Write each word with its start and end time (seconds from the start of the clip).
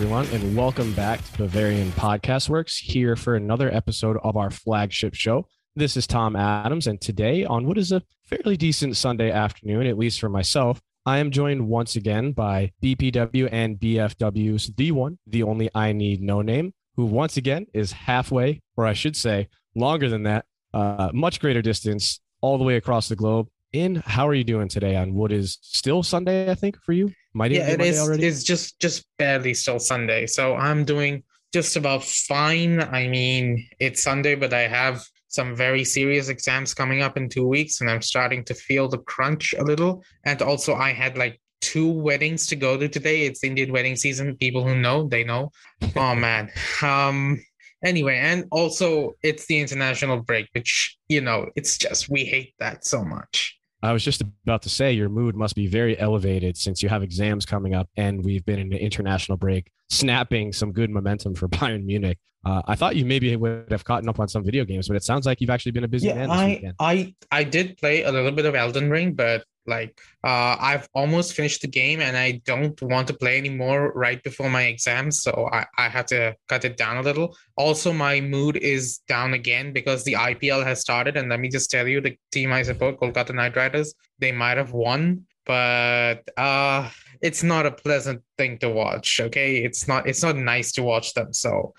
Everyone, 0.00 0.26
and 0.28 0.56
welcome 0.56 0.94
back 0.94 1.22
to 1.22 1.36
Bavarian 1.36 1.92
Podcast 1.92 2.48
Works 2.48 2.78
here 2.78 3.16
for 3.16 3.36
another 3.36 3.70
episode 3.70 4.16
of 4.24 4.34
our 4.34 4.50
flagship 4.50 5.12
show. 5.12 5.46
This 5.76 5.94
is 5.94 6.06
Tom 6.06 6.36
Adams, 6.36 6.86
and 6.86 6.98
today, 6.98 7.44
on 7.44 7.66
what 7.66 7.76
is 7.76 7.92
a 7.92 8.00
fairly 8.24 8.56
decent 8.56 8.96
Sunday 8.96 9.30
afternoon, 9.30 9.86
at 9.86 9.98
least 9.98 10.18
for 10.18 10.30
myself, 10.30 10.80
I 11.04 11.18
am 11.18 11.30
joined 11.30 11.68
once 11.68 11.96
again 11.96 12.32
by 12.32 12.72
BPW 12.82 13.50
and 13.52 13.78
BFW's 13.78 14.72
the 14.74 14.90
one, 14.92 15.18
the 15.26 15.42
only 15.42 15.68
I 15.74 15.92
need 15.92 16.22
no 16.22 16.40
name, 16.40 16.72
who 16.96 17.04
once 17.04 17.36
again 17.36 17.66
is 17.74 17.92
halfway, 17.92 18.62
or 18.78 18.86
I 18.86 18.94
should 18.94 19.16
say, 19.16 19.48
longer 19.74 20.08
than 20.08 20.22
that, 20.22 20.46
uh, 20.72 21.10
much 21.12 21.40
greater 21.40 21.60
distance, 21.60 22.20
all 22.40 22.56
the 22.56 22.64
way 22.64 22.76
across 22.76 23.10
the 23.10 23.16
globe. 23.16 23.48
In 23.72 24.02
how 24.04 24.26
are 24.26 24.34
you 24.34 24.42
doing 24.42 24.66
today 24.66 24.96
on 24.96 25.14
what 25.14 25.30
is 25.30 25.58
still 25.62 26.02
Sunday? 26.02 26.50
I 26.50 26.56
think 26.56 26.76
for 26.82 26.92
you, 26.92 27.12
might 27.34 27.52
yeah, 27.52 27.68
it 27.68 27.80
is. 27.80 28.00
already. 28.00 28.26
It's 28.26 28.42
just 28.42 28.80
just 28.80 29.06
barely 29.16 29.54
still 29.54 29.78
Sunday, 29.78 30.26
so 30.26 30.56
I'm 30.56 30.84
doing 30.84 31.22
just 31.52 31.76
about 31.76 32.02
fine. 32.02 32.80
I 32.80 33.06
mean, 33.06 33.68
it's 33.78 34.02
Sunday, 34.02 34.34
but 34.34 34.52
I 34.52 34.62
have 34.62 35.04
some 35.28 35.54
very 35.54 35.84
serious 35.84 36.28
exams 36.28 36.74
coming 36.74 37.00
up 37.02 37.16
in 37.16 37.28
two 37.28 37.46
weeks, 37.46 37.80
and 37.80 37.88
I'm 37.88 38.02
starting 38.02 38.44
to 38.46 38.54
feel 38.54 38.88
the 38.88 38.98
crunch 38.98 39.54
a 39.56 39.62
little. 39.62 40.02
And 40.24 40.42
also, 40.42 40.74
I 40.74 40.90
had 40.92 41.16
like 41.16 41.40
two 41.60 41.88
weddings 41.88 42.48
to 42.48 42.56
go 42.56 42.76
to 42.76 42.88
today. 42.88 43.22
It's 43.26 43.44
Indian 43.44 43.72
wedding 43.72 43.94
season. 43.94 44.36
People 44.36 44.66
who 44.66 44.74
know, 44.74 45.06
they 45.06 45.22
know. 45.22 45.52
oh 45.96 46.16
man. 46.16 46.50
Um. 46.82 47.40
Anyway, 47.84 48.18
and 48.18 48.46
also 48.50 49.14
it's 49.22 49.46
the 49.46 49.60
international 49.60 50.20
break, 50.22 50.48
which 50.54 50.98
you 51.08 51.20
know, 51.20 51.46
it's 51.54 51.78
just 51.78 52.10
we 52.10 52.24
hate 52.24 52.54
that 52.58 52.84
so 52.84 53.04
much. 53.04 53.59
I 53.82 53.92
was 53.92 54.04
just 54.04 54.22
about 54.44 54.62
to 54.62 54.68
say 54.68 54.92
your 54.92 55.08
mood 55.08 55.34
must 55.34 55.54
be 55.54 55.66
very 55.66 55.98
elevated 55.98 56.56
since 56.56 56.82
you 56.82 56.88
have 56.88 57.02
exams 57.02 57.46
coming 57.46 57.74
up 57.74 57.88
and 57.96 58.24
we've 58.24 58.44
been 58.44 58.58
in 58.58 58.72
an 58.72 58.78
international 58.78 59.38
break, 59.38 59.70
snapping 59.88 60.52
some 60.52 60.72
good 60.72 60.90
momentum 60.90 61.34
for 61.34 61.48
Bayern 61.56 61.84
Munich. 61.84 62.18
Uh, 62.44 62.62
I 62.66 62.74
thought 62.74 62.96
you 62.96 63.04
maybe 63.04 63.34
would 63.36 63.70
have 63.70 63.84
caught 63.84 64.06
up 64.06 64.18
on 64.18 64.28
some 64.28 64.42
video 64.44 64.64
games, 64.64 64.88
but 64.88 64.96
it 64.96 65.04
sounds 65.04 65.26
like 65.26 65.40
you've 65.40 65.50
actually 65.50 65.72
been 65.72 65.84
a 65.84 65.88
busy 65.88 66.08
man 66.12 66.28
this 66.28 66.30
I. 66.30 66.72
I 66.78 67.14
I 67.30 67.44
did 67.44 67.76
play 67.76 68.02
a 68.02 68.12
little 68.12 68.32
bit 68.32 68.46
of 68.46 68.54
Elden 68.54 68.88
Ring, 68.90 69.12
but 69.12 69.44
like 69.70 69.98
uh 70.24 70.56
I've 70.60 70.88
almost 70.94 71.32
finished 71.32 71.62
the 71.62 71.68
game 71.68 72.00
and 72.00 72.16
I 72.16 72.42
don't 72.44 72.80
want 72.82 73.06
to 73.08 73.14
play 73.14 73.38
anymore 73.38 73.92
right 73.94 74.22
before 74.22 74.50
my 74.50 74.64
exams, 74.64 75.22
so 75.22 75.48
I, 75.52 75.64
I 75.78 75.88
had 75.88 76.06
to 76.08 76.36
cut 76.48 76.66
it 76.66 76.76
down 76.76 76.98
a 76.98 77.02
little. 77.02 77.34
Also, 77.56 77.92
my 77.92 78.20
mood 78.20 78.56
is 78.56 78.98
down 79.08 79.32
again 79.32 79.72
because 79.72 80.04
the 80.04 80.14
IPL 80.14 80.62
has 80.64 80.80
started, 80.80 81.16
and 81.16 81.30
let 81.30 81.40
me 81.40 81.48
just 81.48 81.70
tell 81.70 81.88
you, 81.88 82.00
the 82.02 82.16
team 82.32 82.52
I 82.52 82.62
support, 82.62 83.00
Kolkata 83.00 83.34
Knight 83.34 83.56
Riders, 83.56 83.94
they 84.18 84.32
might 84.32 84.58
have 84.58 84.72
won, 84.72 85.26
but 85.46 86.20
uh 86.36 86.90
it's 87.20 87.42
not 87.42 87.66
a 87.66 87.70
pleasant 87.70 88.22
thing 88.38 88.58
to 88.58 88.68
watch. 88.68 89.20
Okay. 89.20 89.58
It's 89.58 89.86
not 89.86 90.08
it's 90.08 90.22
not 90.22 90.36
nice 90.36 90.72
to 90.72 90.82
watch 90.82 91.14
them. 91.14 91.32
So 91.32 91.74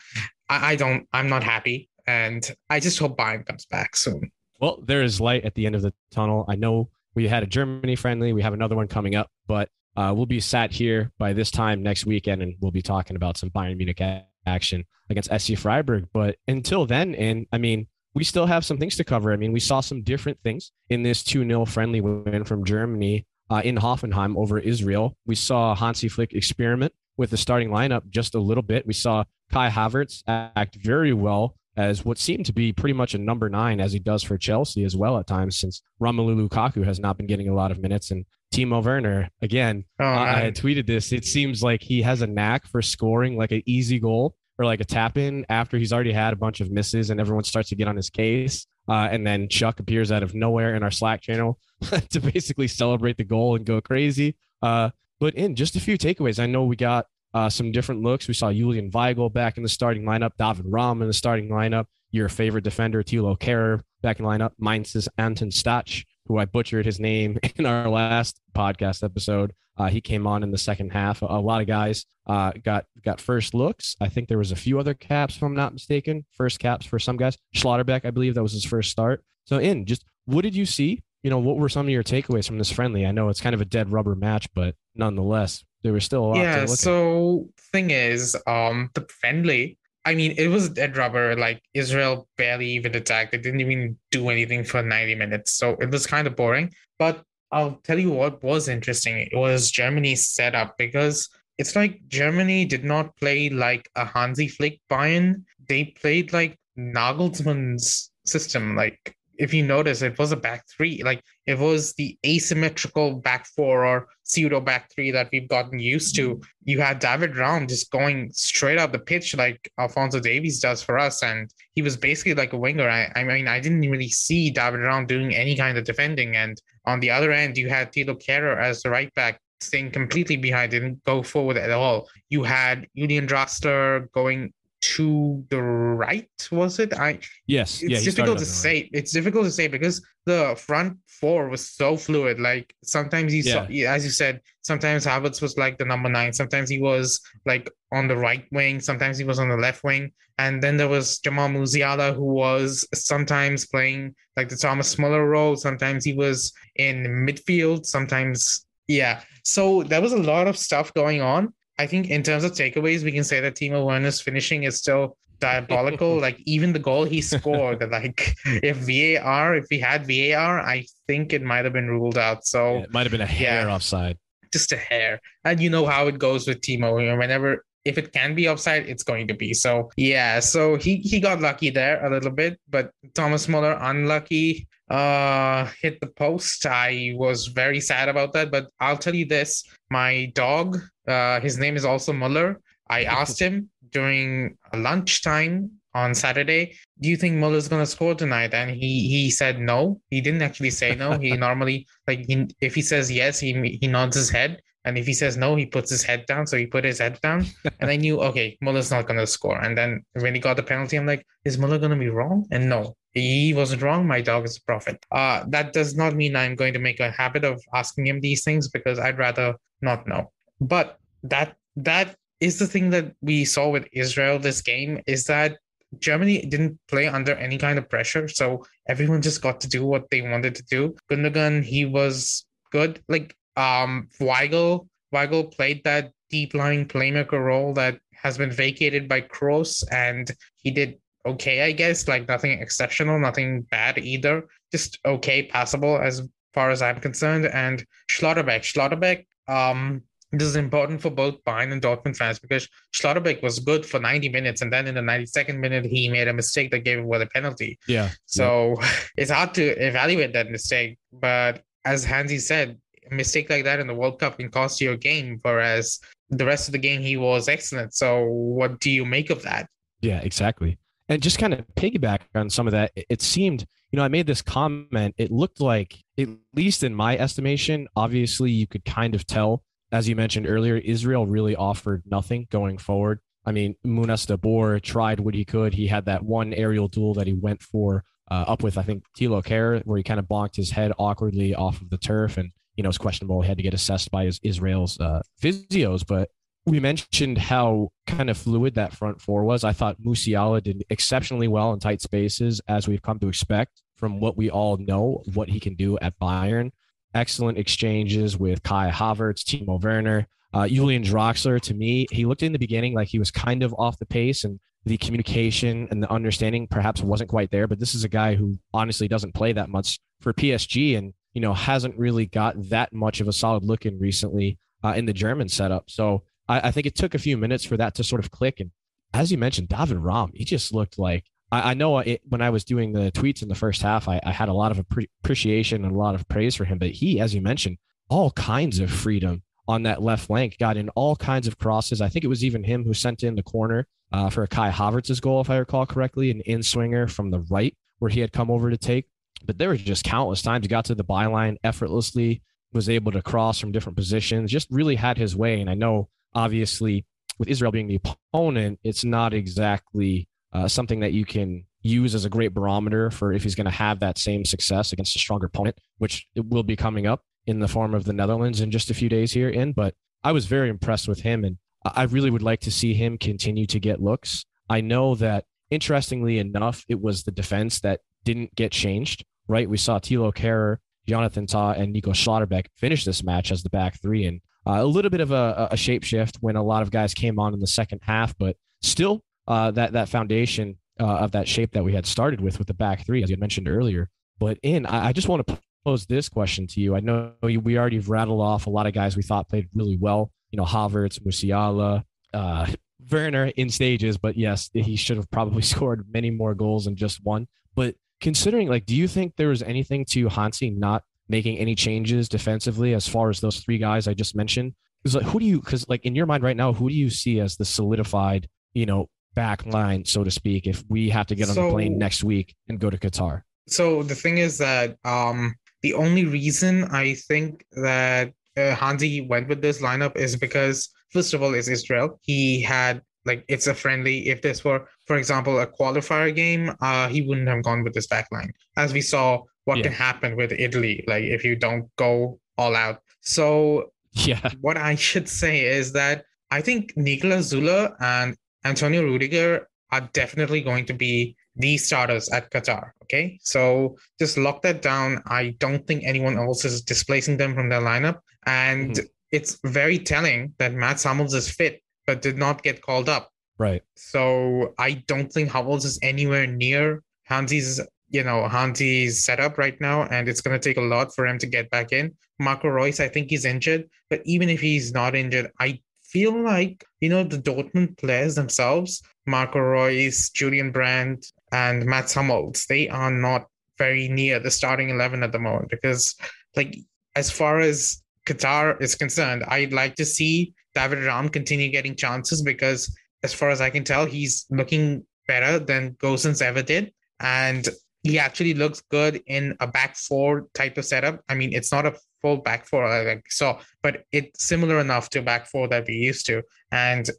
I, 0.50 0.72
I 0.72 0.76
don't 0.76 1.08
I'm 1.14 1.30
not 1.30 1.44
happy. 1.44 1.90
And 2.08 2.44
I 2.70 2.80
just 2.80 3.00
hope 3.00 3.18
Bayern 3.18 3.46
comes 3.46 3.66
back 3.66 3.96
soon. 3.96 4.32
Well, 4.60 4.80
there 4.86 5.02
is 5.02 5.20
light 5.20 5.44
at 5.46 5.56
the 5.56 5.66
end 5.66 5.76
of 5.76 5.82
the 5.82 5.94
tunnel. 6.12 6.46
I 6.48 6.56
know 6.56 6.90
we 7.16 7.28
had 7.28 7.44
a 7.44 7.48
Germany 7.48 7.96
friendly. 7.96 8.34
We 8.34 8.42
have 8.42 8.54
another 8.54 8.76
one 8.76 8.88
coming 8.88 9.16
up, 9.16 9.30
but 9.48 9.70
uh, 9.96 10.14
we'll 10.16 10.26
be 10.26 10.40
sat 10.40 10.72
here 10.72 11.12
by 11.18 11.34
this 11.34 11.52
time 11.52 11.84
next 11.84 12.06
weekend 12.06 12.42
and 12.42 12.56
we'll 12.62 12.72
be 12.72 12.82
talking 12.82 13.16
about 13.16 13.38
some 13.38 13.50
Bayern 13.50 13.78
Munich 13.78 14.02
action 14.46 14.86
against 15.10 15.30
SC 15.38 15.58
Freiburg. 15.58 16.08
But 16.14 16.38
until 16.48 16.86
then, 16.86 17.14
and 17.16 17.46
I 17.52 17.58
mean, 17.58 17.88
we 18.14 18.24
still 18.24 18.46
have 18.46 18.66
some 18.66 18.78
things 18.78 18.96
to 18.98 19.04
cover. 19.04 19.32
I 19.32 19.38
mean, 19.38 19.52
we 19.52 19.60
saw 19.60 19.82
some 19.82 20.02
different 20.02 20.40
things 20.44 20.72
in 20.90 21.04
this 21.04 21.24
2 21.24 21.46
0 21.46 21.66
friendly 21.66 22.02
win 22.02 22.44
from 22.44 22.66
Germany 22.66 23.26
uh, 23.50 23.62
in 23.64 23.78
Hoffenheim 23.78 24.38
over 24.38 24.60
Israel. 24.60 25.16
We 25.26 25.36
saw 25.36 25.76
Hansi 25.76 26.10
Flick 26.10 26.34
experiment 26.34 26.94
with 27.18 27.30
the 27.30 27.38
starting 27.38 27.70
lineup 27.70 28.10
just 28.10 28.36
a 28.36 28.40
little 28.40 28.64
bit. 28.64 28.88
We 28.88 28.94
saw 28.94 29.24
Kai 29.52 29.70
Havertz 29.70 30.24
act 30.28 30.76
very 30.76 31.14
well 31.14 31.56
as 31.78 32.04
what 32.04 32.18
seemed 32.18 32.46
to 32.48 32.54
be 32.54 32.74
pretty 32.74 32.94
much 32.94 33.14
a 33.14 33.18
number 33.18 33.50
nine, 33.50 33.80
as 33.80 33.94
he 33.94 34.00
does 34.00 34.24
for 34.24 34.38
Chelsea 34.38 34.84
as 34.84 34.96
well 34.96 35.18
at 35.18 35.28
times, 35.28 35.58
since 35.58 35.82
Romelu 36.02 36.48
Lukaku 36.48 36.84
has 36.84 37.00
not 37.00 37.18
been 37.18 37.28
getting 37.28 37.48
a 37.50 37.54
lot 37.54 37.72
of 37.72 37.80
minutes. 37.80 38.12
And 38.12 38.26
Timo 38.54 38.84
Werner, 38.84 39.30
again, 39.42 39.86
Oh, 40.00 40.04
I 40.06 40.38
I 40.38 40.40
had 40.42 40.56
tweeted 40.56 40.86
this. 40.86 41.14
It 41.14 41.24
seems 41.26 41.64
like 41.64 41.82
he 41.82 42.02
has 42.02 42.22
a 42.22 42.28
knack 42.28 42.68
for 42.68 42.82
scoring 42.82 43.38
like 43.38 43.52
an 43.52 43.64
easy 43.66 44.00
goal 44.00 44.36
or 44.60 44.66
like 44.66 44.82
a 44.82 44.86
tap 44.86 45.18
in 45.18 45.46
after 45.48 45.78
he's 45.78 45.94
already 45.94 46.12
had 46.12 46.34
a 46.34 46.36
bunch 46.36 46.60
of 46.60 46.70
misses 46.70 47.10
and 47.10 47.20
everyone 47.22 47.46
starts 47.46 47.70
to 47.70 47.76
get 47.76 47.88
on 47.88 47.96
his 47.96 48.10
case. 48.10 48.68
Uh, 48.90 49.08
and 49.10 49.26
then 49.26 49.48
Chuck 49.48 49.80
appears 49.80 50.12
out 50.12 50.24
of 50.24 50.36
nowhere 50.36 50.76
in 50.76 50.84
our 50.84 50.92
Slack 50.92 51.22
channel 51.22 51.58
to 52.10 52.20
basically 52.20 52.68
celebrate 52.68 53.16
the 53.16 53.24
goal 53.24 53.56
and 53.56 53.66
go 53.66 53.80
crazy. 53.80 54.36
Uh, 54.62 54.90
but 55.20 55.34
in 55.36 55.56
just 55.56 55.76
a 55.76 55.80
few 55.80 55.98
takeaways, 55.98 56.38
I 56.40 56.48
know 56.48 56.66
we 56.66 56.76
got 56.76 57.06
uh, 57.34 57.50
some 57.50 57.72
different 57.72 58.02
looks. 58.02 58.28
We 58.28 58.34
saw 58.34 58.52
Julian 58.52 58.92
Weigl 58.92 59.32
back 59.32 59.58
in 59.58 59.64
the 59.64 59.70
starting 59.70 60.04
lineup, 60.04 60.32
David 60.38 60.66
Raum 60.66 61.02
in 61.02 61.08
the 61.08 61.14
starting 61.14 61.50
lineup, 61.50 61.86
your 62.12 62.30
favorite 62.30 62.64
defender, 62.64 63.04
Thilo 63.04 63.38
Kehrer, 63.38 63.82
back 64.02 64.20
in 64.20 64.26
lineup, 64.26 64.52
Mainz's 64.60 65.08
Anton 65.18 65.50
Stach, 65.50 66.04
who 66.28 66.38
I 66.38 66.46
butchered 66.46 66.86
his 66.86 67.00
name 67.00 67.40
in 67.56 67.66
our 67.66 67.90
last 67.90 68.40
podcast 68.54 69.04
episode. 69.04 69.54
Uh, 69.78 69.88
he 69.88 70.02
came 70.02 70.28
on 70.28 70.44
in 70.44 70.52
the 70.52 70.58
second 70.58 70.92
half. 70.92 71.22
A, 71.22 71.26
a 71.26 71.40
lot 71.40 71.62
of 71.62 71.68
guys 71.68 72.06
uh, 72.28 72.52
got 72.64 72.86
got 73.04 73.22
first 73.22 73.54
looks. 73.54 73.96
I 74.02 74.10
think 74.10 74.28
there 74.28 74.38
was 74.38 74.52
a 74.52 74.56
few 74.56 74.80
other 74.80 74.94
caps, 74.94 75.38
if 75.38 75.44
I'm 75.44 75.56
not 75.56 75.74
mistaken. 75.74 76.26
First 76.32 76.60
caps 76.60 76.86
for 76.86 77.00
some 77.00 77.18
guys. 77.18 77.38
Schlotterbeck, 77.56 78.06
I 78.06 78.12
believe 78.12 78.36
that 78.36 78.44
was 78.44 78.52
his 78.52 78.66
first 78.66 78.92
start. 78.92 79.24
So, 79.46 79.58
in 79.58 79.86
just 79.86 80.06
what 80.26 80.42
did 80.44 80.56
you 80.56 80.66
see? 80.66 81.02
You 81.24 81.30
know, 81.30 81.40
what 81.40 81.58
were 81.58 81.70
some 81.70 81.86
of 81.86 81.90
your 81.90 82.04
takeaways 82.04 82.48
from 82.48 82.58
this 82.58 82.72
friendly? 82.72 83.06
I 83.06 83.12
know 83.12 83.30
it's 83.30 83.42
kind 83.42 83.54
of 83.54 83.62
a 83.62 83.66
dead 83.66 83.92
rubber 83.92 84.16
match, 84.16 84.52
but 84.54 84.76
nonetheless, 84.96 85.64
there 85.84 85.94
was 85.94 86.06
still 86.06 86.26
a 86.26 86.28
lot. 86.28 86.34
to 86.36 86.40
yeah 86.40 86.62
look 86.62 86.72
at. 86.72 86.78
so 86.78 87.48
thing 87.72 87.92
is 87.92 88.36
um 88.48 88.90
the 88.94 89.06
friendly 89.20 89.78
i 90.06 90.14
mean 90.16 90.34
it 90.38 90.48
was 90.48 90.70
dead 90.70 90.98
rubber 90.98 91.36
like 91.36 91.62
israel 91.74 92.28
barely 92.38 92.68
even 92.68 92.96
attacked 92.96 93.32
they 93.32 93.38
didn't 93.38 93.62
even 93.62 93.98
do 94.12 94.30
anything 94.30 94.64
for 94.64 94.82
90 94.82 95.16
minutes 95.16 95.54
so 95.54 95.76
it 95.80 95.90
was 95.90 96.08
kind 96.08 96.28
of 96.28 96.36
boring 96.36 96.72
but 97.00 97.24
i'll 97.52 97.80
tell 97.84 98.00
you 98.00 98.12
what 98.12 98.44
was 98.44 98.68
interesting 98.68 99.18
it 99.18 99.36
was 99.36 99.72
germany's 99.72 100.28
setup 100.28 100.78
because 100.78 101.30
it's 101.58 101.76
like 101.76 102.00
germany 102.08 102.66
did 102.66 102.84
not 102.84 103.16
play 103.18 103.50
like 103.50 103.90
a 103.96 104.06
hansi 104.06 104.48
flick 104.48 104.80
bayern 104.90 105.44
they 105.68 105.86
played 105.86 106.34
like 106.34 106.58
nagelsmann's 106.78 108.12
system 108.26 108.76
like 108.76 109.16
if 109.42 109.56
you 109.56 109.66
notice, 109.66 110.04
it 110.04 110.20
was 110.20 110.32
a 110.32 110.38
back 110.38 110.66
three. 110.70 111.02
Like 111.04 111.24
it 111.48 111.58
was 111.58 111.94
the 111.94 112.16
asymmetrical 112.24 113.16
back 113.16 113.48
four 113.56 113.84
or 113.84 114.08
pseudo 114.22 114.62
back 114.62 114.92
three 114.94 115.10
that 115.10 115.30
we've 115.32 115.50
gotten 115.50 115.80
used 115.80 116.16
to. 116.18 116.40
You 116.64 116.80
had 116.80 117.00
David 117.00 117.36
Raum 117.36 117.68
just 117.68 117.90
going 117.90 118.30
straight 118.34 118.78
up 118.78 118.92
the 118.92 119.00
pitch 119.00 119.36
like 119.36 119.72
Alphonso 119.80 120.20
Davies 120.20 120.60
does 120.60 120.84
for 120.84 121.00
us, 121.00 121.24
and 121.24 121.52
he 121.74 121.82
was 121.82 121.98
basically 121.98 122.36
like 122.36 122.54
a 122.54 122.58
winger. 122.58 122.88
I, 122.88 123.12
I 123.16 123.24
mean, 123.24 123.48
I 123.48 123.60
didn't 123.60 123.82
really 123.82 124.10
see 124.10 124.52
David 124.52 124.82
Raum 124.82 125.08
doing 125.08 125.34
any 125.34 125.58
kind 125.58 125.76
of 125.76 125.86
defending. 125.86 126.36
And 126.36 126.62
on 126.86 127.00
the 127.00 127.10
other 127.10 127.32
end, 127.32 127.58
you 127.58 127.68
had 127.68 127.92
Thilo 127.92 128.22
Kehrer 128.24 128.62
as 128.62 128.84
the 128.84 128.92
right 128.92 129.12
back. 129.16 129.42
Staying 129.60 129.92
completely 129.92 130.38
behind, 130.38 130.72
didn't 130.72 131.04
go 131.04 131.22
forward 131.22 131.56
at 131.56 131.70
all. 131.70 132.08
You 132.30 132.42
had 132.44 132.88
Julian 132.98 133.28
Draxler 133.28 134.12
going 134.12 134.54
to 134.82 135.46
the 135.50 135.62
right, 135.62 136.30
was 136.52 136.80
it? 136.80 136.94
I 136.94 137.20
yes, 137.48 137.82
it's 137.82 138.04
he 138.04 138.12
started 138.12 138.16
difficult 138.16 138.40
to 138.40 138.46
the 138.46 138.50
right. 138.50 138.56
say. 138.56 138.90
It's 138.94 139.12
difficult 139.12 139.46
to 139.46 139.52
say 139.52 139.68
because 139.68 140.06
the 140.26 140.56
front 140.58 140.98
four 141.08 141.50
was 141.50 141.70
so 141.70 141.96
fluid. 141.96 142.40
Like 142.40 142.74
sometimes 142.84 143.34
saw, 143.44 143.68
yeah, 143.70 143.94
as 143.94 144.04
you 144.04 144.12
said, 144.12 144.42
sometimes 144.64 145.06
Havertz 145.06 145.42
was 145.42 145.58
like 145.58 145.78
the 145.78 145.86
number 145.86 146.10
nine. 146.10 146.34
Sometimes 146.34 146.70
he 146.70 146.80
was 146.82 147.22
like 147.46 147.70
on 147.92 148.08
the 148.08 148.18
right 148.18 148.46
wing. 148.52 148.80
Sometimes 148.80 149.18
he 149.18 149.24
was 149.24 149.40
on 149.40 149.50
the 149.50 149.58
left 149.58 149.84
wing. 149.84 150.12
And 150.38 150.62
then 150.62 150.78
there 150.78 150.90
was 150.90 151.20
Jamal 151.20 151.50
Musiala 151.50 152.16
who 152.16 152.26
was 152.26 152.88
sometimes 152.94 153.68
playing 153.68 154.16
like 154.36 154.50
the 154.50 154.56
Thomas 154.56 154.98
Muller 154.98 155.28
role. 155.28 155.56
Sometimes 155.56 156.04
he 156.04 156.14
was 156.14 156.52
in 156.76 157.04
midfield. 157.28 157.86
Sometimes, 157.86 158.66
yeah. 158.88 159.22
So 159.44 159.84
there 159.84 160.02
was 160.02 160.14
a 160.14 160.18
lot 160.18 160.48
of 160.48 160.58
stuff 160.58 160.94
going 160.94 161.22
on. 161.22 161.54
I 161.82 161.86
think 161.92 162.10
in 162.10 162.22
terms 162.24 162.44
of 162.44 162.52
takeaways, 162.52 163.04
we 163.04 163.12
can 163.18 163.24
say 163.32 163.40
that 163.42 163.56
Timo 163.56 163.80
Werner's 163.86 164.22
finishing 164.22 164.64
is 164.70 164.76
still 164.84 165.18
diabolical. 165.40 166.12
like 166.28 166.38
even 166.56 166.74
the 166.78 166.84
goal 166.90 167.04
he 167.06 167.22
scored, 167.22 167.80
like 167.98 168.36
if 168.70 168.78
VAR, 168.90 169.56
if 169.62 169.66
we 169.72 169.80
had 169.80 170.06
VAR, 170.12 170.54
I 170.76 170.86
think 171.08 171.34
it 171.34 171.42
might 171.42 171.64
have 171.66 171.74
been 171.80 171.88
ruled 171.88 172.18
out. 172.28 172.46
So 172.46 172.60
Yeah, 172.78 172.84
it 172.84 172.94
might 172.94 173.06
have 173.08 173.12
been 173.12 173.22
a 173.32 173.36
hair 173.42 173.66
Yeah. 173.68 173.76
offside. 173.76 174.18
just 174.54 174.72
a 174.74 174.78
hair. 174.78 175.12
And 175.48 175.56
you 175.64 175.70
know 175.76 175.86
how 175.94 176.02
it 176.12 176.18
goes 176.28 176.42
with 176.48 176.60
Timo. 176.62 176.90
You 177.02 177.08
know, 177.10 177.18
whenever 177.18 177.50
if 177.92 177.98
it 177.98 178.08
can 178.14 178.36
be 178.36 178.48
offside, 178.52 178.84
it's 178.92 179.06
going 179.12 179.26
to 179.32 179.34
be. 179.44 179.50
So 179.56 179.72
yeah, 179.98 180.40
so 180.54 180.76
he 180.76 180.98
he 181.12 181.18
got 181.28 181.42
lucky 181.42 181.70
there 181.80 181.98
a 182.06 182.10
little 182.16 182.30
bit, 182.42 182.60
but 182.70 182.86
Thomas 183.20 183.48
Muller 183.48 183.76
unlucky. 183.82 184.68
Uh 184.92 185.70
hit 185.82 186.02
the 186.02 186.08
post. 186.08 186.66
I 186.66 187.14
was 187.16 187.48
very 187.48 187.80
sad 187.80 188.10
about 188.10 188.34
that. 188.34 188.52
But 188.52 188.68
I'll 188.80 188.98
tell 188.98 189.16
you 189.16 189.26
this: 189.26 189.64
my 189.90 190.32
dog, 190.36 190.78
uh, 191.08 191.40
his 191.40 191.58
name 191.58 191.76
is 191.78 191.86
also 191.86 192.12
Muller. 192.12 192.60
I 192.90 193.04
asked 193.20 193.40
him 193.40 193.70
during 193.92 194.58
lunchtime 194.74 195.72
on 195.94 196.16
Saturday, 196.16 196.74
do 197.02 197.10
you 197.10 197.18
think 197.18 197.36
Muller's 197.36 197.68
gonna 197.68 197.86
score 197.86 198.16
tonight? 198.16 198.54
And 198.54 198.72
he 198.72 199.08
he 199.08 199.30
said 199.30 199.60
no. 199.60 200.02
He 200.10 200.22
didn't 200.22 200.42
actually 200.42 200.70
say 200.70 200.96
no. 200.96 201.18
He 201.18 201.32
normally 201.48 201.88
like 202.08 202.26
he, 202.28 202.48
if 202.62 202.76
he 202.76 202.82
says 202.82 203.12
yes, 203.12 203.40
he 203.40 203.78
he 203.82 203.88
nods 203.88 204.16
his 204.16 204.30
head. 204.30 204.62
And 204.86 204.98
if 204.98 205.06
he 205.06 205.14
says 205.14 205.38
no, 205.38 205.56
he 205.56 205.66
puts 205.66 205.90
his 205.90 206.04
head 206.04 206.26
down. 206.26 206.48
So 206.48 206.58
he 206.58 206.66
put 206.66 206.84
his 206.84 207.00
head 207.00 207.20
down. 207.22 207.46
and 207.80 207.90
I 207.90 207.96
knew, 207.96 208.22
okay, 208.22 208.58
Muller's 208.62 208.92
not 208.92 209.08
going 209.08 209.20
to 209.20 209.28
score. 209.28 209.60
And 209.60 209.78
then 209.78 210.04
when 210.14 210.34
he 210.34 210.42
got 210.42 210.58
the 210.58 210.64
penalty, 210.64 210.98
I'm 210.98 211.06
like, 211.06 211.26
is 211.46 211.58
Muller 211.58 211.78
going 211.78 211.92
to 211.92 211.98
be 211.98 212.10
wrong? 212.10 212.46
And 212.52 212.70
no, 212.70 212.96
he 213.12 213.54
wasn't 213.54 213.82
wrong. 213.82 214.08
My 214.08 214.22
dog 214.22 214.46
is 214.46 214.58
a 214.58 214.64
prophet. 214.64 215.04
Uh, 215.12 215.44
that 215.50 215.74
does 215.74 215.96
not 215.96 216.16
mean 216.16 216.36
I'm 216.36 216.56
going 216.56 216.74
to 216.74 216.80
make 216.80 217.00
a 217.00 217.12
habit 217.12 217.44
of 217.44 217.62
asking 217.74 218.08
him 218.08 218.22
these 218.22 218.44
things 218.44 218.70
because 218.70 219.00
I'd 219.00 219.18
rather 219.18 219.56
not 219.82 220.08
know. 220.08 220.32
But 220.60 220.98
that 221.24 221.56
that 221.76 222.16
is 222.40 222.58
the 222.58 222.68
thing 222.68 222.90
that 222.90 223.14
we 223.22 223.46
saw 223.46 223.70
with 223.70 223.88
Israel 223.94 224.40
this 224.40 224.62
game 224.62 225.02
is 225.06 225.26
that 225.26 225.58
Germany 226.00 226.46
didn't 226.46 226.80
play 226.88 227.08
under 227.08 227.36
any 227.36 227.58
kind 227.58 227.78
of 227.78 227.90
pressure. 227.90 228.28
So 228.28 228.66
everyone 228.88 229.22
just 229.22 229.42
got 229.42 229.60
to 229.62 229.68
do 229.68 229.86
what 229.86 230.10
they 230.10 230.22
wanted 230.22 230.56
to 230.56 230.64
do. 230.64 230.96
Gundogan, 231.10 231.64
he 231.64 231.86
was 231.86 232.46
good. 232.72 233.02
Like 233.10 233.36
um 233.58 234.08
Weigel 234.20 234.88
Weigl 235.14 235.52
played 235.52 235.84
that 235.84 236.12
deep 236.30 236.54
lying 236.54 236.88
playmaker 236.88 237.44
role 237.44 237.74
that 237.74 238.00
has 238.14 238.38
been 238.38 238.52
vacated 238.52 239.08
by 239.08 239.22
Kroos, 239.22 239.84
and 239.92 240.32
he 240.58 240.72
did 240.72 240.98
okay, 241.26 241.64
I 241.64 241.72
guess. 241.72 242.08
Like 242.08 242.28
nothing 242.28 242.52
exceptional, 242.60 243.20
nothing 243.20 243.62
bad 243.64 243.98
either. 243.98 244.48
Just 244.72 245.00
okay, 245.06 245.44
passable 245.44 245.98
as 246.00 246.22
far 246.54 246.72
as 246.72 246.82
I'm 246.82 247.00
concerned. 247.00 247.46
And 247.46 247.86
Schlotterbeck, 248.10 248.62
Schlotterbeck, 248.62 249.26
um, 249.48 250.04
this 250.32 250.48
is 250.48 250.56
important 250.56 251.02
for 251.02 251.10
both 251.10 251.44
Bayern 251.44 251.74
and 251.74 251.82
Dortmund 251.82 252.16
fans 252.16 252.40
because 252.40 252.68
Schlotterbeck 252.94 253.44
was 253.44 253.60
good 253.60 253.86
for 253.86 254.00
90 254.00 254.30
minutes, 254.30 254.62
and 254.62 254.72
then 254.72 254.88
in 254.88 254.96
the 254.96 255.02
92nd 255.02 255.60
minute, 255.60 255.86
he 255.86 256.08
made 256.08 256.28
a 256.28 256.34
mistake 256.34 256.72
that 256.72 256.80
gave 256.80 257.00
away 257.00 257.20
the 257.20 257.26
penalty. 257.28 257.78
Yeah. 257.88 258.10
So 258.26 258.78
yeah. 258.80 258.90
it's 259.18 259.32
hard 259.32 259.54
to 259.56 259.64
evaluate 259.64 260.34
that 260.34 260.50
mistake. 260.50 260.98
But 261.12 261.64
as 261.84 262.06
Hansi 262.06 262.40
said, 262.40 262.80
a 263.10 263.14
mistake 263.14 263.50
like 263.50 263.64
that 263.64 263.80
in 263.80 263.88
the 263.88 263.96
World 263.96 264.20
Cup 264.20 264.38
can 264.38 264.50
cost 264.50 264.82
you 264.82 264.92
a 264.92 264.98
game, 264.98 265.40
whereas 265.42 266.00
the 266.30 266.46
rest 266.46 266.68
of 266.68 266.72
the 266.72 266.78
game 266.78 267.02
he 267.02 267.18
was 267.18 267.48
excellent. 267.48 267.94
So 267.94 268.26
what 268.26 268.80
do 268.80 268.90
you 268.90 269.06
make 269.06 269.30
of 269.30 269.44
that? 269.44 269.68
Yeah, 270.02 270.20
exactly. 270.20 270.78
And 271.10 271.22
just 271.22 271.40
kind 271.40 271.54
of 271.54 271.66
piggyback 271.76 272.22
on 272.36 272.50
some 272.50 272.68
of 272.68 272.72
that, 272.72 272.92
it 272.96 273.22
seemed, 273.22 273.66
you 273.92 273.98
know, 273.98 274.04
I 274.04 274.08
made 274.08 274.28
this 274.28 274.42
comment. 274.42 275.16
It 275.18 275.32
looked 275.32 275.60
like, 275.60 275.98
at 276.18 276.30
least 276.54 276.84
in 276.84 276.96
my 276.96 277.18
estimation, 277.18 277.88
obviously 277.96 278.52
you 278.52 278.68
could 278.68 278.86
kind 278.86 279.14
of 279.14 279.28
tell 279.28 279.64
as 279.92 280.08
you 280.08 280.16
mentioned 280.16 280.48
earlier, 280.48 280.78
Israel 280.78 281.28
really 281.28 281.56
offered 281.56 282.04
nothing 282.06 282.48
going 282.50 282.78
forward. 282.78 283.20
I 283.46 283.52
mean, 283.52 283.76
Munas 283.86 284.26
Dabbur 284.26 284.82
tried 284.82 285.20
what 285.20 285.34
he 285.34 285.44
could. 285.44 285.74
He 285.74 285.88
had 285.88 286.06
that 286.06 286.24
one 286.24 286.54
aerial 286.54 286.88
duel 286.88 287.14
that 287.16 287.28
he 287.28 287.34
went 287.34 287.62
for 287.62 288.04
uh, 288.30 288.46
up 288.48 288.64
with, 288.64 288.78
I 288.78 288.84
think, 288.84 289.04
Thilo 289.18 289.44
Kehrer, 289.44 289.82
where 289.84 289.98
he 289.98 290.04
kind 290.04 290.20
of 290.20 290.28
bonked 290.28 290.56
his 290.56 290.72
head 290.72 290.94
awkwardly 290.98 291.54
off 291.54 291.82
of 291.82 291.90
the 291.90 291.98
turf. 291.98 292.38
And, 292.38 292.52
you 292.76 292.84
know, 292.84 292.90
it's 292.90 292.98
questionable. 292.98 293.42
He 293.42 293.48
had 293.48 293.58
to 293.58 293.64
get 293.64 293.74
assessed 293.74 294.12
by 294.12 294.26
his 294.26 294.40
Israel's 294.44 295.00
uh, 295.00 295.22
physios. 295.42 296.06
But 296.06 296.30
we 296.66 296.80
mentioned 296.80 297.38
how 297.38 297.90
kind 298.08 298.30
of 298.30 298.38
fluid 298.38 298.76
that 298.76 298.94
front 298.94 299.22
four 299.22 299.44
was. 299.44 299.64
I 299.64 299.74
thought 299.74 300.02
Musiala 300.02 300.62
did 300.62 300.84
exceptionally 300.90 301.48
well 301.48 301.74
in 301.74 301.80
tight 301.80 302.02
spaces, 302.02 302.62
as 302.68 302.88
we've 302.88 303.02
come 303.02 303.20
to 303.20 303.28
expect 303.28 303.82
from 303.96 304.20
what 304.20 304.38
we 304.38 304.50
all 304.50 304.78
know, 304.78 305.24
what 305.34 305.50
he 305.50 305.60
can 305.60 305.76
do 305.76 305.98
at 306.00 306.18
Bayern 306.20 306.72
excellent 307.14 307.58
exchanges 307.58 308.38
with 308.38 308.64
Kai 308.64 308.90
Havertz, 308.90 309.44
Timo 309.44 309.82
Werner. 309.82 310.28
Uh, 310.54 310.68
Julian 310.68 311.04
Draxler, 311.04 311.62
to 311.62 311.74
me, 311.74 312.08
he 312.12 312.26
looked 312.26 312.44
in 312.44 312.52
the 312.52 312.60
beginning 312.60 312.94
like 312.94 313.08
he 313.08 313.20
was 313.20 313.32
kind 313.32 313.64
of 313.64 313.74
off 313.78 313.98
the 314.00 314.06
pace 314.06 314.44
and 314.44 314.60
the 314.84 314.98
communication 314.98 315.88
and 315.92 316.04
the 316.04 316.12
understanding 316.12 316.68
perhaps 316.68 317.02
wasn't 317.02 317.30
quite 317.30 317.52
there. 317.52 317.68
But 317.68 317.80
this 317.80 317.96
is 317.96 318.04
a 318.04 318.10
guy 318.10 318.36
who 318.36 318.58
honestly 318.74 319.08
doesn't 319.08 319.34
play 319.34 319.54
that 319.54 319.70
much 319.70 320.00
for 320.20 320.34
PSG 320.34 320.98
and, 320.98 321.14
you 321.34 321.42
know, 321.42 321.54
hasn't 321.54 321.98
really 321.98 322.26
got 322.26 322.56
that 322.70 322.94
much 322.94 323.22
of 323.22 323.28
a 323.28 323.34
solid 323.34 323.64
look 323.64 323.86
in 323.86 324.00
recently 324.00 324.58
uh, 324.84 324.94
in 324.96 325.06
the 325.06 325.14
German 325.14 325.50
setup. 325.50 325.90
So 325.90 326.24
I, 326.48 326.68
I 326.68 326.72
think 326.72 326.88
it 326.88 326.96
took 326.96 327.14
a 327.14 327.20
few 327.20 327.38
minutes 327.38 327.64
for 327.64 327.78
that 327.78 327.96
to 327.96 328.04
sort 328.04 328.24
of 328.24 328.32
click. 328.32 328.60
And 328.60 328.72
as 329.14 329.32
you 329.32 329.38
mentioned, 329.38 329.70
David 329.70 329.98
Raum, 329.98 330.32
he 330.34 330.46
just 330.46 330.74
looked 330.74 330.98
like 330.98 331.26
I, 331.52 331.72
I 331.72 331.74
know 331.74 332.00
it, 332.00 332.22
when 332.28 332.42
I 332.42 332.50
was 332.50 332.64
doing 332.64 332.94
the 332.94 333.12
tweets 333.12 333.42
in 333.42 333.50
the 333.50 333.56
first 333.56 333.82
half, 333.82 334.08
I, 334.08 334.20
I 334.24 334.32
had 334.32 334.50
a 334.50 334.54
lot 334.54 334.72
of 334.72 334.80
appreciation 335.24 335.84
and 335.84 335.94
a 335.94 335.98
lot 335.98 336.16
of 336.16 336.28
praise 336.28 336.56
for 336.56 336.66
him. 336.66 336.78
But 336.78 336.92
he, 336.92 337.20
as 337.20 337.36
you 337.36 337.42
mentioned, 337.42 337.78
all 338.10 338.32
kinds 338.32 338.80
of 338.80 338.92
freedom 338.92 339.44
on 339.68 339.84
that 339.84 340.02
left 340.02 340.28
flank, 340.28 340.58
got 340.58 340.76
in 340.76 340.90
all 340.90 341.16
kinds 341.16 341.48
of 341.48 341.58
crosses. 341.58 342.02
I 342.02 342.10
think 342.10 342.26
it 342.26 342.30
was 342.30 342.44
even 342.44 342.64
him 342.64 342.84
who 342.84 342.94
sent 342.94 343.24
in 343.24 343.36
the 343.36 343.44
corner 343.44 343.88
uh, 344.12 344.30
for 344.30 344.46
Kai 344.48 344.70
Havertz's 344.70 345.20
goal, 345.20 345.40
if 345.40 345.50
I 345.50 345.58
recall 345.58 345.86
correctly, 345.86 346.32
an 346.32 346.42
in 346.42 346.64
swinger 346.64 347.08
from 347.08 347.32
the 347.32 347.40
right 347.40 347.76
where 348.00 348.10
he 348.10 348.20
had 348.20 348.34
come 348.34 348.50
over 348.50 348.70
to 348.70 348.78
take. 348.78 349.06
But 349.46 349.58
there 349.58 349.70
was 349.70 349.82
just 349.82 350.04
countless 350.04 350.42
times 350.42 350.66
he 350.66 350.68
got 350.68 350.86
to 350.86 350.96
the 350.96 351.04
byline 351.04 351.58
effortlessly, 351.64 352.42
was 352.74 352.90
able 352.90 353.12
to 353.12 353.22
cross 353.22 353.60
from 353.60 353.72
different 353.72 353.98
positions, 353.98 354.52
just 354.52 354.68
really 354.72 354.96
had 354.96 355.18
his 355.18 355.36
way. 355.36 355.60
And 355.60 355.70
I 355.70 355.74
know, 355.74 356.10
obviously, 356.34 357.06
with 357.38 357.50
Israel 357.50 357.72
being 357.72 357.88
the 357.88 358.00
opponent, 358.34 358.80
it's 358.84 359.04
not 359.04 359.34
exactly 359.34 360.28
uh, 360.54 360.68
something 360.68 361.00
that 361.00 361.14
you 361.14 361.26
can 361.26 361.66
use 361.82 362.14
as 362.14 362.26
a 362.26 362.30
great 362.30 362.54
barometer 362.54 363.10
for 363.10 363.34
if 363.34 363.44
he's 363.44 363.56
going 363.56 363.66
to 363.66 363.72
have 363.72 364.00
that 364.00 364.18
same 364.18 364.46
success 364.46 364.94
against 364.94 365.16
a 365.16 365.20
stronger 365.20 365.48
opponent, 365.48 365.78
which 365.98 366.28
will 366.36 366.64
be 366.64 366.76
coming 366.76 367.08
up 367.08 367.24
in 367.48 367.60
the 367.60 367.68
form 367.68 367.94
of 367.94 368.04
the 368.06 368.14
Netherlands 368.14 368.62
in 368.62 368.70
just 368.70 368.92
a 368.92 368.94
few 368.94 369.10
days 369.10 369.32
here 369.32 369.50
in. 369.50 369.74
But 369.74 369.96
I 370.24 370.32
was 370.32 370.46
very 370.46 370.70
impressed 370.70 371.08
with 371.08 371.22
him, 371.22 371.44
and 371.44 371.58
I 371.84 372.04
really 372.04 372.30
would 372.30 372.44
like 372.44 372.60
to 372.62 372.72
see 372.72 372.94
him 372.94 373.18
continue 373.18 373.66
to 373.68 373.80
get 373.80 374.02
looks. 374.02 374.46
I 374.70 374.82
know 374.82 375.16
that 375.16 375.46
interestingly 375.72 376.38
enough, 376.38 376.86
it 376.88 377.02
was 377.02 377.24
the 377.24 377.32
defense 377.32 377.80
that 377.80 378.02
didn't 378.24 378.54
get 378.56 378.72
changed, 378.72 379.26
right? 379.48 379.70
We 379.70 379.78
saw 379.78 380.00
Thilo 380.00 380.34
Kehrer, 380.34 380.78
Jonathan 381.08 381.48
Tah, 381.48 381.72
and 381.72 381.92
Nico 381.92 382.12
Schlotterbeck 382.12 382.68
finish 382.78 383.06
this 383.06 383.24
match 383.24 383.52
as 383.52 383.64
the 383.64 383.70
back 383.70 384.02
three, 384.02 384.26
and 384.26 384.42
uh, 384.66 384.78
a 384.82 384.86
little 384.86 385.12
bit 385.12 385.22
of 385.22 385.32
a, 385.32 385.70
a 385.72 385.78
shape 385.78 386.04
shift 386.04 386.38
when 386.42 386.56
a 386.56 386.64
lot 386.64 386.82
of 386.82 386.92
guys 386.92 387.14
came 387.14 387.40
on 387.40 387.54
in 387.54 387.60
the 387.60 387.68
second 387.68 388.00
half, 388.04 388.38
but 388.38 388.56
still 388.82 389.24
uh, 389.48 389.72
that 389.72 389.94
that 389.94 390.10
foundation 390.10 390.78
uh, 391.00 391.18
of 391.18 391.32
that 391.32 391.48
shape 391.48 391.72
that 391.72 391.84
we 391.84 391.94
had 391.94 392.06
started 392.06 392.42
with 392.42 392.60
with 392.60 392.68
the 392.68 392.74
back 392.74 393.06
three, 393.06 393.24
as 393.24 393.30
you 393.30 393.38
mentioned 393.38 393.68
earlier. 393.68 394.10
But 394.40 394.58
in, 394.64 394.86
I, 394.86 395.08
I 395.08 395.14
just 395.14 395.28
want 395.28 395.46
to 395.48 395.60
pose 395.84 396.06
this 396.06 396.30
question 396.30 396.68
to 396.68 396.82
you. 396.82 396.96
I 396.96 397.00
know 397.00 397.34
we 397.42 397.78
already 397.78 398.00
rattled 398.00 398.42
off 398.42 398.68
a 398.68 398.70
lot 398.70 398.88
of 398.88 398.94
guys 398.94 399.16
we 399.16 399.24
thought 399.24 399.50
played 399.50 399.68
really 399.74 399.98
well. 399.98 400.32
You 400.52 400.58
know, 400.58 400.66
Havertz, 400.66 401.20
Musiala, 401.20 402.04
uh, 402.34 402.68
Werner 403.10 403.48
in 403.56 403.70
stages, 403.70 404.18
but 404.18 404.38
yes, 404.38 404.70
he 404.74 404.96
should 404.96 405.18
have 405.18 405.30
probably 405.32 405.62
scored 405.74 406.08
many 406.12 406.30
more 406.30 406.54
goals 406.54 406.86
than 406.86 406.96
just 406.96 407.24
one. 407.24 407.48
But 407.76 407.96
considering, 408.22 408.70
like, 408.70 408.86
do 408.86 408.96
you 408.96 409.08
think 409.08 409.36
there 409.36 409.50
was 409.50 409.64
anything 409.64 410.06
to 410.06 410.30
Hansi 410.30 410.70
not 410.70 411.04
making 411.28 411.58
any 411.58 411.76
changes 411.76 412.30
defensively 412.30 412.94
as 412.94 413.08
far 413.08 413.30
as 413.30 413.40
those 413.40 413.60
three 413.60 413.78
guys 413.78 414.08
I 414.08 414.14
just 414.14 414.36
mentioned? 414.36 414.74
Because 415.02 415.16
like, 415.16 415.26
who 415.26 415.40
do 415.40 415.46
you? 415.46 415.60
Because 415.60 415.88
like 415.90 416.06
in 416.06 416.16
your 416.16 416.28
mind 416.28 416.44
right 416.44 416.56
now, 416.56 416.74
who 416.74 416.88
do 416.90 416.96
you 416.96 417.10
see 417.10 417.40
as 417.40 417.58
the 417.58 417.66
solidified, 417.66 418.48
you 418.74 418.86
know, 418.86 419.10
back 419.34 419.66
line, 419.66 420.06
so 420.06 420.24
to 420.24 420.32
speak, 420.32 420.68
if 420.68 420.84
we 420.90 421.10
have 421.10 421.26
to 421.28 421.36
get 421.36 421.50
on 421.50 421.56
so, 421.56 421.66
the 421.66 421.72
plane 421.72 421.98
next 421.98 422.24
week 422.24 422.56
and 422.70 422.80
go 422.80 422.90
to 422.90 422.98
Qatar? 422.98 423.42
So 423.68 424.04
the 424.04 424.16
thing 424.16 424.38
is 424.38 424.58
that 424.60 424.98
um, 425.04 425.56
the 425.82 425.94
only 425.94 426.26
reason 426.26 426.84
I 426.86 427.16
think 427.16 427.66
that 427.72 428.34
uh, 428.58 428.76
Hansi 428.76 429.22
went 429.22 429.48
with 429.48 429.62
this 429.62 429.82
lineup 429.82 430.18
is 430.18 430.36
because 430.36 430.90
first 431.12 431.34
of 431.34 431.42
all, 431.42 431.54
it's 431.54 431.68
Israel. 431.68 432.20
He 432.22 432.62
had 432.62 433.02
like 433.26 433.46
it's 433.48 433.68
a 433.68 433.74
friendly. 433.74 434.30
If 434.30 434.42
this 434.42 434.64
were, 434.64 434.88
for 435.06 435.18
example, 435.18 435.60
a 435.60 435.68
qualifier 435.68 436.36
game, 436.36 436.72
uh, 436.82 437.08
he 437.08 437.22
wouldn't 437.22 437.48
have 437.48 437.64
gone 437.64 437.84
with 437.84 437.94
this 437.94 438.08
back 438.08 438.28
line. 438.32 438.52
As 438.78 438.94
we 438.94 439.02
saw, 439.02 439.44
what 439.66 439.78
yeah. 439.78 439.84
can 439.84 439.94
happen 439.94 440.36
with 440.36 440.52
Italy, 440.52 441.04
like 441.08 441.24
if 441.24 441.44
you 441.44 441.56
don't 441.56 441.90
go 441.98 442.40
all 442.58 442.76
out. 442.76 443.02
So 443.22 443.92
yeah, 444.14 444.50
what 444.62 444.78
I 444.78 444.96
should 445.08 445.30
say 445.30 445.66
is 445.66 445.94
that 445.94 446.26
I 446.50 446.62
think 446.62 446.94
Niklas 446.96 447.54
Süle 447.54 447.96
and 448.00 448.36
Antonio 448.66 449.04
Rudiger 449.04 449.68
are 449.92 450.10
definitely 450.14 450.62
going 450.62 450.86
to 450.86 450.94
be 450.94 451.36
the 451.56 451.78
starters 451.78 452.30
at 452.30 452.50
Qatar. 452.52 452.92
Okay. 453.04 453.38
So 453.42 453.98
just 454.20 454.38
lock 454.38 454.62
that 454.62 454.82
down. 454.82 455.22
I 455.26 455.56
don't 455.60 455.86
think 455.86 456.04
anyone 456.06 456.38
else 456.38 456.64
is 456.64 456.82
displacing 456.82 457.38
them 457.38 457.54
from 457.54 457.70
their 457.70 457.82
lineup. 457.82 458.20
And 458.46 458.92
mm-hmm. 458.92 459.06
it's 459.32 459.60
very 459.66 460.00
telling 460.00 460.54
that 460.60 460.74
Matt 460.74 461.04
Hummels 461.04 461.34
is 461.34 461.50
fit, 461.50 461.82
but 462.06 462.22
did 462.22 462.38
not 462.38 462.64
get 462.64 462.82
called 462.82 463.10
up. 463.10 463.32
Right. 463.58 463.84
So 463.96 464.74
I 464.80 465.04
don't 465.08 465.32
think 465.32 465.50
Hummels 465.50 465.86
is 465.86 466.00
anywhere 466.02 466.48
near 466.48 467.04
Hansi's, 467.30 467.80
you 468.10 468.24
know, 468.24 468.48
Hansi's 468.48 469.24
setup 469.24 469.58
right 469.58 469.80
now. 469.80 470.04
And 470.04 470.28
it's 470.28 470.42
going 470.42 470.60
to 470.60 470.70
take 470.70 470.78
a 470.78 470.82
lot 470.82 471.14
for 471.14 471.28
him 471.28 471.38
to 471.40 471.48
get 471.48 471.70
back 471.70 471.92
in. 471.92 472.16
Marco 472.40 472.70
Reus, 472.70 473.00
I 473.00 473.08
think 473.08 473.30
he's 473.30 473.46
injured. 473.46 473.88
But 474.10 474.22
even 474.26 474.50
if 474.50 474.60
he's 474.60 474.94
not 474.94 475.16
injured, 475.16 475.52
I 475.60 475.80
feel 476.02 476.44
like, 476.44 476.84
you 477.00 477.10
know, 477.10 477.24
the 477.24 477.38
Dortmund 477.38 477.98
players 477.98 478.36
themselves, 478.36 479.02
Marco 479.28 479.60
Reus, 479.60 480.30
Julian 480.30 480.72
Brandt, 480.72 481.28
and 481.52 481.86
Mats 481.86 482.14
Hummels, 482.14 482.66
they 482.68 482.90
are 482.90 483.12
not 483.12 483.48
very 483.78 484.08
near 484.08 484.40
the 484.40 484.52
starting 484.52 484.90
11 484.90 485.24
at 485.24 485.32
the 485.32 485.40
moment 485.40 485.70
because, 485.70 486.16
like, 486.56 486.76
as 487.16 487.32
far 487.32 487.60
as 487.60 488.02
Qatar 488.28 488.82
is 488.82 488.96
concerned, 488.96 489.44
I'd 489.48 489.74
like 489.74 489.96
to 489.96 490.06
see 490.06 490.54
David 490.74 491.00
Raum 491.00 491.30
continue 491.30 491.70
getting 491.70 491.96
chances 491.96 492.42
because, 492.42 492.94
as 493.24 493.34
far 493.34 493.50
as 493.50 493.62
I 493.62 493.70
can 493.70 493.84
tell, 493.84 494.06
he's 494.06 494.46
looking 494.50 495.06
better 495.28 495.60
than 495.60 495.94
Gosens 495.96 496.42
ever 496.42 496.62
did. 496.62 496.92
And 497.20 497.68
he 498.04 498.18
actually 498.18 498.54
looks 498.54 498.82
good 498.90 499.22
in 499.28 499.56
a 499.60 499.68
back 499.68 499.96
four 499.96 500.48
type 500.54 500.78
of 500.78 500.86
setup. 500.86 501.22
I 501.30 501.36
mean, 501.36 501.54
it's 501.54 501.72
not 501.72 501.86
a 501.86 501.96
full 502.22 502.38
back 502.38 502.68
four 502.68 502.88
like 502.88 503.26
so, 503.30 503.60
but 503.82 504.06
it's 504.12 504.46
similar 504.46 504.80
enough 504.80 505.10
to 505.12 505.22
back 505.22 505.48
four 505.48 505.68
that 505.68 505.86
we 505.88 505.94
used 505.94 506.26
to. 506.28 506.42
And 506.72 507.10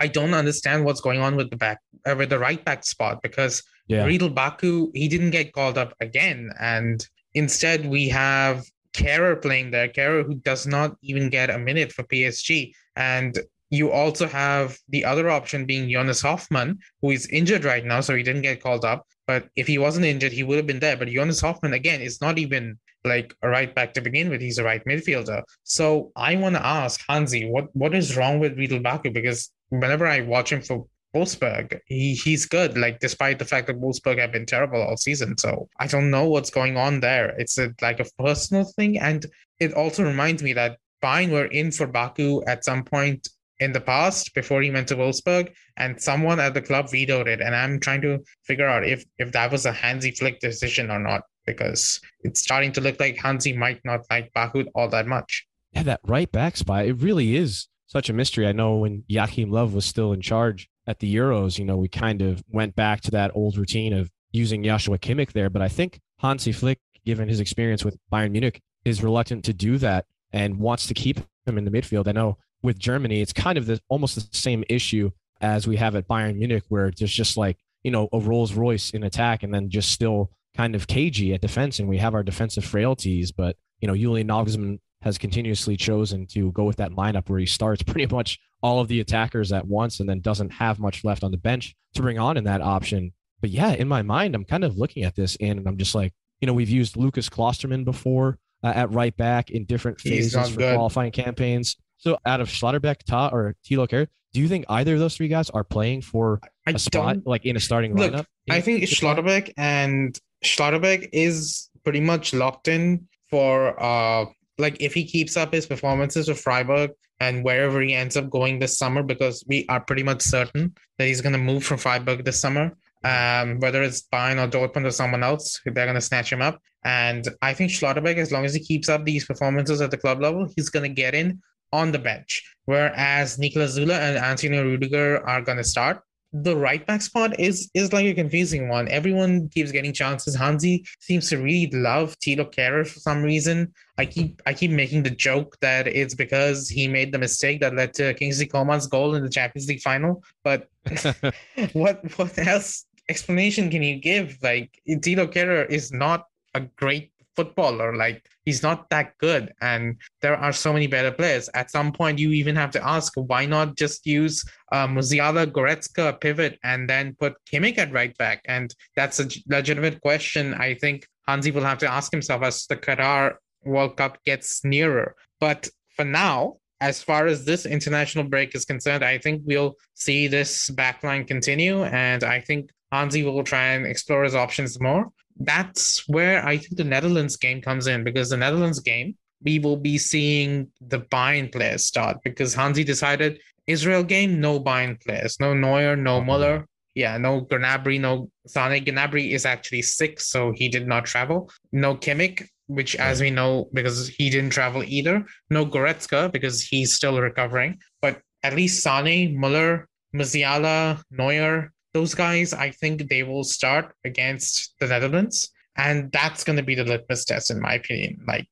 I 0.00 0.08
don't 0.08 0.34
understand 0.34 0.84
what's 0.84 1.00
going 1.00 1.20
on 1.20 1.36
with 1.36 1.50
the 1.50 1.56
back 1.56 1.78
uh, 2.06 2.14
with 2.16 2.30
the 2.30 2.38
right 2.38 2.64
back 2.64 2.84
spot 2.84 3.22
because 3.22 3.62
yeah. 3.86 4.06
Ridle 4.06 4.34
Baku 4.34 4.90
he 4.94 5.08
didn't 5.08 5.30
get 5.30 5.52
called 5.52 5.78
up 5.78 5.94
again, 6.00 6.50
and 6.58 7.06
instead 7.34 7.86
we 7.86 8.08
have 8.08 8.64
Kehrer 8.94 9.40
playing 9.40 9.70
there. 9.70 9.88
Kehrer 9.88 10.24
who 10.24 10.36
does 10.36 10.66
not 10.66 10.96
even 11.02 11.28
get 11.28 11.50
a 11.50 11.58
minute 11.58 11.92
for 11.92 12.04
PSG, 12.04 12.72
and 12.96 13.38
you 13.70 13.90
also 13.90 14.26
have 14.28 14.78
the 14.88 15.04
other 15.04 15.28
option 15.28 15.66
being 15.66 15.90
Jonas 15.90 16.22
Hofmann, 16.22 16.78
who 17.02 17.10
is 17.10 17.26
injured 17.26 17.64
right 17.64 17.84
now, 17.84 18.00
so 18.00 18.14
he 18.14 18.22
didn't 18.22 18.42
get 18.42 18.62
called 18.62 18.84
up. 18.84 19.06
But 19.26 19.48
if 19.56 19.66
he 19.66 19.78
wasn't 19.78 20.06
injured, 20.06 20.32
he 20.32 20.42
would 20.42 20.58
have 20.58 20.66
been 20.66 20.80
there. 20.80 20.96
But 20.96 21.08
Jonas 21.08 21.40
Hofmann, 21.40 21.72
again, 21.72 22.00
is 22.00 22.20
not 22.20 22.38
even 22.38 22.78
like 23.04 23.34
a 23.42 23.48
right 23.48 23.74
back 23.74 23.94
to 23.94 24.00
begin 24.00 24.30
with. 24.30 24.40
He's 24.40 24.58
a 24.58 24.64
right 24.64 24.84
midfielder. 24.84 25.42
So 25.62 26.12
I 26.14 26.36
want 26.36 26.56
to 26.56 26.64
ask 26.64 27.00
Hansi, 27.08 27.48
what, 27.48 27.74
what 27.74 27.94
is 27.94 28.16
wrong 28.16 28.38
with 28.38 28.56
Ridle 28.56 28.82
Baku? 28.82 29.10
Because 29.10 29.50
whenever 29.70 30.06
I 30.06 30.20
watch 30.20 30.52
him 30.52 30.62
for 30.62 30.86
Wolfsburg, 31.14 31.78
he, 31.86 32.14
he's 32.14 32.46
good, 32.46 32.76
like 32.76 32.98
despite 33.00 33.38
the 33.38 33.44
fact 33.44 33.66
that 33.68 33.80
Wolfsburg 33.80 34.18
have 34.18 34.32
been 34.32 34.46
terrible 34.46 34.82
all 34.82 34.96
season. 34.96 35.38
So 35.38 35.68
I 35.78 35.86
don't 35.86 36.10
know 36.10 36.28
what's 36.28 36.50
going 36.50 36.76
on 36.76 37.00
there. 37.00 37.34
It's 37.38 37.58
a, 37.58 37.72
like 37.80 38.00
a 38.00 38.06
personal 38.18 38.64
thing. 38.64 38.98
And 38.98 39.24
it 39.60 39.74
also 39.74 40.04
reminds 40.04 40.42
me 40.42 40.52
that 40.54 40.78
Bayern 41.02 41.30
were 41.30 41.46
in 41.46 41.70
for 41.70 41.86
Baku 41.86 42.42
at 42.46 42.64
some 42.64 42.82
point 42.82 43.28
in 43.60 43.72
the 43.72 43.80
past 43.80 44.34
before 44.34 44.62
he 44.62 44.70
went 44.70 44.88
to 44.88 44.96
Wolfsburg, 44.96 45.52
and 45.76 46.00
someone 46.00 46.40
at 46.40 46.54
the 46.54 46.62
club 46.62 46.90
vetoed 46.90 47.28
it. 47.28 47.40
And 47.40 47.54
I'm 47.54 47.78
trying 47.78 48.00
to 48.02 48.18
figure 48.42 48.66
out 48.66 48.84
if 48.84 49.04
if 49.18 49.30
that 49.32 49.52
was 49.52 49.66
a 49.66 49.72
Hansi 49.72 50.10
Flick 50.10 50.40
decision 50.40 50.90
or 50.90 50.98
not, 50.98 51.22
because 51.46 52.00
it's 52.20 52.40
starting 52.40 52.72
to 52.72 52.80
look 52.80 52.98
like 52.98 53.16
Hansi 53.16 53.52
might 53.52 53.80
not 53.84 54.00
like 54.10 54.32
Baku 54.32 54.64
all 54.74 54.88
that 54.88 55.06
much. 55.06 55.46
Yeah, 55.72 55.84
that 55.84 56.00
right 56.04 56.30
back 56.30 56.56
spot, 56.56 56.86
it 56.86 56.94
really 56.94 57.36
is 57.36 57.68
such 57.86 58.08
a 58.08 58.12
mystery. 58.12 58.46
I 58.46 58.52
know 58.52 58.76
when 58.76 59.04
Joachim 59.06 59.50
Löw 59.50 59.72
was 59.72 59.84
still 59.84 60.12
in 60.12 60.20
charge 60.20 60.68
at 60.86 60.98
the 60.98 61.14
Euros, 61.14 61.58
you 61.58 61.64
know, 61.64 61.76
we 61.76 61.88
kind 61.88 62.22
of 62.22 62.42
went 62.50 62.74
back 62.74 63.00
to 63.02 63.10
that 63.12 63.30
old 63.34 63.56
routine 63.56 63.92
of 63.92 64.10
using 64.32 64.62
Joshua 64.62 64.98
Kimmich 64.98 65.32
there. 65.32 65.50
But 65.50 65.62
I 65.62 65.68
think 65.68 66.00
Hansi 66.18 66.52
Flick, 66.52 66.78
given 67.04 67.28
his 67.28 67.40
experience 67.40 67.84
with 67.84 67.96
Bayern 68.12 68.32
Munich, 68.32 68.60
is 68.84 69.02
reluctant 69.02 69.44
to 69.44 69.52
do 69.52 69.78
that 69.78 70.06
and 70.32 70.58
wants 70.58 70.86
to 70.88 70.94
keep 70.94 71.20
him 71.46 71.58
in 71.58 71.64
the 71.64 71.70
midfield. 71.70 72.08
I 72.08 72.12
know 72.12 72.38
with 72.62 72.78
Germany, 72.78 73.20
it's 73.20 73.32
kind 73.32 73.58
of 73.58 73.66
the, 73.66 73.80
almost 73.88 74.14
the 74.14 74.26
same 74.36 74.64
issue 74.68 75.10
as 75.40 75.66
we 75.66 75.76
have 75.76 75.96
at 75.96 76.08
Bayern 76.08 76.36
Munich, 76.36 76.64
where 76.68 76.90
there's 76.90 77.12
just 77.12 77.36
like, 77.36 77.58
you 77.82 77.90
know, 77.90 78.08
a 78.12 78.18
Rolls 78.18 78.54
Royce 78.54 78.90
in 78.90 79.04
attack 79.04 79.42
and 79.42 79.52
then 79.52 79.68
just 79.68 79.90
still 79.90 80.30
kind 80.56 80.74
of 80.74 80.86
cagey 80.86 81.34
at 81.34 81.40
defense. 81.40 81.78
And 81.78 81.88
we 81.88 81.98
have 81.98 82.14
our 82.14 82.22
defensive 82.22 82.64
frailties. 82.64 83.32
But, 83.32 83.56
you 83.80 83.88
know, 83.88 83.96
Julian 83.96 84.28
Nagelsmann 84.28 84.78
has 85.04 85.18
continuously 85.18 85.76
chosen 85.76 86.26
to 86.26 86.50
go 86.52 86.64
with 86.64 86.76
that 86.76 86.92
lineup 86.92 87.28
where 87.28 87.38
he 87.38 87.46
starts 87.46 87.82
pretty 87.86 88.12
much 88.12 88.38
all 88.62 88.80
of 88.80 88.88
the 88.88 89.00
attackers 89.00 89.52
at 89.52 89.66
once 89.66 90.00
and 90.00 90.08
then 90.08 90.20
doesn't 90.20 90.50
have 90.50 90.78
much 90.78 91.04
left 91.04 91.22
on 91.22 91.30
the 91.30 91.36
bench 91.36 91.76
to 91.94 92.02
bring 92.02 92.18
on 92.18 92.36
in 92.36 92.44
that 92.44 92.62
option. 92.62 93.12
But 93.40 93.50
yeah, 93.50 93.72
in 93.72 93.86
my 93.86 94.02
mind, 94.02 94.34
I'm 94.34 94.44
kind 94.44 94.64
of 94.64 94.78
looking 94.78 95.04
at 95.04 95.14
this 95.14 95.36
and 95.38 95.68
I'm 95.68 95.76
just 95.76 95.94
like, 95.94 96.14
you 96.40 96.46
know, 96.46 96.54
we've 96.54 96.70
used 96.70 96.96
Lukas 96.96 97.28
Klostermann 97.28 97.84
before 97.84 98.38
uh, 98.64 98.72
at 98.74 98.90
right 98.90 99.14
back 99.16 99.50
in 99.50 99.66
different 99.66 100.00
phases 100.00 100.48
for 100.48 100.56
good. 100.56 100.74
qualifying 100.74 101.12
campaigns. 101.12 101.76
So 101.98 102.18
out 102.24 102.40
of 102.40 102.48
Schlotterbeck, 102.48 103.04
Tah, 103.06 103.28
or 103.30 103.54
Thilo 103.66 103.86
Kehrer, 103.86 104.08
do 104.32 104.40
you 104.40 104.48
think 104.48 104.64
either 104.68 104.94
of 104.94 105.00
those 105.00 105.16
three 105.16 105.28
guys 105.28 105.50
are 105.50 105.62
playing 105.62 106.02
for 106.02 106.40
I 106.66 106.72
a 106.72 106.78
spot 106.78 107.18
like 107.26 107.44
in 107.44 107.56
a 107.56 107.60
starting 107.60 107.94
look, 107.94 108.12
lineup? 108.12 108.26
I 108.50 108.60
think 108.62 108.84
Schlotterbeck 108.84 109.52
and 109.56 110.18
Schlotterbeck 110.42 111.10
is 111.12 111.70
pretty 111.84 112.00
much 112.00 112.34
locked 112.34 112.68
in 112.68 113.06
for 113.30 113.80
uh 113.80 114.26
like 114.58 114.76
if 114.80 114.94
he 114.94 115.04
keeps 115.04 115.36
up 115.36 115.52
his 115.52 115.66
performances 115.66 116.28
with 116.28 116.40
Freiburg 116.40 116.90
and 117.20 117.44
wherever 117.44 117.80
he 117.80 117.94
ends 117.94 118.16
up 118.16 118.30
going 118.30 118.58
this 118.58 118.78
summer, 118.78 119.02
because 119.02 119.44
we 119.46 119.66
are 119.68 119.80
pretty 119.80 120.02
much 120.02 120.22
certain 120.22 120.74
that 120.98 121.06
he's 121.06 121.20
going 121.20 121.32
to 121.32 121.38
move 121.38 121.64
from 121.64 121.78
Freiburg 121.78 122.24
this 122.24 122.40
summer. 122.40 122.76
Um, 123.04 123.60
whether 123.60 123.82
it's 123.82 124.08
Bayern 124.10 124.42
or 124.42 124.48
Dortmund 124.48 124.86
or 124.86 124.90
someone 124.90 125.22
else, 125.22 125.60
they're 125.66 125.84
going 125.84 125.94
to 125.94 126.00
snatch 126.00 126.32
him 126.32 126.40
up. 126.40 126.58
And 126.84 127.28
I 127.42 127.52
think 127.52 127.70
Schlotterbeck, 127.70 128.16
as 128.16 128.32
long 128.32 128.46
as 128.46 128.54
he 128.54 128.60
keeps 128.60 128.88
up 128.88 129.04
these 129.04 129.26
performances 129.26 129.82
at 129.82 129.90
the 129.90 129.98
club 129.98 130.22
level, 130.22 130.48
he's 130.56 130.70
going 130.70 130.88
to 130.88 130.94
get 130.94 131.14
in 131.14 131.42
on 131.72 131.92
the 131.92 131.98
bench. 131.98 132.42
Whereas 132.64 133.36
Niklas 133.36 133.78
Süle 133.78 133.90
and 133.90 134.16
Antonio 134.16 134.64
Rudiger 134.64 135.26
are 135.28 135.42
going 135.42 135.58
to 135.58 135.64
start 135.64 136.00
the 136.34 136.56
right 136.56 136.84
back 136.84 137.00
spot 137.00 137.38
is 137.38 137.70
is 137.74 137.92
like 137.92 138.04
a 138.06 138.12
confusing 138.12 138.68
one. 138.68 138.88
Everyone 138.88 139.48
keeps 139.50 139.70
getting 139.70 139.92
chances. 139.92 140.34
Hansi 140.34 140.84
seems 140.98 141.30
to 141.30 141.36
really 141.38 141.70
love 141.70 142.18
Thilo 142.18 142.52
Kehrer 142.52 142.86
for 142.86 142.98
some 142.98 143.22
reason. 143.22 143.72
I 143.98 144.06
keep 144.06 144.42
I 144.44 144.52
keep 144.52 144.72
making 144.72 145.04
the 145.04 145.10
joke 145.10 145.56
that 145.60 145.86
it's 145.86 146.14
because 146.14 146.68
he 146.68 146.88
made 146.88 147.12
the 147.12 147.18
mistake 147.18 147.60
that 147.60 147.76
led 147.76 147.94
to 147.94 148.14
Kingsley 148.14 148.46
Coman's 148.46 148.88
goal 148.88 149.14
in 149.14 149.22
the 149.22 149.30
Champions 149.30 149.68
League 149.68 149.80
final. 149.80 150.24
But 150.42 150.68
what 151.72 152.02
what 152.18 152.36
else 152.38 152.84
explanation 153.08 153.70
can 153.70 153.84
you 153.84 154.00
give? 154.00 154.36
Like 154.42 154.82
Thilo 154.88 155.32
Kehrer 155.32 155.70
is 155.70 155.92
not 155.92 156.26
a 156.54 156.60
great 156.60 157.12
footballer. 157.36 157.96
Like 157.96 158.24
he's 158.44 158.62
not 158.62 158.88
that 158.90 159.16
good, 159.18 159.52
and 159.60 159.96
there 160.22 160.36
are 160.36 160.52
so 160.52 160.72
many 160.72 160.86
better 160.86 161.10
players. 161.10 161.48
At 161.54 161.70
some 161.70 161.92
point, 161.92 162.18
you 162.18 162.30
even 162.30 162.56
have 162.56 162.70
to 162.72 162.86
ask 162.86 163.12
why 163.16 163.46
not 163.46 163.76
just 163.76 164.06
use 164.06 164.44
uh, 164.72 164.86
Musiala, 164.86 165.46
Goretzka 165.46 166.20
pivot, 166.20 166.58
and 166.64 166.88
then 166.88 167.16
put 167.18 167.34
Kimmich 167.50 167.78
at 167.78 167.92
right 167.92 168.16
back. 168.18 168.42
And 168.46 168.74
that's 168.96 169.20
a 169.20 169.28
legitimate 169.48 170.00
question. 170.00 170.54
I 170.54 170.74
think 170.74 171.06
Hansi 171.26 171.50
will 171.50 171.64
have 171.64 171.78
to 171.78 171.90
ask 171.90 172.12
himself 172.12 172.42
as 172.42 172.66
the 172.66 172.76
Qatar 172.76 173.36
World 173.64 173.96
Cup 173.96 174.18
gets 174.24 174.64
nearer. 174.64 175.16
But 175.40 175.68
for 175.96 176.04
now, 176.04 176.56
as 176.80 177.02
far 177.02 177.26
as 177.26 177.44
this 177.44 177.66
international 177.66 178.24
break 178.24 178.54
is 178.54 178.64
concerned, 178.64 179.04
I 179.04 179.18
think 179.18 179.42
we'll 179.44 179.74
see 179.94 180.28
this 180.28 180.70
backline 180.70 181.26
continue, 181.26 181.84
and 181.84 182.22
I 182.22 182.40
think 182.40 182.70
Hansi 182.92 183.22
will 183.22 183.42
try 183.42 183.68
and 183.68 183.86
explore 183.86 184.24
his 184.24 184.34
options 184.34 184.80
more 184.80 185.10
that's 185.36 186.08
where 186.08 186.44
I 186.46 186.58
think 186.58 186.76
the 186.76 186.84
Netherlands 186.84 187.36
game 187.36 187.60
comes 187.60 187.86
in 187.86 188.04
because 188.04 188.30
the 188.30 188.36
Netherlands 188.36 188.80
game, 188.80 189.16
we 189.42 189.58
will 189.58 189.76
be 189.76 189.98
seeing 189.98 190.68
the 190.80 191.00
Bayern 191.00 191.52
players 191.52 191.84
start 191.84 192.18
because 192.24 192.54
Hansi 192.54 192.84
decided 192.84 193.40
Israel 193.66 194.02
game, 194.02 194.40
no 194.40 194.60
Bayern 194.60 195.00
players, 195.00 195.38
no 195.40 195.54
Neuer, 195.54 195.96
no 195.96 196.18
mm-hmm. 196.18 196.26
Muller. 196.26 196.66
Yeah, 196.94 197.18
no 197.18 197.44
Gnabry, 197.46 198.00
no 198.00 198.30
Sane. 198.46 198.84
Gnabry 198.84 199.32
is 199.32 199.44
actually 199.44 199.82
sick, 199.82 200.20
so 200.20 200.52
he 200.52 200.68
did 200.68 200.86
not 200.86 201.04
travel. 201.04 201.50
No 201.72 201.96
Kimmich, 201.96 202.46
which 202.68 202.94
as 202.96 203.20
we 203.20 203.30
know, 203.30 203.68
because 203.72 204.06
he 204.06 204.30
didn't 204.30 204.50
travel 204.50 204.84
either. 204.84 205.26
No 205.50 205.66
Goretzka, 205.66 206.30
because 206.30 206.62
he's 206.62 206.94
still 206.94 207.20
recovering. 207.20 207.80
But 208.00 208.20
at 208.44 208.54
least 208.54 208.84
Sane, 208.84 209.36
Muller, 209.36 209.88
Musiala, 210.14 211.02
Neuer, 211.10 211.72
those 211.94 212.14
guys, 212.14 212.52
I 212.52 212.70
think 212.70 213.08
they 213.08 213.22
will 213.22 213.44
start 213.44 213.94
against 214.04 214.74
the 214.80 214.88
Netherlands. 214.88 215.50
And 215.76 216.12
that's 216.12 216.44
going 216.44 216.56
to 216.56 216.62
be 216.62 216.74
the 216.74 216.84
litmus 216.84 217.24
test, 217.24 217.50
in 217.50 217.60
my 217.60 217.74
opinion. 217.74 218.20
Like, 218.26 218.46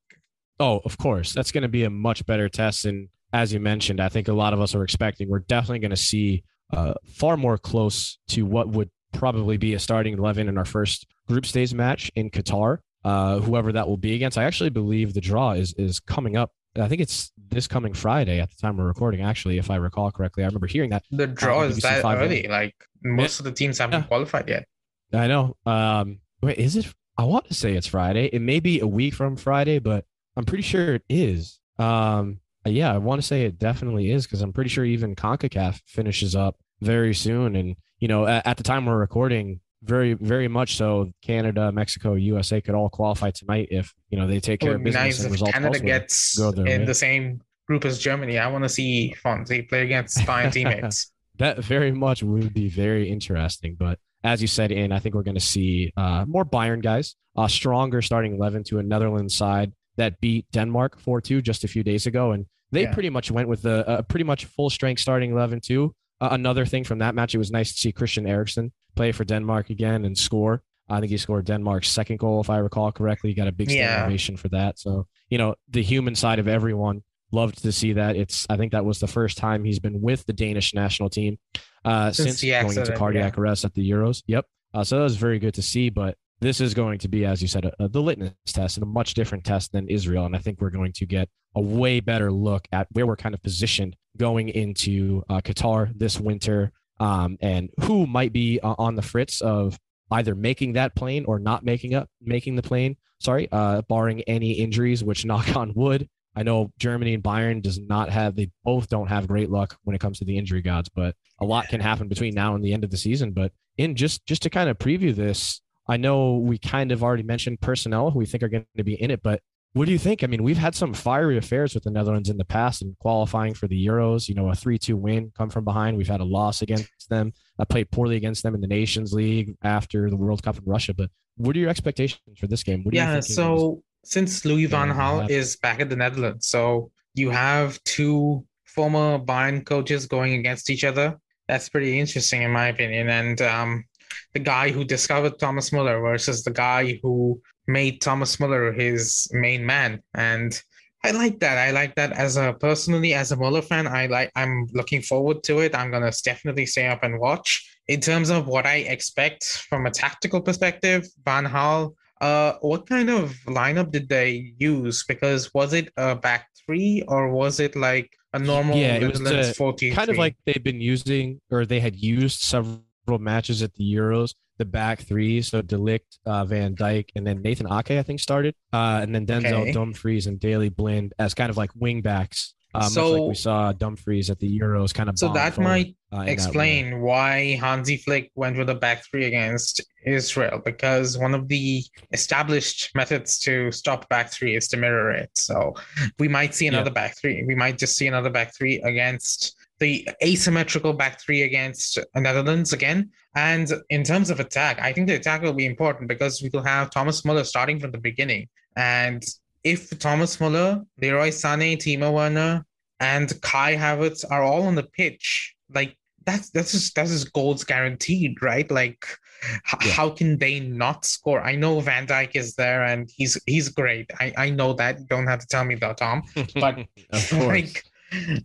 oh, 0.59 0.81
of 0.85 0.97
course, 0.97 1.33
that's 1.33 1.51
going 1.51 1.61
to 1.61 1.69
be 1.69 1.83
a 1.83 1.89
much 1.89 2.25
better 2.25 2.49
test. 2.49 2.85
And 2.85 3.09
as 3.33 3.53
you 3.53 3.59
mentioned, 3.59 3.99
I 3.99 4.09
think 4.09 4.27
a 4.27 4.33
lot 4.33 4.53
of 4.53 4.61
us 4.61 4.73
are 4.73 4.83
expecting 4.83 5.29
we're 5.29 5.39
definitely 5.39 5.79
going 5.79 5.91
to 5.91 5.97
see 5.97 6.43
uh, 6.71 6.93
far 7.13 7.37
more 7.37 7.57
close 7.57 8.17
to 8.29 8.45
what 8.45 8.69
would 8.69 8.89
probably 9.13 9.57
be 9.57 9.73
a 9.73 9.79
starting 9.79 10.17
11 10.17 10.47
in 10.49 10.57
our 10.57 10.65
first 10.65 11.05
group 11.27 11.45
stage 11.45 11.73
match 11.73 12.11
in 12.15 12.29
Qatar. 12.29 12.79
Uh, 13.03 13.39
whoever 13.39 13.73
that 13.73 13.87
will 13.87 13.97
be 13.97 14.15
against, 14.15 14.37
I 14.37 14.45
actually 14.45 14.69
believe 14.69 15.13
the 15.13 15.21
draw 15.21 15.51
is 15.51 15.73
is 15.77 15.99
coming 15.99 16.37
up 16.37 16.51
I 16.75 16.87
think 16.87 17.01
it's 17.01 17.31
this 17.37 17.67
coming 17.67 17.93
Friday 17.93 18.39
at 18.39 18.49
the 18.49 18.55
time 18.55 18.77
we're 18.77 18.85
recording. 18.85 19.21
Actually, 19.21 19.57
if 19.57 19.69
I 19.69 19.75
recall 19.75 20.11
correctly, 20.11 20.43
I 20.43 20.47
remember 20.47 20.67
hearing 20.67 20.89
that 20.89 21.03
the 21.11 21.27
draw 21.27 21.63
is 21.63 21.77
that 21.81 22.03
early. 22.03 22.47
Like 22.47 22.75
most 23.03 23.39
yeah. 23.39 23.41
of 23.41 23.45
the 23.45 23.51
teams 23.51 23.77
haven't 23.77 24.01
yeah. 24.01 24.07
qualified 24.07 24.49
yet. 24.49 24.65
I 25.13 25.27
know. 25.27 25.55
Um, 25.65 26.19
wait, 26.41 26.57
is 26.57 26.75
it? 26.75 26.91
I 27.17 27.25
want 27.25 27.47
to 27.47 27.53
say 27.53 27.73
it's 27.73 27.87
Friday. 27.87 28.25
It 28.25 28.41
may 28.41 28.59
be 28.59 28.79
a 28.79 28.87
week 28.87 29.13
from 29.13 29.35
Friday, 29.35 29.77
but 29.77 30.05
I'm 30.35 30.45
pretty 30.45 30.63
sure 30.63 30.95
it 30.95 31.03
is. 31.09 31.59
Um, 31.77 32.39
yeah, 32.65 32.93
I 32.93 32.97
want 32.97 33.21
to 33.21 33.27
say 33.27 33.43
it 33.43 33.59
definitely 33.59 34.11
is 34.11 34.25
because 34.25 34.41
I'm 34.41 34.53
pretty 34.53 34.69
sure 34.69 34.85
even 34.85 35.15
Concacaf 35.15 35.79
finishes 35.85 36.35
up 36.35 36.57
very 36.81 37.13
soon. 37.13 37.55
And 37.55 37.75
you 37.99 38.07
know, 38.07 38.25
at, 38.25 38.47
at 38.47 38.57
the 38.57 38.63
time 38.63 38.85
we're 38.85 38.97
recording, 38.97 39.59
very, 39.83 40.13
very 40.13 40.47
much 40.47 40.77
so. 40.77 41.11
Canada, 41.21 41.71
Mexico, 41.71 42.13
USA 42.13 42.61
could 42.61 42.75
all 42.75 42.89
qualify 42.89 43.31
tonight 43.31 43.67
if 43.71 43.93
you 44.09 44.17
know 44.17 44.27
they 44.27 44.39
take 44.39 44.59
care 44.59 44.75
of 44.75 44.83
business. 44.83 45.23
Nice 45.23 45.41
if 45.41 45.51
Canada 45.51 45.79
gets 45.79 46.39
in 46.39 46.63
way. 46.63 46.85
the 46.85 46.93
same 46.93 47.41
group 47.67 47.85
as 47.85 47.99
Germany. 47.99 48.37
I 48.37 48.47
want 48.47 48.63
to 48.63 48.69
see 48.69 49.15
Fonzie 49.23 49.67
play 49.67 49.83
against 49.83 50.17
Bayern 50.19 50.51
teammates. 50.53 51.11
That 51.37 51.63
very 51.63 51.91
much 51.91 52.23
would 52.23 52.53
be 52.53 52.69
very 52.69 53.09
interesting. 53.09 53.75
But 53.77 53.99
as 54.23 54.41
you 54.41 54.47
said, 54.47 54.71
in 54.71 54.91
I 54.91 54.99
think 54.99 55.15
we're 55.15 55.23
going 55.23 55.35
to 55.35 55.41
see 55.41 55.91
uh, 55.97 56.25
more 56.27 56.45
Bayern 56.45 56.81
guys, 56.81 57.15
a 57.37 57.49
stronger 57.49 58.01
starting 58.01 58.35
eleven 58.35 58.63
to 58.65 58.79
a 58.79 58.83
Netherlands 58.83 59.35
side 59.35 59.73
that 59.97 60.19
beat 60.21 60.45
Denmark 60.51 60.99
four 60.99 61.21
two 61.21 61.41
just 61.41 61.63
a 61.63 61.67
few 61.67 61.83
days 61.83 62.05
ago, 62.05 62.31
and 62.31 62.45
they 62.71 62.83
yeah. 62.83 62.93
pretty 62.93 63.09
much 63.09 63.31
went 63.31 63.47
with 63.47 63.65
a, 63.65 63.99
a 63.99 64.03
pretty 64.03 64.23
much 64.23 64.45
full 64.45 64.69
strength 64.69 64.99
starting 64.99 65.31
eleven 65.31 65.59
too. 65.59 65.93
Uh, 66.21 66.29
another 66.31 66.65
thing 66.65 66.83
from 66.83 66.99
that 66.99 67.15
match, 67.15 67.35
it 67.35 67.37
was 67.37 67.51
nice 67.51 67.71
to 67.73 67.77
see 67.77 67.91
Christian 67.91 68.25
Eriksen 68.27 68.71
play 68.95 69.11
for 69.11 69.23
Denmark 69.25 69.69
again 69.69 70.05
and 70.05 70.17
score. 70.17 70.61
I 70.89 70.99
think 70.99 71.11
he 71.11 71.17
scored 71.17 71.45
Denmark's 71.45 71.89
second 71.89 72.17
goal, 72.19 72.41
if 72.41 72.49
I 72.49 72.57
recall 72.57 72.91
correctly. 72.91 73.29
He 73.31 73.35
got 73.35 73.47
a 73.47 73.51
big 73.51 73.71
Yeah. 73.71 74.05
ovation 74.05 74.37
for 74.37 74.49
that. 74.49 74.79
So, 74.79 75.07
you 75.29 75.37
know, 75.37 75.55
the 75.69 75.81
human 75.81 76.15
side 76.15 76.39
of 76.39 76.47
everyone 76.47 77.03
loved 77.31 77.61
to 77.63 77.71
see 77.71 77.93
that. 77.93 78.15
It's 78.15 78.45
I 78.49 78.57
think 78.57 78.73
that 78.73 78.85
was 78.85 78.99
the 78.99 79.07
first 79.07 79.37
time 79.37 79.63
he's 79.63 79.79
been 79.79 80.01
with 80.01 80.25
the 80.25 80.33
Danish 80.33 80.73
national 80.73 81.09
team 81.09 81.37
uh, 81.85 82.11
Since 82.11 82.39
since, 82.41 82.63
going 82.63 82.77
into 82.77 82.95
cardiac 82.95 83.37
arrest 83.37 83.65
at 83.65 83.73
the 83.73 83.89
Euros. 83.89 84.23
Yep. 84.27 84.45
Uh, 84.73 84.83
so 84.83 84.97
that 84.97 85.03
was 85.03 85.15
very 85.17 85.39
good 85.39 85.53
to 85.55 85.61
see. 85.61 85.89
But 85.89 86.17
this 86.43 86.59
is 86.59 86.73
going 86.73 86.99
to 86.99 87.07
be, 87.07 87.25
as 87.25 87.41
you 87.41 87.47
said, 87.47 87.63
a, 87.63 87.85
a, 87.85 87.87
the 87.87 88.01
litmus 88.01 88.33
test 88.47 88.75
and 88.75 88.83
a 88.83 88.85
much 88.85 89.13
different 89.13 89.45
test 89.45 89.71
than 89.71 89.87
Israel. 89.87 90.25
And 90.25 90.35
I 90.35 90.39
think 90.39 90.59
we're 90.59 90.69
going 90.69 90.91
to 90.93 91.05
get 91.05 91.29
a 91.55 91.61
way 91.61 92.01
better 92.01 92.31
look 92.31 92.67
at 92.73 92.87
where 92.91 93.07
we're 93.07 93.15
kind 93.15 93.33
of 93.33 93.41
positioned 93.41 93.95
going 94.17 94.49
into 94.49 95.23
uh, 95.29 95.39
Qatar 95.39 95.97
this 95.97 96.19
winter 96.19 96.73
um, 96.99 97.37
and 97.41 97.69
who 97.83 98.05
might 98.05 98.33
be 98.33 98.59
uh, 98.59 98.75
on 98.77 98.95
the 98.95 99.01
fritz 99.01 99.39
of 99.39 99.79
either 100.11 100.35
making 100.35 100.73
that 100.73 100.95
plane 100.95 101.23
or 101.25 101.39
not 101.39 101.63
making 101.63 101.95
up 101.95 102.09
making 102.21 102.57
the 102.57 102.61
plane. 102.61 102.97
Sorry, 103.19 103.47
uh, 103.51 103.81
barring 103.83 104.21
any 104.23 104.51
injuries, 104.51 105.01
which 105.01 105.25
knock 105.25 105.55
on 105.55 105.73
wood. 105.73 106.09
I 106.35 106.43
know 106.43 106.73
Germany 106.77 107.13
and 107.13 107.23
Bayern 107.23 107.61
does 107.61 107.79
not 107.79 108.09
have 108.09 108.35
they 108.35 108.51
both 108.65 108.89
don't 108.89 109.07
have 109.07 109.27
great 109.27 109.49
luck 109.49 109.77
when 109.83 109.95
it 109.95 109.99
comes 109.99 110.19
to 110.19 110.25
the 110.25 110.37
injury 110.37 110.61
gods, 110.61 110.89
but 110.89 111.15
a 111.39 111.45
lot 111.45 111.69
can 111.69 111.79
happen 111.79 112.09
between 112.09 112.33
now 112.33 112.55
and 112.55 112.65
the 112.65 112.73
end 112.73 112.83
of 112.83 112.89
the 112.89 112.97
season. 112.97 113.31
But 113.31 113.53
in 113.77 113.95
just 113.95 114.25
just 114.25 114.41
to 114.43 114.49
kind 114.49 114.69
of 114.69 114.77
preview 114.77 115.15
this, 115.15 115.61
I 115.87 115.97
know 115.97 116.37
we 116.37 116.57
kind 116.57 116.91
of 116.91 117.03
already 117.03 117.23
mentioned 117.23 117.61
personnel 117.61 118.11
who 118.11 118.19
we 118.19 118.25
think 118.25 118.43
are 118.43 118.49
going 118.49 118.65
to 118.77 118.83
be 118.83 119.01
in 119.01 119.11
it, 119.11 119.21
but 119.21 119.41
what 119.73 119.85
do 119.85 119.91
you 119.91 119.97
think? 119.97 120.23
I 120.23 120.27
mean, 120.27 120.43
we've 120.43 120.57
had 120.57 120.75
some 120.75 120.93
fiery 120.93 121.35
affairs 121.37 121.73
with 121.73 121.83
the 121.83 121.89
Netherlands 121.89 122.29
in 122.29 122.37
the 122.37 122.45
past 122.45 122.83
and 122.83 122.97
qualifying 122.99 123.55
for 123.55 123.67
the 123.67 123.87
Euros. 123.87 124.29
You 124.29 124.35
know, 124.35 124.49
a 124.49 124.55
3 124.55 124.77
2 124.77 124.95
win 124.95 125.31
come 125.35 125.49
from 125.49 125.65
behind. 125.65 125.97
We've 125.97 126.07
had 126.07 126.21
a 126.21 126.25
loss 126.25 126.61
against 126.61 127.09
them. 127.09 127.33
I 127.57 127.65
played 127.65 127.89
poorly 127.89 128.15
against 128.15 128.43
them 128.43 128.53
in 128.53 128.61
the 128.61 128.67
Nations 128.67 129.13
League 129.13 129.55
after 129.63 130.09
the 130.11 130.15
World 130.15 130.43
Cup 130.43 130.57
in 130.57 130.63
Russia. 130.65 130.93
But 130.93 131.09
what 131.37 131.55
are 131.55 131.59
your 131.59 131.69
expectations 131.69 132.21
for 132.37 132.45
this 132.45 132.61
game? 132.61 132.83
What 132.83 132.91
do 132.91 132.97
Yeah, 132.97 133.13
think 133.13 133.25
so 133.25 133.81
since 134.03 134.45
Louis 134.45 134.67
van 134.67 134.89
Gaal 134.89 135.27
is 135.29 135.55
back 135.55 135.79
at 135.79 135.89
the 135.89 135.95
Netherlands, 135.95 136.47
so 136.47 136.91
you 137.15 137.31
have 137.31 137.83
two 137.83 138.45
former 138.65 139.17
Bayern 139.17 139.65
coaches 139.65 140.05
going 140.05 140.33
against 140.35 140.69
each 140.69 140.83
other. 140.83 141.17
That's 141.47 141.69
pretty 141.69 141.99
interesting, 141.99 142.43
in 142.43 142.51
my 142.51 142.67
opinion. 142.67 143.09
And 143.09 143.41
um, 143.41 143.85
the 144.33 144.39
guy 144.39 144.71
who 144.71 144.83
discovered 144.83 145.39
Thomas 145.39 145.71
Muller 145.71 145.99
versus 146.01 146.43
the 146.43 146.51
guy 146.51 146.99
who 147.01 147.41
made 147.67 148.01
Thomas 148.01 148.39
Muller 148.39 148.71
his 148.73 149.27
main 149.31 149.65
man. 149.65 150.01
And 150.13 150.59
I 151.05 151.11
like 151.11 151.39
that. 151.39 151.57
I 151.57 151.71
like 151.71 151.95
that 151.95 152.13
as 152.13 152.37
a 152.37 152.53
personally 152.53 153.13
as 153.13 153.31
a 153.31 153.35
Muller 153.35 153.61
fan. 153.61 153.87
I 153.87 154.05
like. 154.07 154.31
I'm 154.35 154.67
looking 154.73 155.01
forward 155.01 155.43
to 155.43 155.59
it. 155.59 155.75
I'm 155.75 155.91
gonna 155.91 156.11
definitely 156.23 156.65
stay 156.65 156.87
up 156.87 157.03
and 157.03 157.19
watch. 157.19 157.69
In 157.89 157.99
terms 157.99 158.29
of 158.29 158.47
what 158.47 158.65
I 158.65 158.77
expect 158.87 159.43
from 159.69 159.85
a 159.85 159.91
tactical 159.91 160.41
perspective, 160.41 161.05
Van 161.25 161.45
Gaal. 161.45 161.93
uh, 162.21 162.53
what 162.61 162.87
kind 162.87 163.09
of 163.09 163.35
lineup 163.47 163.91
did 163.91 164.07
they 164.07 164.53
use? 164.57 165.03
Because 165.03 165.53
was 165.53 165.73
it 165.73 165.91
a 165.97 166.15
back 166.15 166.47
three 166.65 167.03
or 167.09 167.29
was 167.29 167.59
it 167.59 167.75
like 167.75 168.09
a 168.31 168.39
normal 168.39 168.77
Yeah, 168.77 168.95
it 168.95 169.11
was 169.11 169.19
a 169.19 169.51
4-2-3? 169.53 169.93
kind 169.93 170.09
of 170.09 170.17
like 170.17 170.35
they've 170.45 170.63
been 170.63 170.79
using 170.79 171.41
or 171.51 171.65
they 171.65 171.81
had 171.81 171.97
used 171.97 172.39
several 172.39 172.79
matches 173.07 173.61
at 173.61 173.73
the 173.75 173.83
Euros, 173.95 174.33
the 174.57 174.65
back 174.65 175.01
three. 175.01 175.41
So 175.41 175.61
De 175.61 175.77
Ligt, 175.77 176.19
uh, 176.25 176.45
Van 176.45 176.75
Dijk, 176.75 177.09
and 177.15 177.25
then 177.25 177.41
Nathan 177.41 177.67
Ake, 177.71 177.91
I 177.91 178.03
think, 178.03 178.19
started. 178.19 178.55
Uh, 178.71 178.99
and 179.03 179.13
then 179.13 179.25
Denzel 179.25 179.61
Okay. 179.61 179.71
Dumfries 179.71 180.27
and 180.27 180.39
Daley 180.39 180.69
Blind 180.69 181.13
as 181.19 181.33
kind 181.33 181.49
of 181.49 181.57
like 181.57 181.71
wing 181.75 182.01
backs. 182.01 182.53
Much 182.75 182.85
So- 182.91 183.11
like 183.11 183.29
we 183.29 183.35
saw 183.35 183.71
Dumfries 183.71 184.31
at 184.31 184.39
the 184.39 184.59
Euros 184.59 184.91
kind 184.95 185.07
of 185.07 185.19
so 185.19 185.31
that 185.33 185.53
forward, 185.53 185.69
might 185.69 185.95
uh, 186.11 186.21
in 186.21 186.25
that 186.25 186.31
explain 186.31 187.01
why 187.01 187.55
Hansi 187.61 187.97
Flick 187.97 188.31
went 188.33 188.57
with 188.57 188.67
a 188.67 188.73
back 188.73 189.03
three 189.11 189.25
against 189.25 189.81
Israel 190.07 190.59
because 190.65 191.15
one 191.15 191.35
of 191.35 191.47
the 191.49 191.83
established 192.13 192.89
methods 192.95 193.37
to 193.41 193.71
stop 193.71 194.09
back 194.09 194.31
three 194.31 194.55
is 194.55 194.67
to 194.69 194.77
mirror 194.77 195.11
it. 195.11 195.29
So 195.35 195.75
we 196.17 196.27
might 196.27 196.55
see 196.55 196.65
another 196.65 196.89
back 196.89 197.15
three. 197.19 197.43
We 197.45 197.53
might 197.53 197.77
just 197.77 197.95
see 197.95 198.07
another 198.07 198.31
back 198.31 198.55
three 198.57 198.81
against 198.81 199.55
the 199.79 200.07
asymmetrical 200.23 200.93
back 200.93 201.19
three 201.19 201.41
against 201.43 201.99
Netherlands 202.15 202.73
again. 202.73 203.09
And 203.35 203.71
in 203.89 204.03
terms 204.03 204.29
of 204.29 204.39
attack, 204.39 204.79
I 204.81 204.93
think 204.93 205.07
the 205.07 205.15
attack 205.15 205.41
will 205.41 205.53
be 205.53 205.65
important 205.65 206.07
because 206.07 206.41
we 206.41 206.49
will 206.53 206.63
have 206.63 206.89
Thomas 206.91 207.25
Muller 207.25 207.43
starting 207.43 207.79
from 207.79 207.91
the 207.91 207.97
beginning. 207.97 208.47
And 208.75 209.23
if 209.63 209.97
Thomas 209.99 210.39
Muller, 210.39 210.83
Leroy 211.01 211.29
Sané, 211.29 211.77
Timo 211.77 212.13
Werner, 212.13 212.65
and 212.99 213.33
Kai 213.41 213.75
Havertz 213.75 214.23
are 214.29 214.43
all 214.43 214.63
on 214.63 214.75
the 214.75 214.83
pitch, 214.83 215.55
like 215.73 215.97
that's 216.25 216.49
that's 216.51 216.71
just 216.71 216.95
that's 216.95 217.09
just 217.11 217.33
goals 217.33 217.63
guaranteed, 217.63 218.41
right? 218.41 218.69
Like 218.71 219.05
h- 219.43 219.85
Yeah. 219.85 219.91
how 219.93 220.09
can 220.09 220.37
they 220.37 220.59
not 220.61 221.03
score? 221.03 221.41
I 221.41 221.55
know 221.55 221.79
Van 221.81 222.07
Dijk 222.07 222.35
is 222.35 222.55
there 222.55 222.83
and 222.83 223.09
he's 223.13 223.37
he's 223.45 223.67
great. 223.69 224.09
I 224.19 224.33
I 224.37 224.49
know 224.51 224.73
that. 224.73 224.99
You 224.99 225.05
don't 225.09 225.27
have 225.27 225.39
to 225.39 225.47
tell 225.47 225.65
me 225.65 225.75
that, 225.75 225.97
Tom. 225.97 226.23
but- 226.55 226.85
like 227.33 227.83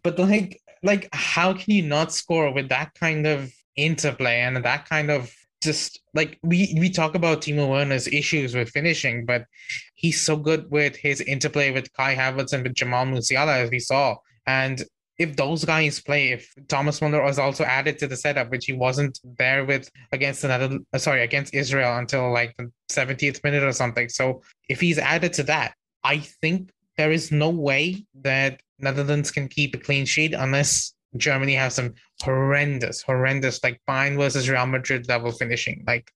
but 0.03 0.19
like 0.19 0.61
like 0.83 1.09
how 1.13 1.53
can 1.53 1.75
you 1.75 1.83
not 1.83 2.13
score 2.13 2.53
with 2.53 2.69
that 2.69 2.93
kind 2.95 3.27
of 3.27 3.53
interplay 3.77 4.41
and 4.41 4.57
that 4.65 4.89
kind 4.89 5.11
of 5.11 5.33
just 5.63 6.01
like 6.15 6.39
we 6.43 6.77
we 6.79 6.89
talk 6.89 7.15
about 7.15 7.43
Timo 7.43 7.69
Werner's 7.69 8.07
issues 8.07 8.55
with 8.55 8.71
finishing, 8.71 9.25
but 9.25 9.45
he's 9.95 10.21
so 10.21 10.37
good 10.37 10.71
with 10.71 10.97
his 10.97 11.21
interplay 11.21 11.73
with 11.73 11.93
Kai 11.93 12.15
Havertz 12.15 12.53
and 12.53 12.63
with 12.63 12.75
Jamal 12.75 13.07
Musiala 13.07 13.57
as 13.59 13.71
we 13.71 13.81
saw. 13.81 14.17
And 14.47 14.85
if 15.19 15.35
those 15.35 15.65
guys 15.65 16.01
play, 16.01 16.31
if 16.31 16.55
Thomas 16.69 17.03
Muller 17.03 17.23
was 17.23 17.41
also 17.41 17.65
added 17.65 17.99
to 17.99 18.07
the 18.07 18.17
setup, 18.17 18.51
which 18.51 18.67
he 18.67 18.73
wasn't 18.73 19.19
there 19.37 19.65
with 19.65 19.91
against 20.13 20.45
another, 20.45 20.79
uh, 20.93 20.99
sorry, 20.99 21.23
against 21.23 21.55
Israel 21.55 21.99
until 21.99 22.33
like 22.33 22.57
the 22.57 22.71
70th 22.89 23.43
minute 23.43 23.65
or 23.65 23.73
something. 23.73 24.09
So 24.09 24.43
if 24.69 24.81
he's 24.81 24.99
added 24.99 25.33
to 25.35 25.43
that, 25.45 25.75
I 26.05 26.19
think 26.19 26.71
there 26.99 27.13
is 27.13 27.33
no 27.33 27.49
way 27.49 28.05
that 28.23 28.61
Netherlands 28.79 29.31
can 29.31 29.49
keep 29.49 29.75
a 29.75 29.79
clean 29.79 30.05
sheet 30.05 30.35
unless 30.35 30.93
Germany 31.17 31.55
has 31.55 31.75
some 31.75 31.95
horrendous, 32.21 33.01
horrendous, 33.03 33.63
like 33.63 33.81
Bayern 33.89 34.19
versus 34.19 34.51
Real 34.51 34.67
Madrid 34.67 35.09
level 35.09 35.33
finishing. 35.33 35.85
Like, 35.87 36.11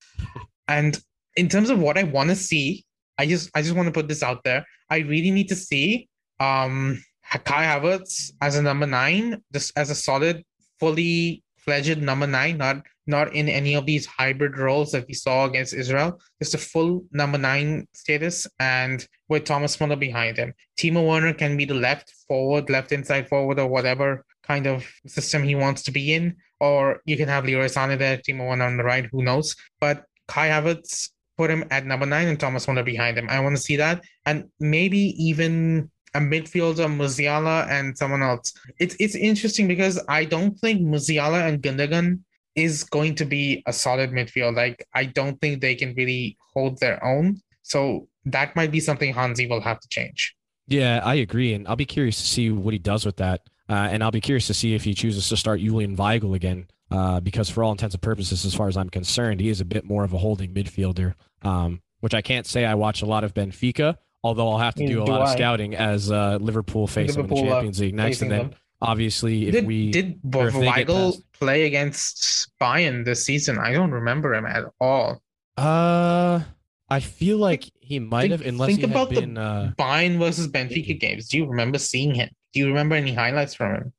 and 0.67 0.99
in 1.35 1.49
terms 1.49 1.69
of 1.69 1.79
what 1.79 1.97
I 1.97 2.03
want 2.03 2.29
to 2.29 2.35
see, 2.35 2.85
I 3.17 3.25
just, 3.25 3.49
I 3.55 3.61
just 3.61 3.75
want 3.75 3.87
to 3.87 3.93
put 3.93 4.07
this 4.07 4.21
out 4.21 4.43
there. 4.43 4.65
I 4.89 4.97
really 4.97 5.31
need 5.31 5.47
to 5.49 5.55
see, 5.55 6.09
um, 6.39 7.03
Kai 7.45 7.63
Havertz 7.63 8.31
as 8.41 8.57
a 8.57 8.61
number 8.61 8.85
nine, 8.85 9.41
just 9.51 9.71
as 9.75 9.89
a 9.89 9.95
solid, 9.95 10.43
fully 10.79 11.43
fledged 11.57 12.01
number 12.01 12.27
nine, 12.27 12.57
not 12.57 12.85
not 13.07 13.33
in 13.33 13.49
any 13.49 13.75
of 13.75 13.85
these 13.85 14.05
hybrid 14.05 14.57
roles 14.57 14.91
that 14.91 15.05
we 15.07 15.13
saw 15.13 15.45
against 15.45 15.73
Israel. 15.73 16.19
Just 16.41 16.55
a 16.55 16.57
full 16.57 17.05
number 17.11 17.37
nine 17.37 17.87
status, 17.93 18.47
and 18.59 19.05
with 19.29 19.45
Thomas 19.45 19.79
Muller 19.79 19.95
behind 19.95 20.37
him. 20.37 20.53
Timo 20.77 21.07
Werner 21.07 21.33
can 21.33 21.57
be 21.57 21.65
the 21.65 21.73
left 21.73 22.13
forward, 22.27 22.69
left 22.69 22.91
inside 22.91 23.27
forward, 23.27 23.59
or 23.59 23.67
whatever 23.67 24.25
kind 24.43 24.67
of 24.67 24.85
system 25.07 25.43
he 25.43 25.55
wants 25.55 25.83
to 25.83 25.91
be 25.91 26.13
in. 26.13 26.35
Or 26.59 27.01
you 27.05 27.17
can 27.17 27.27
have 27.27 27.45
Leroy 27.45 27.65
Sané 27.65 27.97
there, 27.97 28.17
Timo 28.17 28.47
Werner 28.47 28.65
on 28.65 28.77
the 28.77 28.83
right, 28.83 29.05
who 29.11 29.23
knows? 29.23 29.55
But 29.79 30.05
Kai 30.27 30.49
Havertz, 30.49 31.09
put 31.37 31.49
him 31.49 31.65
at 31.71 31.85
number 31.85 32.05
nine 32.05 32.27
and 32.27 32.39
Thomas 32.39 32.67
Muller 32.67 32.83
behind 32.83 33.17
him. 33.17 33.27
I 33.29 33.39
want 33.39 33.55
to 33.55 33.61
see 33.61 33.75
that. 33.77 34.03
And 34.25 34.45
maybe 34.59 35.15
even 35.17 35.89
a 36.13 36.19
midfielder, 36.19 36.87
Musiala 36.87 37.67
and 37.69 37.97
someone 37.97 38.21
else. 38.21 38.53
It's 38.79 38.95
it's 38.99 39.15
interesting 39.15 39.67
because 39.67 39.99
I 40.07 40.25
don't 40.25 40.57
think 40.59 40.81
Musiala 40.81 41.47
and 41.47 41.61
Gundogan 41.61 42.19
is 42.55 42.83
going 42.83 43.15
to 43.15 43.25
be 43.25 43.63
a 43.65 43.73
solid 43.73 44.11
midfield. 44.11 44.55
Like 44.55 44.87
I 44.93 45.05
don't 45.05 45.39
think 45.41 45.61
they 45.61 45.75
can 45.75 45.93
really 45.95 46.37
hold 46.53 46.79
their 46.79 47.03
own. 47.03 47.41
So 47.63 48.07
that 48.25 48.55
might 48.55 48.71
be 48.71 48.79
something 48.79 49.13
Hansi 49.13 49.47
will 49.47 49.61
have 49.61 49.79
to 49.79 49.87
change. 49.87 50.35
Yeah, 50.67 51.01
I 51.03 51.15
agree, 51.15 51.53
and 51.53 51.67
I'll 51.67 51.75
be 51.75 51.85
curious 51.85 52.17
to 52.17 52.25
see 52.25 52.49
what 52.49 52.73
he 52.73 52.79
does 52.79 53.05
with 53.05 53.17
that. 53.17 53.41
Uh, 53.69 53.87
and 53.91 54.03
I'll 54.03 54.11
be 54.11 54.21
curious 54.21 54.47
to 54.47 54.53
see 54.53 54.75
if 54.75 54.83
he 54.83 54.93
chooses 54.93 55.27
to 55.29 55.37
start 55.37 55.59
Julian 55.59 55.95
Weigl 55.97 56.35
again, 56.35 56.67
uh, 56.91 57.19
because 57.19 57.49
for 57.49 57.63
all 57.63 57.71
intents 57.71 57.95
and 57.95 58.01
purposes, 58.01 58.45
as 58.45 58.53
far 58.53 58.67
as 58.67 58.77
I'm 58.77 58.89
concerned, 58.89 59.39
he 59.39 59.49
is 59.49 59.61
a 59.61 59.65
bit 59.65 59.85
more 59.85 60.03
of 60.03 60.13
a 60.13 60.17
holding 60.17 60.53
midfielder. 60.53 61.15
Um, 61.41 61.81
which 62.03 62.13
I 62.13 62.21
can't 62.21 62.45
say 62.45 62.65
I 62.65 62.75
watch 62.75 63.01
a 63.01 63.05
lot 63.05 63.23
of 63.23 63.33
Benfica, 63.33 63.95
although 64.25 64.49
I'll 64.49 64.57
have 64.57 64.75
to 64.75 64.81
Neither 64.81 64.93
do 64.93 65.03
a 65.03 65.05
do 65.05 65.11
lot 65.13 65.21
of 65.21 65.29
scouting 65.29 65.73
as 65.73 66.11
uh, 66.11 66.37
Liverpool 66.41 66.85
face 66.85 67.15
them 67.15 67.23
in 67.23 67.29
the 67.29 67.35
uh, 67.35 67.49
Champions 67.49 67.79
League 67.79 67.95
next, 67.95 68.21
and 68.21 68.29
then 68.29 68.49
them. 68.49 68.55
Obviously 68.83 69.47
if 69.47 69.53
did 69.53 69.65
we 69.65 69.91
did 69.91 70.19
or 70.35 70.47
if 70.49 70.53
they 70.53 70.65
get 70.65 70.87
Weigl 70.87 71.21
play 71.33 71.65
against 71.65 72.51
Bayern 72.61 73.05
this 73.05 73.25
season? 73.25 73.57
I 73.57 73.71
don't 73.71 73.91
remember 73.91 74.33
him 74.33 74.45
at 74.45 74.65
all. 74.79 75.21
uh, 75.57 76.41
I 76.89 76.99
feel 76.99 77.37
like 77.37 77.71
he 77.79 77.97
might 77.99 78.21
think- 78.23 78.31
have, 78.33 78.41
unless 78.41 78.75
think 78.75 78.83
about 78.83 79.09
the 79.09 79.21
been. 79.21 79.37
Uh, 79.37 79.73
Bayern 79.79 80.19
versus 80.19 80.47
Benfica 80.47 80.99
games. 80.99 81.29
Do 81.29 81.37
you 81.37 81.45
remember 81.45 81.79
seeing 81.79 82.13
him? 82.13 82.29
Do 82.53 82.59
you 82.59 82.67
remember 82.67 82.95
any 82.95 83.13
highlights 83.13 83.55
from 83.55 83.75
him? 83.75 83.93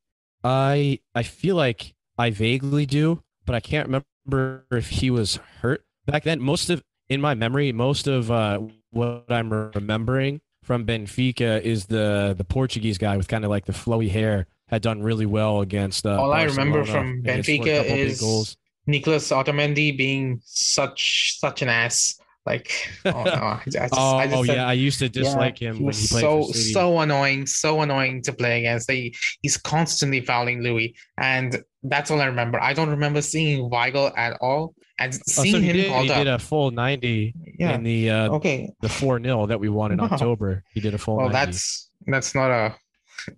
I 0.44 1.00
I 1.14 1.22
feel 1.22 1.56
like 1.56 1.94
I 2.18 2.30
vaguely 2.30 2.86
do, 2.86 3.22
but 3.46 3.54
I 3.54 3.60
can't 3.60 3.88
remember 3.88 4.66
if 4.70 4.90
he 4.90 5.10
was 5.10 5.36
hurt 5.62 5.84
back 6.06 6.24
then. 6.24 6.40
Most 6.40 6.70
of 6.70 6.82
in 7.08 7.20
my 7.20 7.34
memory, 7.34 7.72
most 7.72 8.06
of 8.06 8.30
uh, 8.30 8.60
what 8.90 9.24
I'm 9.28 9.50
remembering 9.50 10.40
from 10.62 10.86
Benfica 10.86 11.60
is 11.62 11.86
the 11.86 12.34
the 12.36 12.44
Portuguese 12.44 12.98
guy 12.98 13.16
with 13.16 13.28
kind 13.28 13.44
of 13.44 13.50
like 13.50 13.64
the 13.64 13.72
flowy 13.72 14.10
hair 14.10 14.46
had 14.68 14.82
done 14.82 15.02
really 15.02 15.26
well 15.26 15.60
against. 15.60 16.06
Uh, 16.06 16.20
All 16.20 16.32
I 16.32 16.44
remember 16.44 16.84
from 16.84 17.22
and 17.26 17.44
he 17.44 17.56
scored 17.56 17.68
a 17.68 17.84
Benfica 17.84 17.96
is. 17.98 18.56
Nicolas 18.86 19.30
Otamendi 19.30 19.96
being 19.96 20.40
such 20.44 21.38
such 21.38 21.62
an 21.62 21.68
ass. 21.68 22.18
Like, 22.46 22.70
oh 23.06 23.10
no, 23.24 23.32
I 23.32 23.62
just, 23.70 23.94
oh, 23.96 24.16
I 24.18 24.26
just 24.26 24.36
oh 24.36 24.44
said- 24.44 24.56
yeah, 24.56 24.68
I 24.68 24.74
used 24.74 24.98
to 24.98 25.08
dislike 25.08 25.58
him 25.58 25.76
he 25.76 25.80
when 25.80 25.86
was 25.86 26.00
he 26.02 26.08
played 26.08 26.20
so 26.20 26.52
so 26.52 26.98
annoying, 27.00 27.46
so 27.46 27.80
annoying 27.80 28.20
to 28.22 28.34
play 28.34 28.58
against. 28.58 28.86
They, 28.86 29.14
he's 29.40 29.56
constantly 29.56 30.20
fouling 30.20 30.62
Louis, 30.62 30.94
and 31.16 31.56
that's 31.82 32.10
all 32.10 32.20
I 32.20 32.26
remember. 32.26 32.60
I 32.60 32.74
don't 32.74 32.90
remember 32.90 33.22
seeing 33.22 33.70
Weigl 33.70 34.12
at 34.18 34.36
all, 34.42 34.74
and 34.98 35.14
Oh, 35.14 35.18
so 35.26 35.42
seeing 35.42 35.62
he 35.62 35.68
him 35.70 35.76
did, 35.76 35.86
he 36.04 36.10
up. 36.10 36.18
did 36.18 36.26
a 36.28 36.38
full 36.38 36.70
90 36.70 37.32
yeah. 37.58 37.72
in 37.76 37.82
the 37.82 38.10
uh, 38.10 38.28
okay. 38.34 38.70
the 38.82 38.90
4 38.90 39.22
0 39.22 39.46
that 39.46 39.58
we 39.58 39.70
won 39.70 39.92
in 39.92 39.98
Wow. 39.98 40.08
October. 40.12 40.62
He 40.74 40.80
did 40.80 40.92
a 40.92 40.98
full 40.98 41.16
Well, 41.16 41.30
90. 41.30 41.46
that's 41.46 41.90
that's 42.06 42.34
not 42.34 42.50
a. 42.50 42.74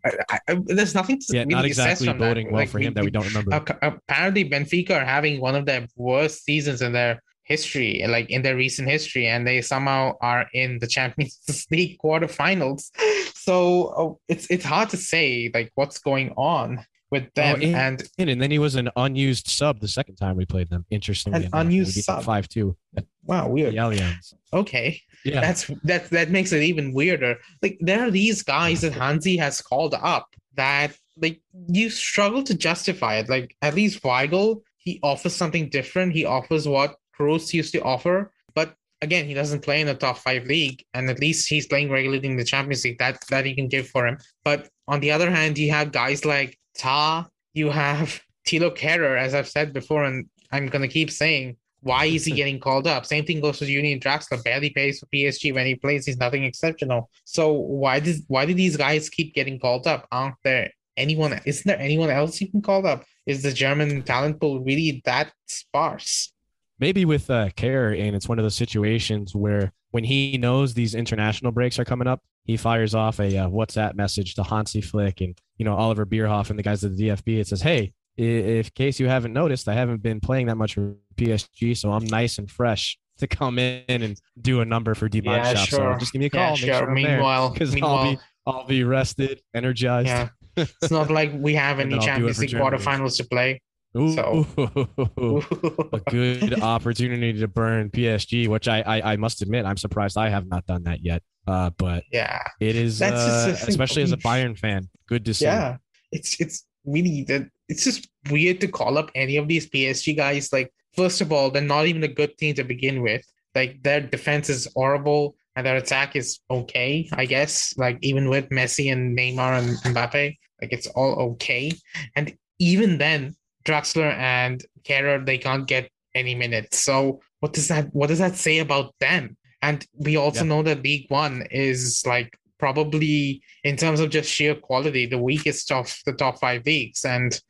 I, 0.05 0.39
I, 0.49 0.55
there's 0.65 0.95
nothing 0.95 1.19
to 1.21 1.27
yeah, 1.31 1.41
really 1.43 1.55
not 1.55 1.65
exactly 1.65 2.12
boding 2.12 2.47
well 2.53 2.62
Like, 2.62 2.69
for 2.71 2.79
him 2.79 2.95
that 2.95 3.05
we 3.05 3.11
don't 3.11 3.27
remember. 3.27 3.51
Apparently 3.83 4.49
Benfica 4.49 4.91
are 4.93 5.05
having 5.05 5.41
one 5.41 5.55
of 5.55 5.67
their 5.67 5.87
worst 5.97 6.45
seasons 6.45 6.83
in 6.83 6.93
their 6.93 7.23
history, 7.45 8.05
like 8.09 8.29
in 8.31 8.43
their 8.43 8.57
recent 8.57 8.89
history, 8.89 9.27
and 9.29 9.47
they 9.47 9.62
somehow 9.62 10.12
are 10.21 10.47
in 10.53 10.79
the 10.81 10.87
Champions 10.97 11.39
League 11.71 11.99
quarterfinals. 12.03 12.91
So 13.35 13.85
uh, 13.87 14.15
it's 14.29 14.47
it's 14.51 14.65
hard 14.65 14.91
to 14.91 14.97
say 14.97 15.51
like 15.55 15.71
what's 15.77 15.99
going 15.99 16.31
on 16.37 16.85
with 17.12 17.33
them. 17.35 17.62
and- 17.62 17.77
and 17.77 18.03
And, 18.19 18.31
and 18.31 18.43
then 18.43 18.51
he 18.51 18.59
was 18.59 18.75
an 18.75 18.91
unused 18.97 19.47
sub 19.47 19.79
the 19.81 19.87
second 19.87 20.17
time 20.17 20.37
we 20.37 20.45
played 20.45 20.69
them. 20.71 20.85
Interestingly, 20.91 21.37
An 21.39 21.43
enough. 21.47 21.61
unused 21.61 21.95
we 21.95 22.03
sub? 22.03 22.25
5 22.25 22.49
2 22.49 22.77
at 22.97 23.05
wow, 23.25 23.45
the 23.45 23.51
weird. 23.51 23.75
Allianz. 23.75 24.35
Okay, 24.53 25.01
Yeah. 25.27 25.41
that's 25.41 25.67
that 25.85 26.11
that 26.11 26.31
makes 26.31 26.53
it 26.53 26.62
even 26.62 26.93
weirder. 26.93 27.37
Like 27.62 27.79
there 27.81 28.07
are 28.07 28.11
these 28.11 28.43
guys 28.43 28.81
that 28.83 28.93
Hansi 29.03 29.37
has 29.37 29.61
called 29.61 29.95
up 29.95 30.29
that 30.55 30.97
like 31.17 31.41
you 31.69 31.91
struggle 31.91 32.43
to 32.45 32.55
justify 32.55 33.17
it. 33.17 33.29
Like 33.29 33.57
at 33.62 33.75
least 33.75 34.03
Weigl, 34.03 34.62
he 34.77 35.01
offers 35.03 35.35
something 35.35 35.69
different. 35.69 36.12
He 36.12 36.25
offers 36.25 36.69
what 36.69 36.97
Kroos 37.19 37.53
used 37.53 37.73
to 37.73 37.83
offer, 37.83 38.33
but 38.55 38.75
again, 39.03 39.27
he 39.27 39.35
doesn't 39.35 39.65
play 39.65 39.81
in 39.81 39.87
the 39.87 39.95
top 39.95 40.19
five 40.19 40.45
league, 40.45 40.85
and 40.95 41.09
at 41.11 41.21
least 41.21 41.49
he's 41.49 41.67
playing 41.67 41.91
regularly 41.91 42.27
in 42.27 42.37
the 42.37 42.45
Champions 42.45 42.85
League. 42.85 42.99
That 42.99 43.19
that 43.31 43.47
he 43.47 43.55
can 43.55 43.69
give 43.69 43.89
for 43.89 44.07
him. 44.07 44.19
But 44.45 44.69
on 44.89 45.01
the 45.01 45.11
other 45.12 45.31
hand, 45.31 45.59
you 45.59 45.71
have 45.71 45.93
guys 45.93 46.25
like 46.25 46.59
Tah, 46.79 47.27
you 47.55 47.71
have 47.71 48.21
Thilo 48.47 48.77
Kehrer, 48.77 49.19
as 49.19 49.35
I've 49.35 49.49
said 49.49 49.73
before, 49.73 50.05
and 50.05 50.27
I'm 50.53 50.69
gonna 50.69 50.89
keep 50.89 51.11
saying. 51.11 51.57
Why 51.81 52.07
is 52.07 52.25
he 52.25 52.33
getting 52.33 52.59
called 52.59 52.87
up? 52.87 53.07
Same 53.07 53.25
thing 53.25 53.41
goes 53.41 53.59
for 53.59 53.65
Julian 53.65 54.01
Draxler. 54.01 54.43
Barely 54.43 54.71
plays 54.71 54.99
for 54.99 55.07
PSG 55.07 55.55
when 55.55 55.67
he 55.67 55.75
plays. 55.75 56.07
He's 56.07 56.19
nothing 56.19 56.45
exceptional. 56.45 57.11
So 57.25 57.53
why 57.53 58.01
did 58.01 58.17
why 58.29 58.47
do 58.47 58.55
these 58.55 58.77
guys 58.77 59.09
keep 59.09 59.35
getting 59.35 59.59
called 59.59 59.87
up? 59.87 60.07
Aren't 60.11 60.37
there 60.43 60.71
anyone? 60.97 61.41
Isn't 61.45 61.67
there 61.67 61.79
anyone 61.79 62.11
else 62.11 62.41
you 62.41 62.51
can 62.51 62.62
call 62.62 62.87
up? 62.87 63.05
Is 63.27 63.43
the 63.43 63.53
German 63.53 64.03
talent 64.03 64.41
pool 64.41 64.61
really 64.61 65.03
that 65.05 65.33
sparse? 65.47 66.33
maybe 66.79 67.05
with 67.05 67.31
uh, 67.31 67.49
Kehrer 67.51 67.99
and 67.99 68.15
it's 68.15 68.29
one 68.29 68.39
of 68.39 68.45
those 68.45 68.55
situations 68.55 69.35
where 69.35 69.73
when 69.91 70.05
he 70.05 70.37
knows 70.39 70.75
these 70.75 70.95
international 70.95 71.53
breaks 71.53 71.79
are 71.79 71.85
coming 71.85 72.07
up 72.07 72.23
he 72.45 72.57
fires 72.57 72.95
off 72.95 73.19
a 73.19 73.37
uh, 73.37 73.49
whatsapp 73.49 73.95
message 73.95 74.35
to 74.35 74.43
hansi 74.43 74.81
flick 74.81 75.21
and 75.21 75.39
you 75.59 75.65
know 75.65 75.75
oliver 75.75 76.07
bierhoff 76.07 76.51
and 76.51 76.59
the 76.59 76.62
guys 76.62 76.85
at 76.85 76.97
the 76.97 77.09
dfb 77.09 77.41
it 77.41 77.47
says 77.47 77.62
hey 77.62 77.93
if 78.16 78.66
in 78.66 78.72
case 78.74 78.98
you 79.00 79.09
haven't 79.09 79.33
noticed 79.33 79.68
i 79.68 79.74
haven't 79.74 80.02
been 80.02 80.20
playing 80.20 80.46
that 80.46 80.57
much 80.57 80.74
for 80.74 80.94
psg 81.16 81.76
so 81.76 81.92
i'm 81.92 82.05
nice 82.07 82.38
and 82.38 82.50
fresh 82.50 82.98
to 83.18 83.26
come 83.26 83.59
in 83.59 83.85
and 83.88 84.20
do 84.40 84.61
a 84.61 84.64
number 84.64 84.94
for 84.94 85.09
d 85.09 85.20
Yeah, 85.24 85.55
shop 85.55 85.68
sure. 85.68 85.92
so 85.94 85.98
just 85.98 86.12
give 86.12 86.20
me 86.20 86.26
a 86.26 86.31
call 86.31 86.50
Yeah, 86.50 86.55
sure. 86.55 86.74
sure 86.74 86.90
Meanwhile, 86.92 87.50
because 87.50 87.70
i'll 87.70 87.74
meanwhile, 87.74 88.12
be 88.12 88.18
i'll 88.46 88.66
be 88.66 88.85
rested 88.85 89.40
energized 89.55 90.07
yeah, 90.09 90.29
it's 90.57 90.90
not 90.90 91.11
like 91.11 91.31
we 91.35 91.55
have 91.55 91.81
any 91.81 91.90
then 91.90 91.98
I'll 92.00 92.05
do 92.05 92.11
it 92.29 92.35
Champions 92.35 92.38
League 92.40 92.50
quarterfinals 92.50 93.16
to 93.18 93.24
play. 93.24 93.61
Ooh, 93.96 94.14
So- 94.14 94.46
a 95.92 96.00
good 96.11 96.61
opportunity 96.62 97.33
to 97.40 97.48
burn 97.48 97.90
PSG, 97.90 98.46
which 98.48 98.68
I, 98.68 98.81
I 98.83 99.12
I 99.12 99.16
must 99.16 99.40
admit 99.42 99.64
I'm 99.64 99.76
surprised 99.76 100.18
I 100.18 100.29
have 100.29 100.46
not 100.46 100.66
done 100.66 100.83
that 100.85 101.02
yet. 101.02 101.22
Uh, 101.46 101.70
but 101.79 102.05
yeah, 102.12 102.42
it 102.61 102.76
is 102.76 103.00
uh, 103.00 103.57
especially 103.66 104.02
as 104.02 104.12
a 104.12 104.16
Bayern 104.18 104.59
fan, 104.59 104.88
good 105.09 105.24
to 105.26 105.33
see. 105.35 105.44
yeah. 105.46 105.76
It's 106.12 106.38
it's 106.40 106.66
really 106.85 107.24
that 107.29 107.48
it's 107.68 107.85
just 107.85 108.09
weird 108.31 108.61
to 108.61 108.68
call 108.68 108.98
up 108.98 109.11
any 109.14 109.37
of 109.37 109.48
these 109.48 109.68
PSG 109.68 110.16
guys. 110.16 110.52
Like, 110.52 110.72
first 110.94 111.20
of 111.20 111.33
all, 111.33 111.50
they're 111.50 111.62
not 111.62 111.87
even 111.87 112.05
a 112.05 112.09
good 112.09 112.37
team 112.38 112.55
to 112.55 112.64
begin 112.64 113.02
with. 113.02 113.24
Like 113.55 113.83
their 113.83 114.00
defense 114.00 114.50
is 114.50 114.68
horrible 114.74 115.35
and 115.57 115.66
their 115.66 115.76
attack 115.76 116.14
is 116.14 116.40
okay, 116.50 117.09
I 117.12 117.24
guess. 117.24 117.76
Like 117.79 117.98
even 118.02 118.29
with 118.29 118.50
Messi 118.50 118.92
and 118.92 119.16
Neymar 119.16 119.59
and 119.59 119.76
Mbappe, 119.96 120.37
like 120.61 120.72
it's 120.72 120.87
all 120.88 121.14
okay. 121.33 121.72
And 122.14 122.37
even 122.59 122.98
then, 122.98 123.35
Draxler 123.64 124.12
and 124.14 124.62
Kehrer, 124.85 125.24
they 125.24 125.38
can't 125.38 125.66
get 125.66 125.90
any 126.14 126.35
minutes. 126.35 126.79
So 126.79 127.20
what 127.40 127.52
does 127.55 127.68
that 127.68 127.94
what 127.94 128.09
does 128.09 128.18
that 128.18 128.37
say 128.37 128.59
about 128.59 128.94
them? 129.00 129.37
And 129.62 129.85
we 129.94 130.16
also 130.16 130.40
Yeah. 130.44 130.48
know 130.48 130.62
that 130.62 130.83
League 130.83 131.07
One 131.09 131.46
is 131.50 132.02
like 132.07 132.38
probably 132.59 133.42
in 133.64 133.77
terms 133.77 134.01
of 134.01 134.11
just 134.11 134.31
sheer 134.31 134.55
quality, 134.55 135.07
the 135.07 135.19
weakest 135.19 135.71
of 135.73 135.95
the 136.07 136.12
top 136.12 136.38
five 136.38 136.64
leagues. 136.66 137.05
And 137.05 137.40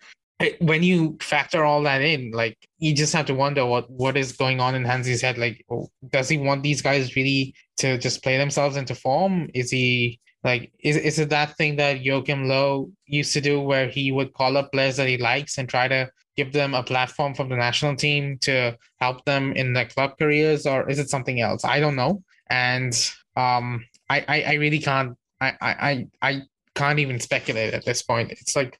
when 0.61 0.83
you 0.83 1.17
factor 1.21 1.65
all 1.65 1.83
that 1.85 2.03
in, 2.03 2.31
like 2.33 2.59
you 2.79 2.95
just 2.95 3.15
have 3.15 3.27
to 3.27 3.35
wonder 3.35 3.65
what 3.65 3.91
what 3.91 4.17
is 4.17 4.33
going 4.33 4.61
on 4.61 4.75
in 4.75 4.85
Hansi's 4.85 5.23
head. 5.23 5.39
Like, 5.39 5.65
oh, 5.71 5.89
does 6.11 6.29
he 6.29 6.37
want 6.39 6.63
these 6.63 6.83
guys 6.83 7.17
really 7.17 7.55
to 7.79 7.99
just 7.99 8.23
play 8.23 8.37
themselves 8.37 8.77
into 8.77 8.95
form? 8.95 9.49
Is 9.55 9.71
he 9.71 10.21
like 10.45 10.71
is 10.81 10.97
is 10.97 11.19
it 11.19 11.31
that 11.31 11.57
thing 11.57 11.77
that 11.77 12.03
Joachim 12.03 12.49
Low 12.49 12.91
used 13.07 13.33
to 13.33 13.41
do 13.41 13.61
where 13.61 13.89
he 13.89 14.13
would 14.13 14.35
call 14.35 14.57
up 14.57 14.73
players 14.73 14.97
that 14.97 15.09
he 15.09 15.17
likes 15.17 15.59
and 15.59 15.69
try 15.69 15.89
to 15.89 16.11
give 16.37 16.53
them 16.53 16.75
a 16.75 16.83
platform 16.83 17.35
from 17.35 17.49
the 17.49 17.57
national 17.57 17.97
team 17.97 18.37
to 18.43 18.77
help 19.01 19.25
them 19.25 19.53
in 19.55 19.73
their 19.73 19.87
club 19.87 20.19
careers, 20.19 20.67
or 20.67 20.89
is 20.89 20.99
it 20.99 21.09
something 21.09 21.41
else? 21.41 21.65
I 21.65 21.81
don't 21.81 21.97
know. 21.97 22.23
And 22.51 22.95
um 23.37 23.85
I 24.09 24.25
I, 24.29 24.43
I 24.43 24.53
really 24.55 24.79
can't 24.79 25.17
I, 25.41 25.55
I 25.61 26.09
I 26.23 26.43
can't 26.75 26.99
even 26.99 27.21
speculate 27.21 27.75
at 27.75 27.85
this 27.85 28.03
point. 28.03 28.33
It's 28.33 28.57
like 28.57 28.79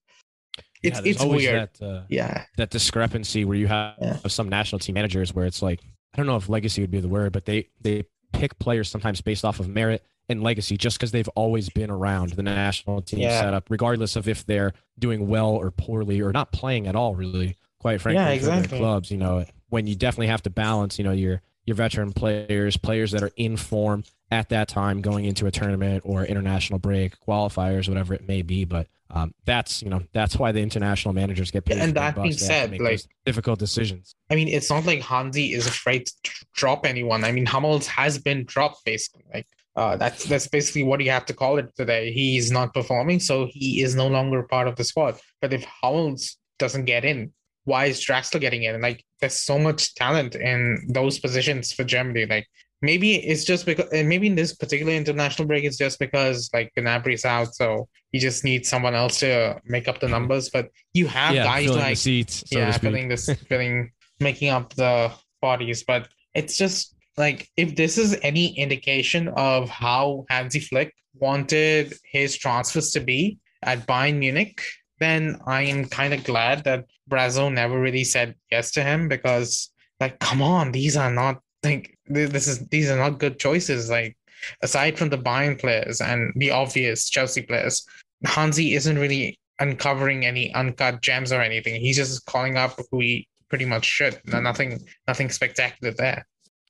it's 0.83 1.01
Yeah, 1.01 1.11
it's 1.11 1.25
weird. 1.25 1.71
That, 1.79 1.85
uh, 1.87 2.03
Yeah. 2.09 2.45
that 2.57 2.71
discrepancy 2.71 3.45
where 3.45 3.57
you 3.57 3.67
have 3.67 3.95
Yeah. 4.01 4.19
some 4.29 4.49
national 4.49 4.79
team 4.79 4.95
managers 4.95 5.35
where 5.35 5.47
it's 5.47 5.63
like 5.63 5.81
I 6.15 6.17
don't 6.17 6.27
know 6.27 6.37
if 6.37 6.49
legacy 6.49 6.81
would 6.81 6.91
be 6.91 7.01
the 7.01 7.09
word, 7.09 7.33
but 7.33 7.45
they 7.45 7.69
they 7.81 8.05
pick 8.33 8.59
players 8.59 8.89
sometimes 8.91 9.21
based 9.21 9.45
off 9.45 9.61
of 9.61 9.69
merit 9.69 10.05
and 10.29 10.43
legacy 10.43 10.77
just 10.77 10.99
because 10.99 11.13
they've 11.13 11.29
always 11.37 11.69
been 11.69 11.91
around 11.91 12.31
the 12.33 12.43
national 12.43 13.01
team 13.03 13.21
Yeah. 13.21 13.41
setup, 13.41 13.71
regardless 13.71 14.17
of 14.17 14.29
if 14.29 14.45
they're 14.45 14.73
doing 14.99 15.29
well 15.29 15.51
or 15.51 15.71
poorly 15.71 16.21
or 16.21 16.33
not 16.33 16.53
playing 16.53 16.87
at 16.87 16.97
all. 16.97 17.15
Really, 17.15 17.57
quite 17.79 18.01
frankly, 18.01 18.25
Yeah, 18.25 18.31
exactly. 18.31 18.79
clubs. 18.79 19.11
You 19.11 19.19
know, 19.19 19.45
when 19.69 19.87
you 19.87 19.95
definitely 19.95 20.27
have 20.29 20.43
to 20.43 20.51
balance, 20.51 20.99
you 20.99 21.05
know, 21.05 21.13
your 21.13 21.43
your 21.65 21.77
veteran 21.77 22.13
players, 22.13 22.77
players 22.77 23.11
that 23.13 23.23
are 23.23 23.33
in 23.37 23.57
form 23.57 24.05
at 24.31 24.49
that 24.49 24.69
time 24.69 25.01
going 25.01 25.25
into 25.25 25.47
a 25.47 25.51
tournament 25.51 26.03
or 26.05 26.25
international 26.25 26.79
break, 26.79 27.19
qualifiers, 27.21 27.89
whatever 27.89 28.15
it 28.15 28.27
may 28.27 28.43
be. 28.43 28.65
But 28.65 28.89
um, 29.11 29.35
that's 29.45 29.83
you 29.83 29.91
know 29.91 30.03
that's 30.13 30.37
why 30.37 30.53
the 30.53 30.61
international 30.61 31.15
managers 31.15 31.51
get 31.51 31.65
paid. 31.65 31.79
And 31.79 31.95
that 31.95 32.15
being 32.17 32.29
bucks. 32.29 32.47
They 32.47 32.55
have 32.55 32.71
to 32.71 32.77
said, 32.77 32.83
like- 32.83 33.01
difficult 33.25 33.59
decisions. 33.59 34.15
I 34.31 34.35
mean, 34.35 34.49
it's 34.49 34.71
not 34.71 34.85
like 34.85 35.03
Hansi 35.03 35.53
is 35.53 35.67
afraid 35.67 36.07
to 36.25 36.31
drop 36.55 36.85
anyone. 36.85 37.25
I 37.25 37.33
mean, 37.33 37.47
Hummels 37.47 37.87
has 37.87 38.19
been 38.19 38.45
dropped 38.45 38.85
basically. 38.85 39.25
Like 39.33 39.47
uh, 39.77 39.97
that's 39.97 40.25
that's 40.25 40.49
basically 40.49 40.83
what 40.83 41.01
you 41.01 41.11
have 41.11 41.27
to 41.27 41.35
call 41.35 41.59
it 41.59 41.75
today. 41.77 42.11
He's 42.11 42.51
not 42.51 42.73
performing, 42.73 43.21
so 43.21 43.47
he 43.51 43.83
is 43.83 43.95
no 43.95 44.09
longer 44.09 44.43
part 44.43 44.69
of 44.69 44.77
the 44.77 44.85
squad. 44.85 45.19
But 45.41 45.53
if 45.53 45.65
Hummels 45.65 46.37
doesn't 46.59 46.87
get 46.87 47.05
in, 47.05 47.33
why 47.65 47.87
is 47.87 48.05
Draxler 48.05 48.41
getting 48.41 48.63
in? 48.63 48.81
Like, 48.81 49.05
there's 49.21 49.35
so 49.35 49.59
much 49.59 49.95
talent 49.95 50.35
in 50.35 50.87
those 50.89 51.19
positions 51.19 51.73
for 51.73 51.85
Germany. 51.85 52.25
Like, 52.25 52.47
maybe 52.83 53.17
it's 53.17 53.45
just 53.45 53.67
because, 53.67 53.91
and 53.93 54.09
maybe 54.09 54.27
in 54.27 54.35
this 54.35 54.55
particular 54.55 54.93
international 54.93 55.49
break, 55.49 55.65
it's 55.65 55.79
just 55.79 55.99
because 55.99 56.51
like 56.53 56.73
Gnabry's 56.77 57.25
out, 57.25 57.55
so 57.55 57.89
you 58.13 58.21
just 58.21 58.45
need 58.45 58.67
someone 58.67 58.95
else 58.95 59.21
to 59.21 59.61
make 59.65 59.89
up 59.89 60.01
the 60.01 60.07
mm-hmm. 60.07 60.15
numbers. 60.15 60.51
But 60.51 60.69
you 60.95 61.07
have 61.07 61.35
yeah, 61.35 61.45
guys 61.45 61.67
filling 61.67 61.81
like 61.81 61.91
the 61.91 61.97
seats, 61.97 62.45
so 62.47 62.59
yeah, 62.59 62.73
filling 62.79 63.09
this, 63.09 63.29
filling, 63.49 63.93
making 64.21 64.51
up 64.51 64.75
the 64.75 65.13
bodies. 65.41 65.85
But 65.85 66.09
it's 66.35 66.57
just 66.57 66.95
like 67.17 67.49
if 67.57 67.77
this 67.77 67.99
is 67.99 68.19
any 68.23 68.59
indication 68.59 69.29
of 69.37 69.69
how 69.69 70.27
Hansi 70.29 70.61
Flick 70.61 70.95
wanted 71.15 71.95
his 72.05 72.37
transfers 72.37 72.93
to 72.93 73.01
be 73.01 73.39
at 73.63 73.87
Bayern 73.87 74.19
Munich, 74.19 74.63
then 75.01 75.39
I 75.47 75.63
am 75.63 75.87
kind 75.87 76.15
of 76.15 76.25
glad 76.25 76.65
that 76.65 76.87
Brazzo 77.11 77.53
never 77.53 77.79
really 77.79 78.05
said 78.05 78.35
yes 78.51 78.71
to 78.73 78.83
him 78.83 79.09
because, 79.09 79.71
like, 80.01 80.19
come 80.19 80.43
on, 80.43 80.73
these 80.73 80.97
are 80.97 81.11
not 81.11 81.41
like 81.63 81.99
this 82.07 82.47
is 82.47 82.67
these 82.69 82.91
are 82.91 82.99
not 82.99 83.19
good 83.19 83.39
choices. 83.39 83.91
Like, 83.91 84.17
aside 84.63 84.99
from 84.99 85.11
the 85.11 85.19
Bayern 85.19 85.59
players 85.59 86.01
and 86.01 86.33
the 86.37 86.51
obvious 86.51 87.09
Chelsea 87.09 87.43
players, 87.43 87.87
Hansi 88.25 88.75
isn't 88.75 88.99
really 88.99 89.39
uncovering 89.59 90.27
any 90.27 90.53
uncut 90.55 91.03
gems 91.03 91.33
or 91.33 91.41
anything. 91.41 91.81
He's 91.81 91.97
just 91.97 92.27
calling 92.27 92.57
up 92.57 92.79
who 92.91 93.01
he 93.01 93.29
pretty 93.49 93.65
much 93.65 93.85
should. 93.85 94.21
Nothing, 94.27 94.85
nothing 95.07 95.31
spectacular 95.31 95.95
there. 95.95 96.27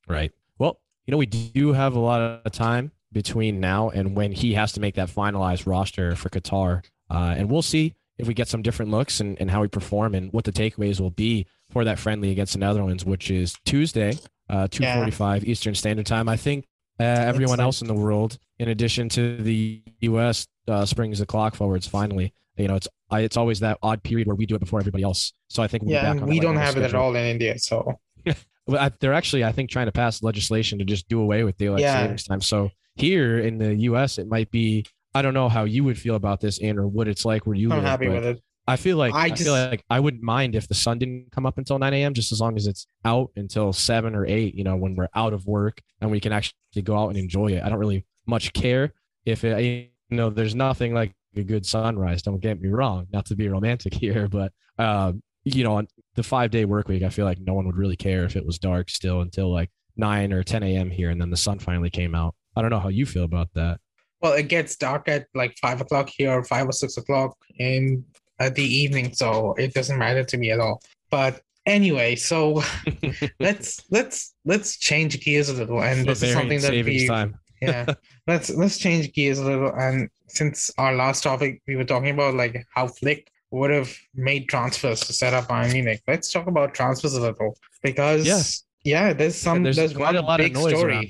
Right. 0.07 0.31
Well, 0.57 0.79
you 1.05 1.11
know, 1.11 1.17
we 1.17 1.25
do 1.25 1.73
have 1.73 1.95
a 1.95 1.99
lot 1.99 2.21
of 2.21 2.51
time 2.51 2.91
between 3.11 3.59
now 3.59 3.89
and 3.89 4.15
when 4.15 4.31
he 4.31 4.53
has 4.53 4.73
to 4.73 4.79
make 4.79 4.95
that 4.95 5.09
finalized 5.09 5.65
roster 5.65 6.15
for 6.15 6.29
Qatar. 6.29 6.83
Uh, 7.09 7.35
and 7.37 7.49
we'll 7.49 7.61
see 7.61 7.95
if 8.17 8.27
we 8.27 8.33
get 8.33 8.47
some 8.47 8.61
different 8.61 8.91
looks 8.91 9.19
and, 9.19 9.39
and 9.39 9.49
how 9.49 9.61
we 9.61 9.67
perform 9.67 10.15
and 10.15 10.31
what 10.33 10.43
the 10.43 10.51
takeaways 10.51 10.99
will 10.99 11.11
be 11.11 11.45
for 11.69 11.83
that 11.83 11.99
friendly 11.99 12.31
against 12.31 12.53
the 12.53 12.59
Netherlands, 12.59 13.05
which 13.05 13.31
is 13.31 13.55
Tuesday 13.65 14.17
uh, 14.49 14.67
2:45 14.67 15.43
yeah. 15.43 15.49
Eastern 15.49 15.75
Standard 15.75 16.05
Time. 16.05 16.29
I 16.29 16.37
think 16.37 16.65
uh, 16.99 17.03
everyone 17.03 17.57
like- 17.57 17.65
else 17.65 17.81
in 17.81 17.87
the 17.87 17.93
world, 17.93 18.37
in 18.59 18.69
addition 18.69 19.09
to 19.09 19.37
the 19.37 19.81
U.S., 20.01 20.47
uh, 20.67 20.85
springs 20.85 21.19
the 21.19 21.25
clock 21.25 21.55
forwards. 21.55 21.87
Finally, 21.87 22.33
you 22.57 22.67
know, 22.67 22.75
it's 22.75 22.87
it's 23.11 23.37
always 23.37 23.59
that 23.61 23.77
odd 23.81 24.03
period 24.03 24.27
where 24.27 24.35
we 24.35 24.45
do 24.45 24.55
it 24.55 24.59
before 24.59 24.79
everybody 24.79 25.03
else. 25.03 25.33
So 25.49 25.63
I 25.63 25.67
think 25.67 25.83
we'll 25.83 25.93
yeah, 25.93 26.13
we 26.13 26.39
don't 26.39 26.55
have 26.55 26.71
schedule. 26.71 26.85
it 26.85 26.93
at 26.93 26.95
all 26.95 27.15
in 27.15 27.25
India. 27.25 27.57
So 27.59 27.99
they're 28.99 29.13
actually, 29.13 29.43
I 29.43 29.51
think, 29.51 29.69
trying 29.69 29.85
to 29.85 29.91
pass 29.91 30.23
legislation 30.23 30.79
to 30.79 30.85
just 30.85 31.07
do 31.07 31.21
away 31.21 31.43
with 31.43 31.57
daylight 31.57 31.81
yeah. 31.81 32.01
savings 32.01 32.23
time. 32.25 32.41
So 32.41 32.69
here 32.95 33.39
in 33.39 33.57
the 33.57 33.75
U.S., 33.75 34.17
it 34.17 34.27
might 34.27 34.51
be. 34.51 34.85
I 35.15 35.23
don't 35.23 35.33
know 35.33 35.49
how 35.49 35.63
you 35.63 35.83
would 35.83 35.97
feel 35.97 36.15
about 36.15 36.41
this, 36.41 36.59
and 36.59 36.77
or 36.77 36.87
what 36.87 37.07
it's 37.07 37.25
like 37.25 37.47
where 37.47 37.55
you 37.55 37.71
I'm 37.71 37.77
live. 37.77 37.85
happy 37.85 38.07
with 38.07 38.25
it. 38.25 38.43
I 38.67 38.75
feel 38.75 38.97
like 38.97 39.13
I, 39.13 39.27
I 39.27 39.35
feel 39.35 39.53
like 39.53 39.83
I 39.89 39.99
wouldn't 39.99 40.23
mind 40.23 40.53
if 40.53 40.67
the 40.67 40.75
sun 40.75 40.99
didn't 40.99 41.31
come 41.31 41.45
up 41.45 41.57
until 41.57 41.79
9 41.79 41.93
a.m. 41.93 42.13
just 42.13 42.33
as 42.33 42.41
long 42.41 42.57
as 42.57 42.67
it's 42.67 42.85
out 43.05 43.31
until 43.37 43.71
seven 43.71 44.13
or 44.13 44.25
eight. 44.25 44.55
You 44.55 44.65
know, 44.65 44.75
when 44.75 44.95
we're 44.95 45.07
out 45.15 45.33
of 45.33 45.45
work 45.45 45.81
and 46.01 46.11
we 46.11 46.19
can 46.19 46.33
actually 46.33 46.81
go 46.83 46.97
out 46.97 47.09
and 47.09 47.17
enjoy 47.17 47.47
it. 47.47 47.63
I 47.63 47.69
don't 47.69 47.79
really 47.79 48.05
much 48.25 48.51
care 48.53 48.93
if 49.25 49.43
it. 49.43 49.91
You 50.09 50.17
know, 50.17 50.29
there's 50.29 50.53
nothing 50.53 50.93
like 50.93 51.13
a 51.35 51.43
good 51.43 51.65
sunrise. 51.65 52.21
Don't 52.21 52.41
get 52.41 52.59
me 52.59 52.69
wrong, 52.69 53.07
not 53.11 53.25
to 53.27 53.35
be 53.35 53.47
romantic 53.47 53.93
here, 54.01 54.27
but 54.27 54.51
um, 54.77 55.23
you 55.45 55.63
know, 55.63 55.75
on 55.75 55.87
the 56.15 56.23
five 56.23 56.51
day 56.51 56.65
work 56.65 56.89
week, 56.89 57.03
I 57.03 57.09
feel 57.09 57.25
like 57.25 57.39
no 57.39 57.53
one 57.53 57.65
would 57.67 57.77
really 57.77 57.95
care 57.95 58.25
if 58.25 58.35
it 58.35 58.45
was 58.45 58.59
dark 58.59 58.89
still 58.89 59.21
until 59.21 59.51
like 59.51 59.69
nine 59.95 60.33
or 60.33 60.43
10 60.43 60.63
a.m. 60.63 60.89
here, 60.89 61.09
and 61.09 61.21
then 61.21 61.29
the 61.29 61.37
sun 61.37 61.59
finally 61.59 61.89
came 61.89 62.13
out. 62.13 62.35
I 62.55 62.61
don't 62.61 62.71
know 62.71 62.79
how 62.79 62.89
you 62.89 63.05
feel 63.05 63.23
about 63.23 63.49
that. 63.53 63.79
Well, 64.21 64.33
it 64.33 64.47
gets 64.47 64.75
dark 64.75 65.07
at 65.07 65.27
like 65.35 65.55
five 65.61 65.79
o'clock 65.79 66.09
here, 66.09 66.43
five 66.43 66.67
or 66.67 66.71
six 66.71 66.97
o'clock 66.97 67.37
in 67.59 68.03
uh, 68.39 68.49
the 68.49 68.63
evening, 68.63 69.13
so 69.13 69.53
it 69.53 69.73
doesn't 69.73 69.97
matter 69.97 70.23
to 70.23 70.37
me 70.37 70.51
at 70.51 70.59
all. 70.59 70.81
But 71.09 71.41
anyway, 71.65 72.15
so 72.15 72.63
let's 73.39 73.83
let's 73.91 74.33
let's 74.45 74.77
change 74.77 75.19
gears 75.23 75.49
a 75.49 75.53
little, 75.53 75.81
and 75.81 76.07
this 76.07 76.23
is 76.23 76.33
something 76.33 76.61
that 76.61 76.71
we 76.71 77.07
time. 77.07 77.37
yeah 77.61 77.85
let's 78.27 78.49
let's 78.51 78.77
change 78.77 79.11
gears 79.13 79.39
a 79.39 79.43
little. 79.43 79.73
And 79.73 80.09
since 80.27 80.69
our 80.77 80.93
last 80.93 81.23
topic, 81.23 81.61
we 81.67 81.75
were 81.75 81.85
talking 81.85 82.09
about 82.09 82.35
like 82.35 82.65
how 82.75 82.87
Flick 82.87 83.31
would 83.51 83.71
have 83.71 83.95
made 84.13 84.49
transfers 84.49 84.99
to 85.01 85.13
set 85.13 85.33
up 85.33 85.47
Bayern 85.47 85.73
Munich. 85.73 86.01
Let's 86.07 86.31
talk 86.31 86.47
about 86.47 86.73
transfers 86.73 87.13
a 87.13 87.21
little 87.21 87.57
because 87.81 88.27
yes. 88.27 88.63
yeah, 88.83 89.13
there's 89.13 89.35
some 89.35 89.63
there's, 89.63 89.77
there's 89.77 89.97
one 89.97 90.37
big 90.37 90.55
story. 90.55 91.09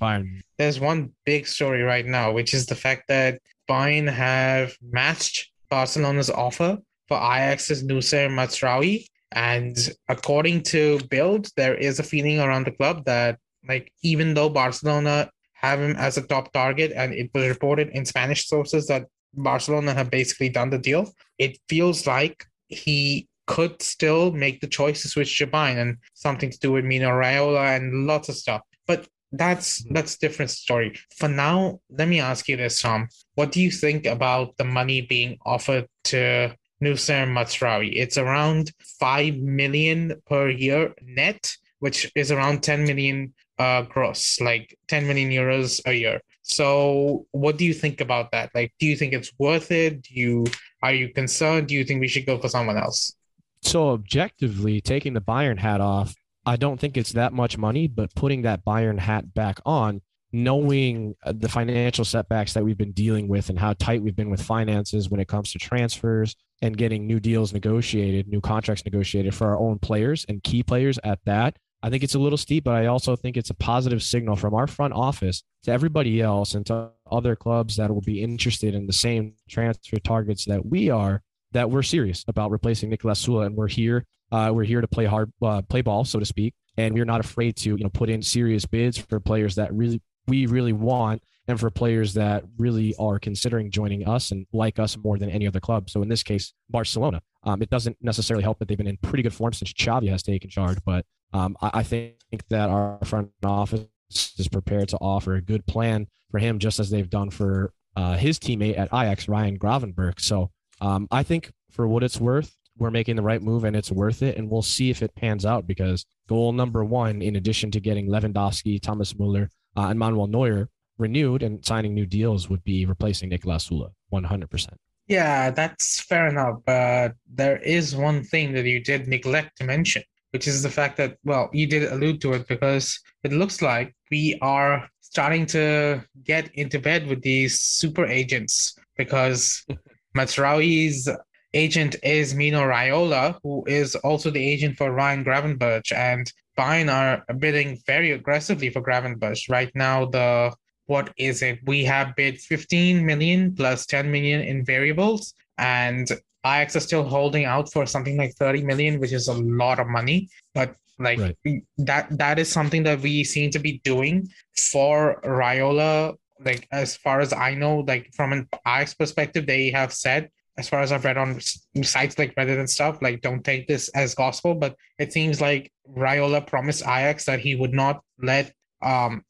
There's 0.57 0.79
one 0.79 1.11
big 1.25 1.47
story 1.47 1.81
right 1.81 2.05
now, 2.05 2.31
which 2.31 2.53
is 2.53 2.67
the 2.67 2.75
fact 2.75 3.07
that 3.09 3.41
Bayern 3.69 4.11
have 4.11 4.75
matched 4.81 5.51
Barcelona's 5.69 6.29
offer 6.29 6.77
for 7.07 7.17
Ajax's 7.17 7.83
Noussair 7.83 8.29
Mazraoui. 8.29 9.05
And 9.31 9.77
according 10.07 10.63
to 10.63 10.99
Bild, 11.09 11.49
there 11.55 11.75
is 11.75 11.99
a 11.99 12.03
feeling 12.03 12.39
around 12.39 12.65
the 12.65 12.71
club 12.71 13.05
that 13.05 13.39
like 13.67 13.91
even 14.03 14.33
though 14.33 14.49
Barcelona 14.49 15.29
have 15.53 15.79
him 15.79 15.95
as 15.95 16.17
a 16.17 16.21
top 16.21 16.53
target, 16.53 16.91
and 16.95 17.13
it 17.13 17.31
was 17.33 17.47
reported 17.47 17.89
in 17.89 18.05
Spanish 18.05 18.47
sources 18.47 18.87
that 18.87 19.07
Barcelona 19.33 19.93
have 19.93 20.11
basically 20.11 20.49
done 20.49 20.69
the 20.69 20.77
deal. 20.77 21.11
It 21.37 21.57
feels 21.67 22.05
like 22.07 22.45
he 22.67 23.27
could 23.47 23.81
still 23.81 24.31
make 24.31 24.61
the 24.61 24.67
choice 24.67 25.01
to 25.01 25.07
switch 25.07 25.37
to 25.37 25.47
Bayern 25.47 25.77
and 25.77 25.97
something 26.13 26.51
to 26.51 26.59
do 26.59 26.71
with 26.73 26.85
Mino 26.85 27.09
Raiola 27.09 27.75
and 27.75 28.05
lots 28.05 28.29
of 28.29 28.35
stuff. 28.35 28.61
But 28.85 29.07
that's 29.31 29.83
that's 29.91 30.17
different 30.17 30.51
story. 30.51 30.97
For 31.17 31.27
now, 31.27 31.79
let 31.89 32.07
me 32.07 32.19
ask 32.19 32.47
you 32.47 32.55
this, 32.57 32.81
Tom. 32.81 33.09
What 33.35 33.51
do 33.51 33.61
you 33.61 33.71
think 33.71 34.05
about 34.05 34.57
the 34.57 34.63
money 34.63 35.01
being 35.01 35.37
offered 35.45 35.87
to 36.05 36.55
Noussair 36.81 37.27
Mazraoui? 37.27 37.91
It's 37.93 38.17
around 38.17 38.71
five 38.99 39.35
million 39.37 40.21
per 40.25 40.49
year 40.49 40.93
net, 41.01 41.55
which 41.79 42.11
is 42.15 42.31
around 42.31 42.63
10 42.63 42.85
million 42.85 43.33
uh, 43.59 43.83
gross, 43.83 44.39
like 44.41 44.77
10 44.87 45.07
million 45.07 45.29
euros 45.29 45.81
a 45.85 45.93
year. 45.93 46.21
So, 46.43 47.25
what 47.31 47.57
do 47.57 47.65
you 47.65 47.73
think 47.73 47.99
about 47.99 48.31
that? 48.31 48.51
Like, 48.55 48.73
do 48.79 48.85
you 48.85 48.95
think 48.95 49.13
it's 49.13 49.31
worth 49.37 49.71
it? 49.71 50.03
Do 50.03 50.13
you 50.13 50.45
are 50.81 50.93
you 50.93 51.11
concerned? 51.11 51.67
Do 51.67 51.75
you 51.75 51.83
think 51.83 51.99
we 51.99 52.07
should 52.07 52.25
go 52.25 52.39
for 52.39 52.47
someone 52.47 52.77
else? 52.77 53.13
So, 53.61 53.89
objectively, 53.89 54.79
taking 54.79 55.13
the 55.13 55.21
Bayern 55.21 55.59
hat 55.59 55.81
off, 55.81 56.15
I 56.45 56.55
don't 56.55 56.79
think 56.79 56.95
it's 56.95 57.11
that 57.13 57.33
much 57.33 57.57
money, 57.57 57.87
but 57.87 58.15
putting 58.15 58.43
that 58.43 58.63
Bayern 58.63 58.99
hat 58.99 59.33
back 59.33 59.59
on, 59.65 60.01
knowing 60.31 61.15
uh, 61.23 61.33
the 61.35 61.49
financial 61.49 62.05
setbacks 62.05 62.53
that 62.53 62.63
we've 62.63 62.77
been 62.77 62.91
dealing 62.91 63.27
with 63.27 63.49
and 63.49 63.57
how 63.57 63.73
tight 63.73 64.01
we've 64.01 64.15
been 64.15 64.29
with 64.29 64.41
finances 64.41 65.09
when 65.09 65.19
it 65.19 65.27
comes 65.27 65.51
to 65.51 65.59
transfers 65.59 66.35
and 66.61 66.77
getting 66.77 67.07
new 67.07 67.19
deals 67.19 67.53
negotiated, 67.53 68.27
new 68.27 68.41
contracts 68.41 68.83
negotiated 68.85 69.33
for 69.33 69.47
our 69.47 69.59
own 69.59 69.79
players 69.79 70.25
and 70.27 70.43
key 70.43 70.63
players 70.63 70.99
at 71.03 71.19
that, 71.25 71.57
I 71.83 71.89
think 71.89 72.03
it's 72.03 72.15
a 72.15 72.19
little 72.19 72.37
steep, 72.37 72.63
but 72.63 72.75
I 72.75 72.87
also 72.87 73.15
think 73.15 73.37
it's 73.37 73.51
a 73.51 73.55
positive 73.55 74.01
signal 74.01 74.35
from 74.35 74.53
our 74.53 74.67
front 74.67 74.93
office 74.93 75.43
to 75.63 75.71
everybody 75.71 76.21
else 76.21 76.55
and 76.55 76.65
to 76.67 76.89
other 77.09 77.35
clubs 77.35 77.77
that 77.77 77.91
will 77.91 78.01
be 78.01 78.21
interested 78.21 78.73
in 78.73 78.87
the 78.87 78.93
same 78.93 79.35
transfer 79.47 79.99
targets 79.99 80.45
that 80.45 80.65
we 80.65 80.89
are. 80.89 81.21
That 81.53 81.71
we're 81.71 81.83
serious 81.83 82.25
about 82.27 82.51
replacing 82.51 82.91
Niklas 82.91 83.25
Süle, 83.25 83.45
and 83.45 83.55
we're 83.55 83.69
here. 83.69 84.05
Uh, 84.31 84.51
we're 84.53 84.65
here 84.65 84.81
to 84.81 84.87
play 84.87 85.05
hard, 85.05 85.31
uh, 85.41 85.61
play 85.61 85.81
ball, 85.81 86.03
so 86.03 86.19
to 86.19 86.25
speak, 86.25 86.53
and 86.75 86.93
we're 86.93 87.05
not 87.05 87.21
afraid 87.21 87.55
to 87.57 87.69
you 87.69 87.83
know 87.83 87.89
put 87.89 88.09
in 88.09 88.21
serious 88.21 88.65
bids 88.65 88.97
for 88.97 89.19
players 89.21 89.55
that 89.55 89.73
really 89.73 90.01
we 90.27 90.45
really 90.45 90.73
want, 90.73 91.21
and 91.47 91.59
for 91.59 91.69
players 91.69 92.13
that 92.15 92.43
really 92.57 92.93
are 92.99 93.19
considering 93.19 93.71
joining 93.71 94.07
us 94.07 94.31
and 94.31 94.45
like 94.53 94.79
us 94.79 94.97
more 94.97 95.17
than 95.17 95.29
any 95.29 95.47
other 95.47 95.59
club. 95.59 95.89
So 95.89 96.01
in 96.01 96.09
this 96.09 96.23
case, 96.23 96.53
Barcelona. 96.69 97.21
Um, 97.43 97.61
it 97.61 97.69
doesn't 97.69 97.97
necessarily 98.01 98.43
help 98.43 98.59
that 98.59 98.67
they've 98.67 98.77
been 98.77 98.87
in 98.87 98.97
pretty 98.97 99.23
good 99.23 99.33
form 99.33 99.53
since 99.53 99.71
Xavi 99.71 100.09
has 100.09 100.21
taken 100.21 100.49
charge, 100.49 100.77
but 100.85 101.05
um, 101.33 101.55
I, 101.61 101.71
I, 101.75 101.83
think 101.83 102.15
that 102.49 102.69
our 102.69 102.99
front 103.05 103.31
office 103.43 103.87
is 104.09 104.47
prepared 104.49 104.89
to 104.89 104.97
offer 104.97 105.35
a 105.35 105.41
good 105.41 105.65
plan 105.65 106.07
for 106.29 106.39
him, 106.39 106.59
just 106.59 106.79
as 106.79 106.89
they've 106.89 107.09
done 107.09 107.29
for 107.29 107.73
uh, 107.95 108.15
his 108.15 108.39
teammate 108.39 108.77
at 108.77 108.89
Ajax, 108.93 109.27
Ryan 109.27 109.57
Gravenberch. 109.57 110.19
So 110.19 110.51
um, 110.81 111.07
I 111.11 111.23
think 111.23 111.51
for 111.71 111.87
what 111.87 112.03
it's 112.03 112.19
worth, 112.19 112.55
we're 112.77 112.91
making 112.91 113.15
the 113.15 113.23
right 113.23 113.41
move 113.41 113.63
and 113.63 113.75
it's 113.75 113.91
worth 113.91 114.21
it. 114.21 114.37
And 114.37 114.49
we'll 114.49 114.61
see 114.61 114.89
if 114.89 115.01
it 115.01 115.15
pans 115.15 115.45
out 115.45 115.67
because 115.67 116.05
goal 116.27 116.51
number 116.51 116.83
one, 116.83 117.21
in 117.21 117.35
addition 117.35 117.71
to 117.71 117.79
getting 117.79 118.07
Lewandowski, 118.07 118.81
Thomas 118.81 119.17
Muller, 119.17 119.49
uh, 119.77 119.87
and 119.89 119.99
Manuel 119.99 120.27
Neuer 120.27 120.69
renewed 120.97 121.43
and 121.43 121.63
signing 121.65 121.93
new 121.93 122.05
deals, 122.05 122.49
would 122.49 122.63
be 122.63 122.85
replacing 122.85 123.29
Niklas 123.29 123.69
Süle 123.69 123.91
100%. 124.11 124.67
Yeah, 125.07 125.51
that's 125.51 126.01
fair 126.01 126.27
enough. 126.27 126.57
But 126.65 127.13
there 127.31 127.57
is 127.59 127.95
one 127.95 128.23
thing 128.23 128.53
that 128.53 128.65
you 128.65 128.81
did 128.81 129.07
neglect 129.07 129.57
to 129.57 129.63
mention 129.63 130.03
which 130.31 130.47
is 130.47 130.61
the 130.61 130.69
fact 130.69 130.97
that, 130.97 131.17
well, 131.23 131.49
you 131.53 131.67
did 131.67 131.91
allude 131.91 132.21
to 132.21 132.33
it 132.33 132.47
because 132.47 132.99
it 133.23 133.31
looks 133.31 133.61
like 133.61 133.95
we 134.11 134.37
are 134.41 134.87
starting 135.01 135.45
to 135.47 136.03
get 136.23 136.53
into 136.55 136.79
bed 136.79 137.07
with 137.07 137.21
these 137.21 137.59
super 137.59 138.05
agents 138.05 138.77
because 138.97 139.65
Mazraoui's 140.17 141.09
agent 141.53 141.95
is 142.03 142.35
Mino 142.35 142.61
Raiola, 142.61 143.39
who 143.41 143.63
is 143.67 143.95
also 143.95 144.29
the 144.29 144.47
agent 144.53 144.77
for 144.77 144.91
Ryan 144.91 145.23
Gravenberch, 145.23 145.91
and 145.93 146.31
Bayern 146.57 146.91
are 146.91 147.23
bidding 147.35 147.79
very 147.85 148.11
aggressively 148.11 148.69
for 148.69 148.81
Gravenberch. 148.81 149.49
Right 149.49 149.71
now, 149.75 150.05
the 150.05 150.53
what 150.87 151.13
is 151.17 151.41
it? 151.41 151.59
We 151.65 151.83
have 151.83 152.15
bid 152.15 152.39
15 152.39 153.05
million 153.05 153.53
plus 153.55 153.85
10 153.85 154.09
million 154.09 154.41
in 154.41 154.65
variables, 154.65 155.33
and 155.57 156.09
Ajax 156.45 156.75
is 156.75 156.83
still 156.83 157.03
holding 157.03 157.45
out 157.45 157.71
for 157.71 157.85
something 157.85 158.17
like 158.17 158.33
30 158.35 158.63
million, 158.63 158.99
which 158.99 159.11
is 159.11 159.27
a 159.27 159.33
lot 159.33 159.79
of 159.79 159.87
money. 159.87 160.29
But 160.53 160.75
like 160.99 161.19
right. 161.19 161.63
that 161.77 162.07
that 162.17 162.39
is 162.39 162.49
something 162.49 162.83
that 162.83 163.01
we 163.01 163.23
seem 163.23 163.51
to 163.51 163.59
be 163.59 163.79
doing 163.83 164.27
for 164.71 165.21
Raiola. 165.23 166.15
Like 166.39 166.67
as 166.71 166.95
far 166.95 167.19
as 167.19 167.33
I 167.33 167.53
know, 167.53 167.79
like 167.79 168.13
from 168.15 168.33
an 168.33 168.47
Ajax 168.65 168.93
perspective, 168.93 169.45
they 169.45 169.69
have 169.71 169.93
said, 169.93 170.29
as 170.57 170.67
far 170.67 170.81
as 170.81 170.91
I've 170.91 171.05
read 171.05 171.17
on 171.17 171.39
sites 171.83 172.17
like 172.17 172.35
Reddit 172.35 172.59
and 172.59 172.69
stuff, 172.69 173.01
like 173.01 173.21
don't 173.21 173.43
take 173.43 173.67
this 173.67 173.89
as 173.89 174.15
gospel. 174.15 174.55
But 174.55 174.75
it 174.97 175.13
seems 175.13 175.39
like 175.39 175.71
Raiola 175.95 176.45
promised 176.45 176.83
Ajax 176.83 177.25
that 177.25 177.39
he 177.39 177.55
would 177.55 177.73
not 177.73 178.01
let 178.21 178.53
um 178.81 179.23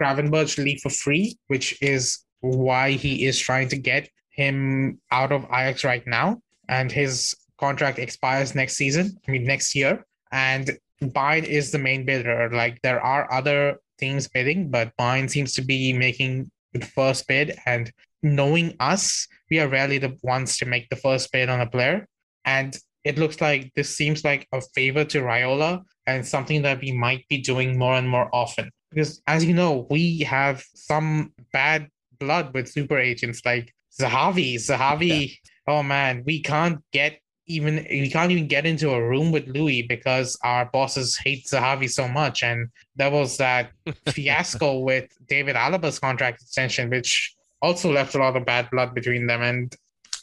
Gravenberch 0.00 0.62
leave 0.62 0.80
for 0.80 0.90
free, 0.90 1.36
which 1.48 1.80
is 1.82 2.24
why 2.40 2.92
he 2.92 3.24
is 3.24 3.38
trying 3.38 3.68
to 3.68 3.76
get 3.76 4.08
him 4.30 5.00
out 5.10 5.32
of 5.32 5.44
Ajax 5.44 5.84
right 5.84 6.06
now, 6.06 6.40
and 6.68 6.92
his 6.92 7.34
contract 7.58 7.98
expires 7.98 8.54
next 8.54 8.74
season. 8.76 9.18
I 9.26 9.30
mean 9.30 9.44
next 9.44 9.74
year, 9.74 10.04
and 10.30 10.78
Bayern 11.02 11.44
is 11.44 11.72
the 11.72 11.78
main 11.78 12.04
bidder. 12.04 12.50
Like 12.52 12.80
there 12.82 13.00
are 13.00 13.30
other 13.32 13.78
teams 13.98 14.28
bidding, 14.28 14.70
but 14.70 14.92
Bayern 14.98 15.28
seems 15.28 15.54
to 15.54 15.62
be 15.62 15.92
making 15.92 16.50
the 16.72 16.86
first 16.86 17.26
bid. 17.26 17.58
And 17.66 17.92
knowing 18.34 18.74
us, 18.80 19.26
we 19.50 19.60
are 19.60 19.68
rarely 19.68 19.98
the 19.98 20.16
ones 20.22 20.58
to 20.58 20.66
make 20.66 20.88
the 20.88 20.96
first 20.96 21.30
bid 21.32 21.48
on 21.48 21.60
a 21.60 21.70
player. 21.70 22.06
And 22.44 22.76
it 23.04 23.18
looks 23.18 23.40
like 23.40 23.72
this 23.74 23.96
seems 23.96 24.24
like 24.24 24.46
a 24.52 24.60
favor 24.74 25.04
to 25.04 25.20
Raiola 25.20 25.82
and 26.06 26.26
something 26.26 26.62
that 26.62 26.80
we 26.80 26.92
might 26.92 27.26
be 27.28 27.38
doing 27.38 27.78
more 27.78 27.94
and 27.94 28.08
more 28.08 28.28
often. 28.32 28.70
Because 28.90 29.22
as 29.26 29.44
you 29.44 29.54
know, 29.54 29.86
we 29.90 30.20
have 30.20 30.64
some 30.74 31.32
bad 31.52 31.88
blood 32.18 32.52
with 32.54 32.68
super 32.68 32.98
agents. 32.98 33.42
Like 33.44 33.72
Zahavi, 34.00 34.56
Zahavi. 34.56 35.28
Yeah. 35.28 35.34
Oh 35.68 35.82
man, 35.82 36.22
we 36.26 36.42
can't 36.42 36.80
get 36.92 37.20
even 37.46 37.86
we 37.88 38.10
can't 38.10 38.32
even 38.32 38.48
get 38.48 38.66
into 38.66 38.90
a 38.90 39.08
room 39.08 39.30
with 39.30 39.46
Louis 39.46 39.82
because 39.82 40.36
our 40.42 40.66
bosses 40.66 41.16
hate 41.16 41.46
Zahavi 41.46 41.88
so 41.88 42.08
much. 42.08 42.42
And 42.42 42.68
there 42.96 43.10
was 43.10 43.36
that 43.36 43.70
fiasco 44.08 44.80
with 44.80 45.08
David 45.28 45.56
Alaba's 45.56 45.98
contract 45.98 46.42
extension, 46.42 46.90
which 46.90 47.35
also 47.62 47.92
left 47.92 48.14
a 48.14 48.18
lot 48.18 48.36
of 48.36 48.44
bad 48.44 48.68
blood 48.70 48.94
between 48.94 49.26
them. 49.26 49.42
And 49.42 49.74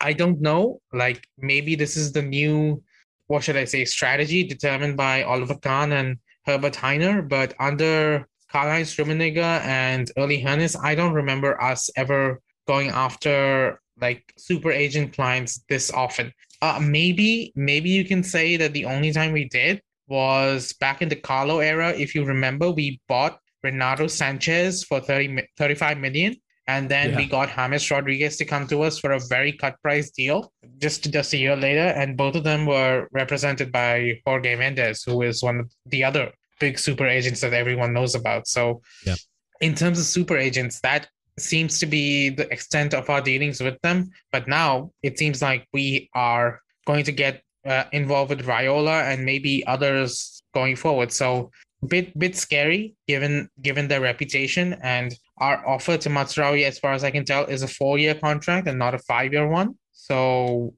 I 0.02 0.14
don't 0.14 0.42
know, 0.42 0.82
like 0.92 1.26
maybe 1.38 1.76
this 1.76 1.98
is 1.98 2.12
the 2.12 2.22
new, 2.22 2.84
what 3.28 3.44
should 3.44 3.58
I 3.58 3.66
say, 3.66 3.86
strategy 3.86 4.44
determined 4.44 4.98
by 4.98 5.24
Oliver 5.24 5.56
Kahn 5.56 5.92
and 5.94 6.18
Herbert 6.46 6.74
Hainer, 6.74 7.28
but 7.28 7.54
under 7.60 8.28
Karl-Heinz 8.52 8.96
Rummenigge 8.98 9.38
and 9.38 10.12
early 10.18 10.42
Hoeneß, 10.42 10.78
I 10.84 10.94
don't 10.96 11.14
remember 11.14 11.62
us 11.62 11.90
ever 11.96 12.42
going 12.68 12.90
after 12.90 13.80
like 14.00 14.34
super 14.38 14.72
agent 14.72 15.14
clients 15.14 15.64
this 15.70 15.92
often. 15.92 16.32
Uh, 16.62 16.80
maybe, 16.82 17.52
maybe 17.56 17.90
you 17.90 18.06
can 18.06 18.24
say 18.24 18.58
that 18.58 18.74
the 18.74 18.86
only 18.86 19.12
time 19.12 19.32
we 19.32 19.46
did 19.50 19.82
was 20.08 20.74
back 20.74 21.02
in 21.02 21.10
the 21.10 21.16
Carlo 21.16 21.60
era. 21.60 21.90
If 21.90 22.14
you 22.14 22.26
remember, 22.26 22.72
we 22.72 23.02
bought 23.08 23.40
Renato 23.64 24.06
Sanches 24.06 24.86
for 24.86 25.00
30, 25.00 25.48
35 25.58 25.98
million. 25.98 26.36
And 26.68 26.90
then 26.90 27.12
yeah. 27.12 27.18
we 27.18 27.26
got 27.26 27.50
James 27.50 27.92
Rodriguez 27.92 28.38
to 28.38 28.46
come 28.46 28.68
to 28.68 28.84
us 28.84 29.00
for 29.00 29.12
a 29.12 29.20
very 29.20 29.52
cut 29.52 29.76
price 29.82 30.12
deal 30.12 30.54
just 30.80 31.12
just 31.12 31.34
a 31.34 31.38
year 31.38 31.56
later. 31.56 31.88
And 32.00 32.16
both 32.16 32.36
of 32.36 32.44
them 32.44 32.66
were 32.66 33.08
represented 33.12 33.72
by 33.72 34.22
Jorge 34.26 34.56
Mendes, 34.56 35.04
who 35.04 35.22
is 35.22 35.44
one 35.44 35.60
of 35.60 35.72
the 35.86 36.04
other 36.04 36.32
big 36.60 36.80
super 36.80 37.06
agents 37.06 37.42
that 37.42 37.54
everyone 37.54 37.94
knows 37.94 38.16
about. 38.16 38.48
So 38.48 38.82
yeah. 39.06 39.16
in 39.60 39.76
terms 39.76 40.00
of 40.00 40.06
super 40.06 40.38
agents, 40.38 40.80
that 40.82 41.10
seems 41.38 41.80
to 41.80 41.86
be 41.86 42.30
the 42.30 42.52
extent 42.54 42.94
of 42.94 43.10
our 43.10 43.22
dealings 43.22 43.62
with 43.62 43.80
them. 43.82 44.12
But 44.32 44.48
now 44.48 44.92
it 45.02 45.18
seems 45.18 45.42
like 45.42 45.68
we 45.74 46.10
are 46.14 46.62
going 46.86 47.04
to 47.06 47.12
get 47.12 47.42
uh, 47.66 47.86
involved 47.92 48.30
with 48.30 48.46
Raiola 48.46 49.12
and 49.12 49.26
maybe 49.26 49.66
others 49.68 50.44
going 50.54 50.76
forward. 50.76 51.12
So 51.12 51.52
bit 51.88 52.18
bit 52.18 52.36
scary 52.36 52.96
given 53.10 53.50
given 53.62 53.90
their 53.90 54.00
reputation 54.00 54.74
and 54.82 55.14
our 55.38 55.66
offer 55.68 55.98
to 55.98 56.10
Mazraoui, 56.10 56.64
as 56.64 56.80
far 56.80 56.94
as 56.94 57.04
I 57.04 57.12
can 57.12 57.26
tell, 57.26 57.46
is 57.46 57.64
a 57.64 57.68
four 57.68 57.98
year 57.98 58.16
contract 58.16 58.68
and 58.68 58.78
not 58.78 58.94
a 58.94 59.00
five 59.00 59.34
year 59.34 59.48
one. 59.48 59.78
So 59.92 60.74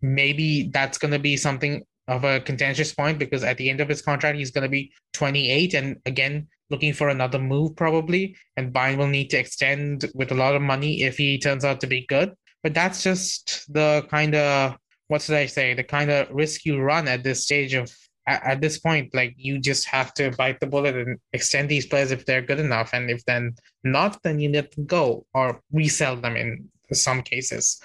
maybe 0.00 0.70
that's 0.72 0.98
going 0.98 1.12
to 1.12 1.18
be 1.18 1.36
something 1.36 1.82
of 2.08 2.24
a 2.24 2.40
contentious 2.40 2.92
point 2.92 3.18
because 3.18 3.44
at 3.44 3.56
the 3.56 3.70
end 3.70 3.80
of 3.80 3.88
his 3.88 4.02
contract, 4.02 4.36
he's 4.36 4.50
going 4.50 4.62
to 4.62 4.68
be 4.68 4.92
28. 5.14 5.74
And 5.74 5.96
again, 6.04 6.48
looking 6.70 6.92
for 6.92 7.08
another 7.08 7.38
move 7.38 7.76
probably. 7.76 8.36
And 8.56 8.72
Bayern 8.72 8.98
will 8.98 9.06
need 9.06 9.30
to 9.30 9.38
extend 9.38 10.10
with 10.14 10.32
a 10.32 10.36
lot 10.36 10.56
of 10.56 10.62
money 10.62 11.02
if 11.02 11.16
he 11.16 11.38
turns 11.38 11.64
out 11.64 11.80
to 11.80 11.86
be 11.86 12.06
good. 12.06 12.32
But 12.62 12.74
that's 12.74 13.02
just 13.02 13.72
the 13.72 14.06
kind 14.10 14.34
of, 14.34 14.76
what 15.08 15.22
should 15.22 15.36
I 15.36 15.46
say, 15.46 15.74
the 15.74 15.84
kind 15.84 16.10
of 16.10 16.30
risk 16.30 16.64
you 16.64 16.80
run 16.80 17.08
at 17.08 17.24
this 17.24 17.44
stage 17.44 17.74
of 17.74 17.90
at, 18.26 18.42
at 18.44 18.60
this 18.60 18.78
point, 18.78 19.14
like 19.14 19.34
you 19.36 19.58
just 19.58 19.86
have 19.88 20.14
to 20.14 20.30
bite 20.32 20.60
the 20.60 20.66
bullet 20.66 20.96
and 20.96 21.18
extend 21.32 21.68
these 21.68 21.86
players 21.86 22.10
if 22.10 22.24
they're 22.26 22.42
good 22.42 22.60
enough. 22.60 22.92
And 22.92 23.10
if 23.10 23.24
then 23.24 23.54
not, 23.84 24.22
then 24.22 24.40
you 24.40 24.50
let 24.50 24.72
them 24.72 24.86
go 24.86 25.26
or 25.34 25.60
resell 25.72 26.16
them 26.16 26.36
in 26.36 26.68
some 26.92 27.22
cases. 27.22 27.80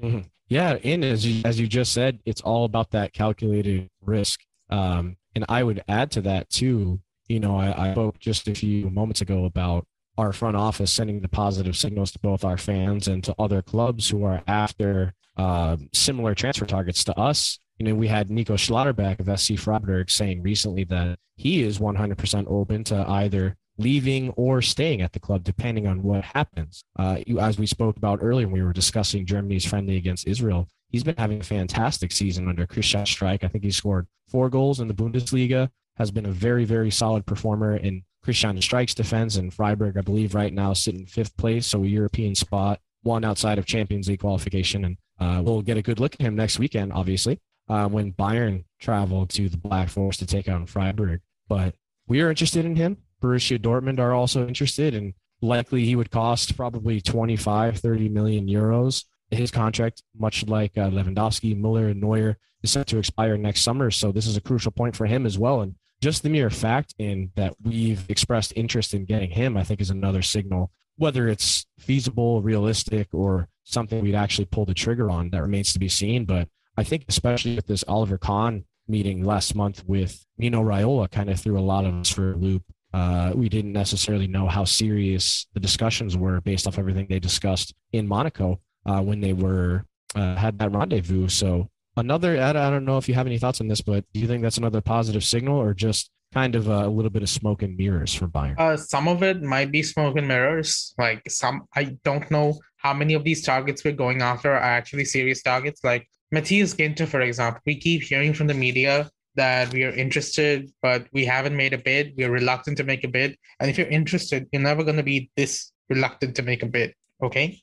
Mm-hmm. 0.00 0.20
Yeah, 0.48 0.76
and 0.84 1.04
as 1.04 1.26
you 1.26 1.42
as 1.44 1.58
you 1.58 1.66
just 1.66 1.92
said, 1.92 2.20
it's 2.26 2.42
all 2.42 2.64
about 2.64 2.90
that 2.90 3.12
calculated 3.12 3.88
risk. 4.02 4.40
Um, 4.68 5.16
and 5.34 5.44
I 5.48 5.62
would 5.62 5.82
add 5.88 6.10
to 6.12 6.20
that 6.22 6.50
too. 6.50 7.00
You 7.28 7.40
know, 7.40 7.56
I, 7.56 7.88
I 7.88 7.92
spoke 7.92 8.18
just 8.18 8.48
a 8.48 8.54
few 8.54 8.90
moments 8.90 9.22
ago 9.22 9.46
about 9.46 9.86
our 10.18 10.32
front 10.32 10.56
office 10.56 10.92
sending 10.92 11.20
the 11.20 11.28
positive 11.28 11.76
signals 11.76 12.12
to 12.12 12.18
both 12.18 12.44
our 12.44 12.58
fans 12.58 13.08
and 13.08 13.24
to 13.24 13.34
other 13.38 13.62
clubs 13.62 14.10
who 14.10 14.24
are 14.24 14.42
after 14.46 15.14
uh, 15.36 15.76
similar 15.92 16.34
transfer 16.34 16.66
targets 16.66 17.02
to 17.04 17.18
us 17.18 17.58
you 17.78 17.86
know, 17.86 17.94
we 17.94 18.08
had 18.08 18.30
Nico 18.30 18.54
Schlotterbeck 18.54 19.20
of 19.20 19.40
SC 19.40 19.58
Freiburg 19.58 20.10
saying 20.10 20.42
recently 20.42 20.84
that 20.84 21.18
he 21.36 21.62
is 21.62 21.78
100% 21.78 22.46
open 22.48 22.84
to 22.84 23.08
either 23.08 23.56
leaving 23.76 24.30
or 24.30 24.62
staying 24.62 25.02
at 25.02 25.12
the 25.12 25.18
club, 25.18 25.42
depending 25.42 25.86
on 25.86 26.02
what 26.02 26.22
happens. 26.24 26.84
Uh, 26.96 27.18
as 27.40 27.58
we 27.58 27.66
spoke 27.66 27.96
about 27.96 28.20
earlier 28.22 28.46
when 28.46 28.60
we 28.60 28.62
were 28.62 28.72
discussing 28.72 29.26
Germany's 29.26 29.64
friendly 29.64 29.96
against 29.96 30.28
Israel, 30.28 30.68
he's 30.88 31.02
been 31.02 31.16
having 31.18 31.40
a 31.40 31.44
fantastic 31.44 32.12
season 32.12 32.48
under 32.48 32.66
Christian 32.66 33.02
Streich. 33.02 33.42
I 33.42 33.48
think 33.48 33.64
he 33.64 33.72
scored 33.72 34.06
four 34.28 34.48
goals 34.48 34.78
in 34.78 34.86
the 34.86 34.94
Bundesliga, 34.94 35.70
has 35.96 36.12
been 36.12 36.26
a 36.26 36.32
very, 36.32 36.64
very 36.64 36.90
solid 36.90 37.26
performer 37.26 37.76
in 37.76 38.04
Christian 38.22 38.56
Streich's 38.58 38.94
defense. 38.94 39.36
And 39.36 39.52
Freiburg, 39.52 39.98
I 39.98 40.02
believe, 40.02 40.34
right 40.34 40.52
now 40.52 40.72
sitting 40.72 41.06
fifth 41.06 41.36
place, 41.36 41.66
so 41.66 41.82
a 41.82 41.86
European 41.86 42.36
spot, 42.36 42.80
one 43.02 43.24
outside 43.24 43.58
of 43.58 43.66
Champions 43.66 44.08
League 44.08 44.20
qualification. 44.20 44.84
And 44.84 44.96
uh, 45.18 45.42
we'll 45.42 45.62
get 45.62 45.76
a 45.76 45.82
good 45.82 45.98
look 45.98 46.14
at 46.14 46.20
him 46.20 46.36
next 46.36 46.60
weekend, 46.60 46.92
obviously 46.92 47.40
uh, 47.68 47.88
when 47.88 48.12
Bayern 48.12 48.64
traveled 48.80 49.30
to 49.30 49.48
the 49.48 49.56
Black 49.56 49.88
Forest 49.88 50.20
to 50.20 50.26
take 50.26 50.48
on 50.48 50.66
Freiburg. 50.66 51.20
But 51.48 51.74
we 52.06 52.20
are 52.20 52.30
interested 52.30 52.64
in 52.64 52.76
him. 52.76 52.98
Borussia 53.22 53.58
Dortmund 53.58 53.98
are 53.98 54.12
also 54.12 54.46
interested, 54.46 54.94
and 54.94 55.14
likely 55.40 55.84
he 55.84 55.96
would 55.96 56.10
cost 56.10 56.56
probably 56.56 57.00
25, 57.00 57.78
30 57.78 58.08
million 58.08 58.46
euros. 58.46 59.04
His 59.30 59.50
contract, 59.50 60.02
much 60.16 60.46
like 60.46 60.76
uh, 60.76 60.90
Lewandowski, 60.90 61.58
Muller, 61.58 61.88
and 61.88 62.00
Neuer, 62.00 62.36
is 62.62 62.70
set 62.70 62.86
to 62.88 62.98
expire 62.98 63.36
next 63.36 63.62
summer. 63.62 63.90
So 63.90 64.12
this 64.12 64.26
is 64.26 64.36
a 64.36 64.40
crucial 64.40 64.72
point 64.72 64.94
for 64.94 65.06
him 65.06 65.26
as 65.26 65.38
well. 65.38 65.62
And 65.62 65.74
just 66.00 66.22
the 66.22 66.28
mere 66.28 66.50
fact 66.50 66.94
in 66.98 67.30
that 67.36 67.54
we've 67.62 68.04
expressed 68.10 68.52
interest 68.56 68.94
in 68.94 69.06
getting 69.06 69.30
him, 69.30 69.56
I 69.56 69.64
think, 69.64 69.80
is 69.80 69.90
another 69.90 70.22
signal. 70.22 70.70
Whether 70.96 71.28
it's 71.28 71.66
feasible, 71.78 72.42
realistic, 72.42 73.08
or 73.12 73.48
something 73.64 74.02
we'd 74.02 74.14
actually 74.14 74.44
pull 74.44 74.66
the 74.66 74.74
trigger 74.74 75.10
on, 75.10 75.30
that 75.30 75.42
remains 75.42 75.72
to 75.72 75.78
be 75.78 75.88
seen. 75.88 76.24
But 76.24 76.48
I 76.76 76.84
think 76.84 77.04
especially 77.08 77.56
with 77.56 77.66
this 77.66 77.84
Oliver 77.86 78.18
Kahn 78.18 78.64
meeting 78.88 79.24
last 79.24 79.54
month 79.54 79.84
with 79.86 80.24
Mino 80.38 80.62
Raiola 80.62 81.10
kind 81.10 81.30
of 81.30 81.40
threw 81.40 81.58
a 81.58 81.60
lot 81.60 81.84
of 81.84 81.94
us 81.94 82.10
for 82.10 82.32
a 82.32 82.36
loop. 82.36 82.62
Uh, 82.92 83.32
we 83.34 83.48
didn't 83.48 83.72
necessarily 83.72 84.28
know 84.28 84.46
how 84.46 84.64
serious 84.64 85.46
the 85.54 85.60
discussions 85.60 86.16
were 86.16 86.40
based 86.40 86.66
off 86.66 86.78
everything 86.78 87.06
they 87.08 87.18
discussed 87.18 87.74
in 87.92 88.06
Monaco 88.06 88.60
uh, 88.86 89.00
when 89.00 89.20
they 89.20 89.32
were 89.32 89.84
uh, 90.14 90.36
had 90.36 90.58
that 90.58 90.70
rendezvous. 90.70 91.28
So 91.28 91.68
another, 91.96 92.40
I 92.40 92.52
don't 92.52 92.84
know 92.84 92.98
if 92.98 93.08
you 93.08 93.14
have 93.14 93.26
any 93.26 93.38
thoughts 93.38 93.60
on 93.60 93.68
this, 93.68 93.80
but 93.80 94.04
do 94.12 94.20
you 94.20 94.28
think 94.28 94.42
that's 94.42 94.58
another 94.58 94.80
positive 94.80 95.24
signal 95.24 95.58
or 95.58 95.74
just 95.74 96.10
kind 96.32 96.54
of 96.54 96.68
a, 96.68 96.86
little 96.88 97.10
bit 97.10 97.22
of 97.22 97.28
smoke 97.28 97.62
and 97.62 97.76
mirrors 97.76 98.14
for 98.14 98.28
Bayern? 98.28 98.58
Uh, 98.58 98.76
some 98.76 99.08
of 99.08 99.22
it 99.22 99.42
might 99.42 99.72
be 99.72 99.82
smoke 99.82 100.16
and 100.16 100.28
mirrors. 100.28 100.94
Like 100.98 101.22
some, 101.28 101.62
I 101.74 101.96
don't 102.04 102.30
know 102.30 102.58
how 102.76 102.92
many 102.92 103.14
of 103.14 103.24
these 103.24 103.42
targets 103.42 103.84
we're 103.84 103.92
going 103.92 104.22
after 104.22 104.52
are 104.52 104.58
actually 104.58 105.04
serious 105.04 105.42
targets. 105.42 105.82
Like 105.82 106.06
Matthias 106.32 106.74
Ginter, 106.74 107.06
for 107.06 107.20
example, 107.20 107.60
we 107.66 107.78
keep 107.78 108.02
hearing 108.02 108.34
from 108.34 108.46
the 108.46 108.54
media 108.54 109.10
that 109.36 109.72
we 109.72 109.84
are 109.84 109.90
interested, 109.90 110.70
but 110.82 111.06
we 111.12 111.24
haven't 111.24 111.56
made 111.56 111.72
a 111.72 111.78
bid. 111.78 112.14
We're 112.16 112.30
reluctant 112.30 112.76
to 112.78 112.84
make 112.84 113.04
a 113.04 113.08
bid. 113.08 113.36
And 113.60 113.70
if 113.70 113.78
you're 113.78 113.88
interested, 113.88 114.46
you're 114.52 114.62
never 114.62 114.84
going 114.84 114.96
to 114.96 115.02
be 115.02 115.30
this 115.36 115.72
reluctant 115.88 116.36
to 116.36 116.42
make 116.42 116.62
a 116.62 116.66
bid. 116.66 116.94
Okay. 117.22 117.60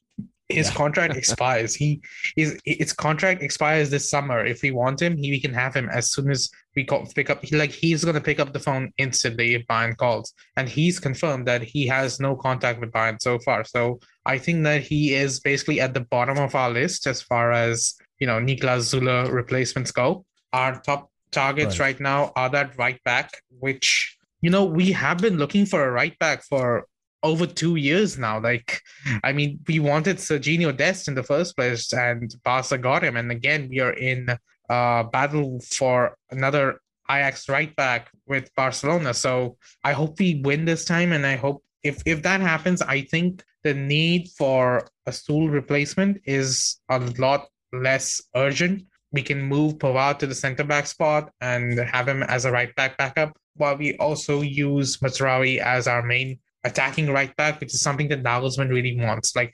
His 0.50 0.68
yeah. 0.68 0.76
contract 0.76 1.16
expires. 1.18 1.74
He 1.76 2.02
is 2.36 2.60
its 2.66 2.92
contract 2.92 3.42
expires 3.42 3.90
this 3.90 4.10
summer. 4.10 4.46
If 4.46 4.62
we 4.62 4.72
want 4.72 5.02
him, 5.02 5.16
he, 5.16 5.32
we 5.32 5.40
can 5.40 5.54
have 5.54 5.74
him 5.74 5.88
as 5.90 6.12
soon 6.12 6.30
as 6.30 6.50
we 6.76 6.84
call, 6.84 7.06
pick 7.16 7.30
up. 7.30 7.44
He 7.44 7.56
like 7.56 7.72
he's 7.72 8.04
gonna 8.04 8.20
pick 8.20 8.40
up 8.40 8.52
the 8.52 8.60
phone 8.60 8.92
instantly 8.98 9.56
if 9.56 9.66
Bayern 9.68 9.96
calls, 9.96 10.34
and 10.58 10.68
he's 10.68 11.00
confirmed 11.00 11.48
that 11.48 11.62
he 11.62 11.88
has 11.88 12.20
no 12.20 12.36
contact 12.36 12.82
with 12.82 12.92
Bayern 12.92 13.22
so 13.22 13.40
far. 13.40 13.64
So 13.64 14.02
I 14.26 14.38
think 14.38 14.66
that 14.66 14.82
he 14.82 15.14
is 15.14 15.40
basically 15.40 15.80
at 15.80 15.94
the 15.94 16.02
bottom 16.02 16.38
of 16.38 16.54
our 16.54 16.70
list 16.70 17.08
as 17.08 17.22
far 17.22 17.54
as 17.54 17.96
you 18.22 18.28
know 18.28 18.40
Niklas 18.40 18.94
Süle 18.94 19.30
replacements 19.30 19.92
go. 19.92 20.26
Our 20.54 20.80
top 20.80 21.10
targets 21.32 21.80
right. 21.80 21.88
right 21.88 22.00
now 22.00 22.32
are 22.36 22.50
that 22.50 22.78
right 22.78 23.04
back, 23.04 23.32
which 23.60 24.16
you 24.42 24.50
know 24.50 24.64
we 24.64 24.94
have 24.94 25.18
been 25.18 25.38
looking 25.38 25.66
for 25.66 25.84
a 25.84 25.92
right 25.92 26.18
back 26.20 26.44
for 26.44 26.86
over 27.24 27.46
two 27.46 27.76
years 27.76 28.18
now. 28.18 28.40
Like, 28.40 28.82
I 29.24 29.32
mean, 29.32 29.60
we 29.68 29.80
wanted 29.80 30.18
Sergiño 30.18 30.76
Dest 30.76 31.08
in 31.08 31.16
the 31.16 31.24
first 31.24 31.56
place, 31.56 31.92
and 31.94 32.34
Barca 32.44 32.78
got 32.78 33.04
him. 33.04 33.18
And 33.18 33.32
again, 33.32 33.68
we 33.70 33.80
are 33.80 33.94
in 33.94 34.28
a 34.70 35.04
battle 35.12 35.60
for 35.60 36.16
another 36.30 36.80
Ajax 37.10 37.50
right 37.50 37.76
back 37.76 38.10
with 38.28 38.54
Barcelona. 38.56 39.14
So 39.14 39.58
I 39.84 39.94
hope 39.94 40.20
we 40.20 40.42
win 40.44 40.66
this 40.66 40.86
time, 40.86 41.12
and 41.12 41.26
I 41.26 41.36
hope 41.36 41.64
if 41.84 42.04
if 42.06 42.22
that 42.22 42.42
happens, 42.42 42.82
I 42.84 43.02
think 43.02 43.44
the 43.64 43.74
need 43.74 44.30
for 44.38 44.88
a 45.08 45.12
Süle 45.12 45.52
replacement 45.52 46.22
is 46.26 46.80
a 46.90 47.00
lot 47.18 47.48
less 47.74 48.22
urgent. 48.36 48.84
We 49.12 49.22
can 49.22 49.42
move 49.42 49.78
Pavard 49.78 50.20
to 50.20 50.28
the 50.28 50.36
center 50.36 50.64
back 50.64 50.88
spot 50.88 51.32
and 51.42 51.78
have 51.80 52.08
him 52.08 52.24
as 52.24 52.46
a 52.46 52.52
right 52.52 52.74
back 52.76 52.98
backup, 52.98 53.38
while 53.56 53.78
we 53.78 53.98
also 53.98 54.42
use 54.42 54.98
Mazraoui 54.98 55.58
as 55.60 55.88
our 55.88 56.02
main 56.02 56.40
attacking 56.64 57.12
right 57.12 57.36
back, 57.36 57.60
which 57.60 57.74
is 57.74 57.82
something 57.82 58.08
that 58.10 58.24
Nagelsmann 58.24 58.70
really 58.70 58.98
wants. 58.98 59.36
Like 59.36 59.54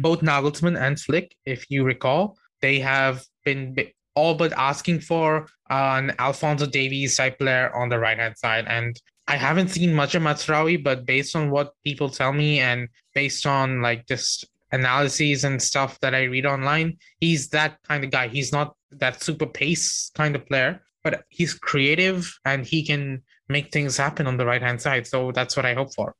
both 0.00 0.20
Nagelsmann 0.20 0.80
and 0.80 0.98
Flick, 0.98 1.34
if 1.44 1.66
you 1.70 1.84
recall, 1.84 2.36
they 2.62 2.80
have 2.80 3.24
been 3.44 3.76
all 4.14 4.34
but 4.34 4.52
asking 4.54 5.00
for 5.00 5.46
an 5.68 6.14
Alphonso 6.18 6.66
Davies 6.66 7.16
type 7.16 7.38
player 7.38 7.74
on 7.76 7.88
the 7.88 7.98
right 7.98 8.18
hand 8.18 8.36
side. 8.38 8.64
And 8.66 9.00
I 9.28 9.36
haven't 9.36 9.68
seen 9.68 9.94
much 9.94 10.14
of 10.14 10.22
Mazraoui, 10.22 10.82
but 10.82 11.04
based 11.04 11.36
on 11.36 11.50
what 11.50 11.72
people 11.84 12.08
tell 12.08 12.32
me 12.32 12.60
and 12.60 12.88
based 13.14 13.46
on 13.46 13.82
like 13.82 14.06
just 14.06 14.46
analyses 14.76 15.44
and 15.44 15.60
stuff 15.60 15.98
that 16.00 16.14
I 16.14 16.24
read 16.24 16.46
online, 16.46 16.98
he's 17.20 17.48
that 17.48 17.78
kind 17.88 18.04
of 18.04 18.10
guy. 18.10 18.28
He's 18.28 18.52
not 18.52 18.74
that 18.92 19.22
super 19.22 19.46
pace 19.46 20.10
kind 20.14 20.36
of 20.36 20.46
player, 20.46 20.80
but 21.02 21.24
he's 21.28 21.54
creative 21.54 22.38
and 22.44 22.64
he 22.64 22.84
can 22.84 23.22
make 23.48 23.72
things 23.72 23.96
happen 23.96 24.26
on 24.26 24.36
the 24.36 24.46
right 24.46 24.62
hand 24.62 24.80
side. 24.80 25.06
So 25.06 25.32
that's 25.32 25.56
what 25.56 25.66
I 25.66 25.74
hope 25.74 25.94
for. 25.94 26.14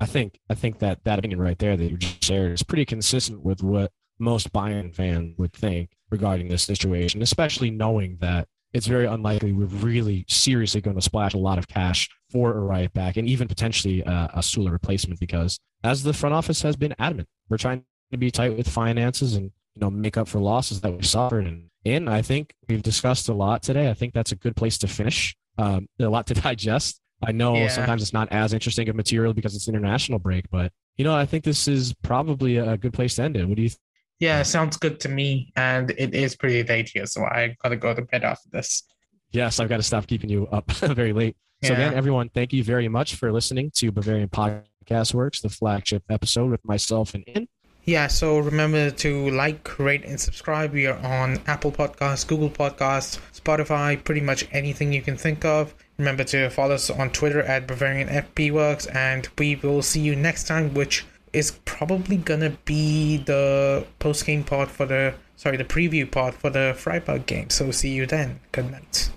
I 0.00 0.06
think 0.06 0.40
I 0.50 0.54
think 0.54 0.80
that 0.80 1.04
that 1.04 1.18
opinion 1.18 1.40
right 1.40 1.58
there 1.58 1.76
that 1.76 1.90
you 1.90 1.96
just 1.96 2.24
shared 2.24 2.52
is 2.52 2.62
pretty 2.62 2.84
consistent 2.84 3.42
with 3.42 3.62
what 3.62 3.92
most 4.18 4.52
Bayern 4.52 4.94
fans 4.94 5.34
would 5.38 5.52
think 5.52 5.90
regarding 6.10 6.48
this 6.48 6.62
situation, 6.62 7.22
especially 7.22 7.70
knowing 7.70 8.16
that 8.20 8.48
it's 8.72 8.86
very 8.86 9.06
unlikely 9.06 9.52
we're 9.52 9.66
really 9.66 10.24
seriously 10.28 10.80
going 10.80 10.96
to 10.96 11.02
splash 11.02 11.34
a 11.34 11.38
lot 11.38 11.58
of 11.58 11.68
cash 11.68 12.08
for 12.30 12.56
a 12.56 12.60
right 12.60 12.92
back 12.94 13.16
and 13.16 13.28
even 13.28 13.46
potentially 13.46 14.00
a, 14.02 14.30
a 14.34 14.38
Süle 14.38 14.70
replacement 14.70 15.20
because 15.20 15.58
as 15.84 16.02
the 16.02 16.12
front 16.12 16.34
office 16.34 16.62
has 16.62 16.76
been 16.76 16.94
adamant, 16.98 17.28
we're 17.48 17.58
trying 17.58 17.84
to 18.10 18.16
be 18.16 18.30
tight 18.30 18.56
with 18.56 18.68
finances 18.68 19.34
and 19.34 19.50
you 19.74 19.80
know 19.80 19.90
make 19.90 20.16
up 20.16 20.28
for 20.28 20.38
losses 20.38 20.80
that 20.82 20.92
we 20.92 21.02
suffered 21.02 21.46
and 21.46 21.70
in 21.84 22.08
I 22.08 22.22
think 22.22 22.54
we've 22.68 22.82
discussed 22.82 23.28
a 23.28 23.34
lot 23.34 23.62
today. 23.62 23.90
I 23.90 23.94
think 23.94 24.14
that's 24.14 24.32
a 24.32 24.36
good 24.36 24.54
place 24.54 24.78
to 24.78 24.88
finish. 24.88 25.34
Um, 25.58 25.88
a 25.98 26.04
lot 26.04 26.26
to 26.28 26.34
digest. 26.48 27.00
I 27.24 27.32
know 27.32 27.54
yeah. 27.54 27.68
sometimes 27.68 28.02
it's 28.02 28.12
not 28.12 28.30
as 28.32 28.52
interesting 28.52 28.88
of 28.88 28.96
material 28.96 29.32
because 29.32 29.54
it's 29.54 29.68
international 29.68 30.18
break, 30.18 30.48
but 30.50 30.72
you 30.96 31.04
know 31.04 31.14
I 31.14 31.26
think 31.26 31.44
this 31.44 31.68
is 31.68 31.94
probably 32.02 32.56
a 32.56 32.76
good 32.76 32.92
place 32.92 33.16
to 33.16 33.22
end 33.22 33.36
it. 33.36 33.48
What 33.48 33.56
do 33.56 33.62
you? 33.62 33.68
Th- 33.68 33.78
yeah, 34.20 34.42
sounds 34.44 34.76
good 34.76 35.00
to 35.00 35.08
me, 35.08 35.52
and 35.56 35.90
it 35.98 36.14
is 36.14 36.36
pretty 36.36 36.62
late 36.62 36.88
here, 36.88 37.06
so 37.06 37.24
I 37.24 37.56
gotta 37.60 37.76
go 37.76 37.92
to 37.94 38.02
bed 38.02 38.22
after 38.22 38.48
this. 38.50 38.84
Yes, 39.32 39.58
I've 39.58 39.68
got 39.68 39.78
to 39.78 39.82
stop 39.82 40.06
keeping 40.06 40.30
you 40.30 40.46
up 40.48 40.70
very 40.72 41.12
late. 41.12 41.36
So 41.64 41.72
yeah. 41.72 41.78
again, 41.78 41.94
everyone, 41.94 42.28
thank 42.28 42.52
you 42.52 42.62
very 42.62 42.86
much 42.88 43.14
for 43.14 43.32
listening 43.32 43.70
to 43.76 43.90
Bavarian 43.90 44.28
Podcast 44.28 44.71
Works, 45.14 45.40
the 45.40 45.48
flagship 45.48 46.02
episode 46.08 46.50
with 46.50 46.64
myself 46.64 47.14
and 47.14 47.24
In. 47.24 47.48
Yeah, 47.84 48.06
so 48.06 48.38
remember 48.38 48.90
to 48.90 49.30
like, 49.30 49.76
rate, 49.78 50.04
and 50.04 50.20
subscribe. 50.20 50.72
We 50.72 50.86
are 50.86 50.98
on 50.98 51.40
Apple 51.46 51.72
Podcasts, 51.72 52.24
Google 52.24 52.48
Podcasts, 52.48 53.18
Spotify, 53.34 54.02
pretty 54.04 54.20
much 54.20 54.46
anything 54.52 54.92
you 54.92 55.02
can 55.02 55.16
think 55.16 55.44
of. 55.44 55.74
Remember 55.98 56.22
to 56.24 56.48
follow 56.50 56.76
us 56.76 56.90
on 56.90 57.10
Twitter 57.10 57.42
at 57.42 57.66
Bavarian 57.66 58.08
FB 58.08 58.52
Works, 58.52 58.86
and 58.86 59.28
we 59.36 59.56
will 59.56 59.82
see 59.82 60.00
you 60.00 60.14
next 60.14 60.46
time, 60.46 60.74
which 60.74 61.04
is 61.32 61.58
probably 61.64 62.18
gonna 62.18 62.50
be 62.64 63.16
the 63.16 63.84
post 63.98 64.26
game 64.26 64.44
pod 64.44 64.70
for 64.70 64.86
the 64.86 65.14
sorry 65.34 65.56
the 65.56 65.64
preview 65.64 66.08
pod 66.08 66.34
for 66.34 66.50
the 66.50 66.74
Freiburg 66.76 67.26
game. 67.26 67.50
So 67.50 67.70
see 67.72 67.90
you 67.90 68.06
then. 68.06 68.38
Good 68.52 68.70
night. 68.70 69.10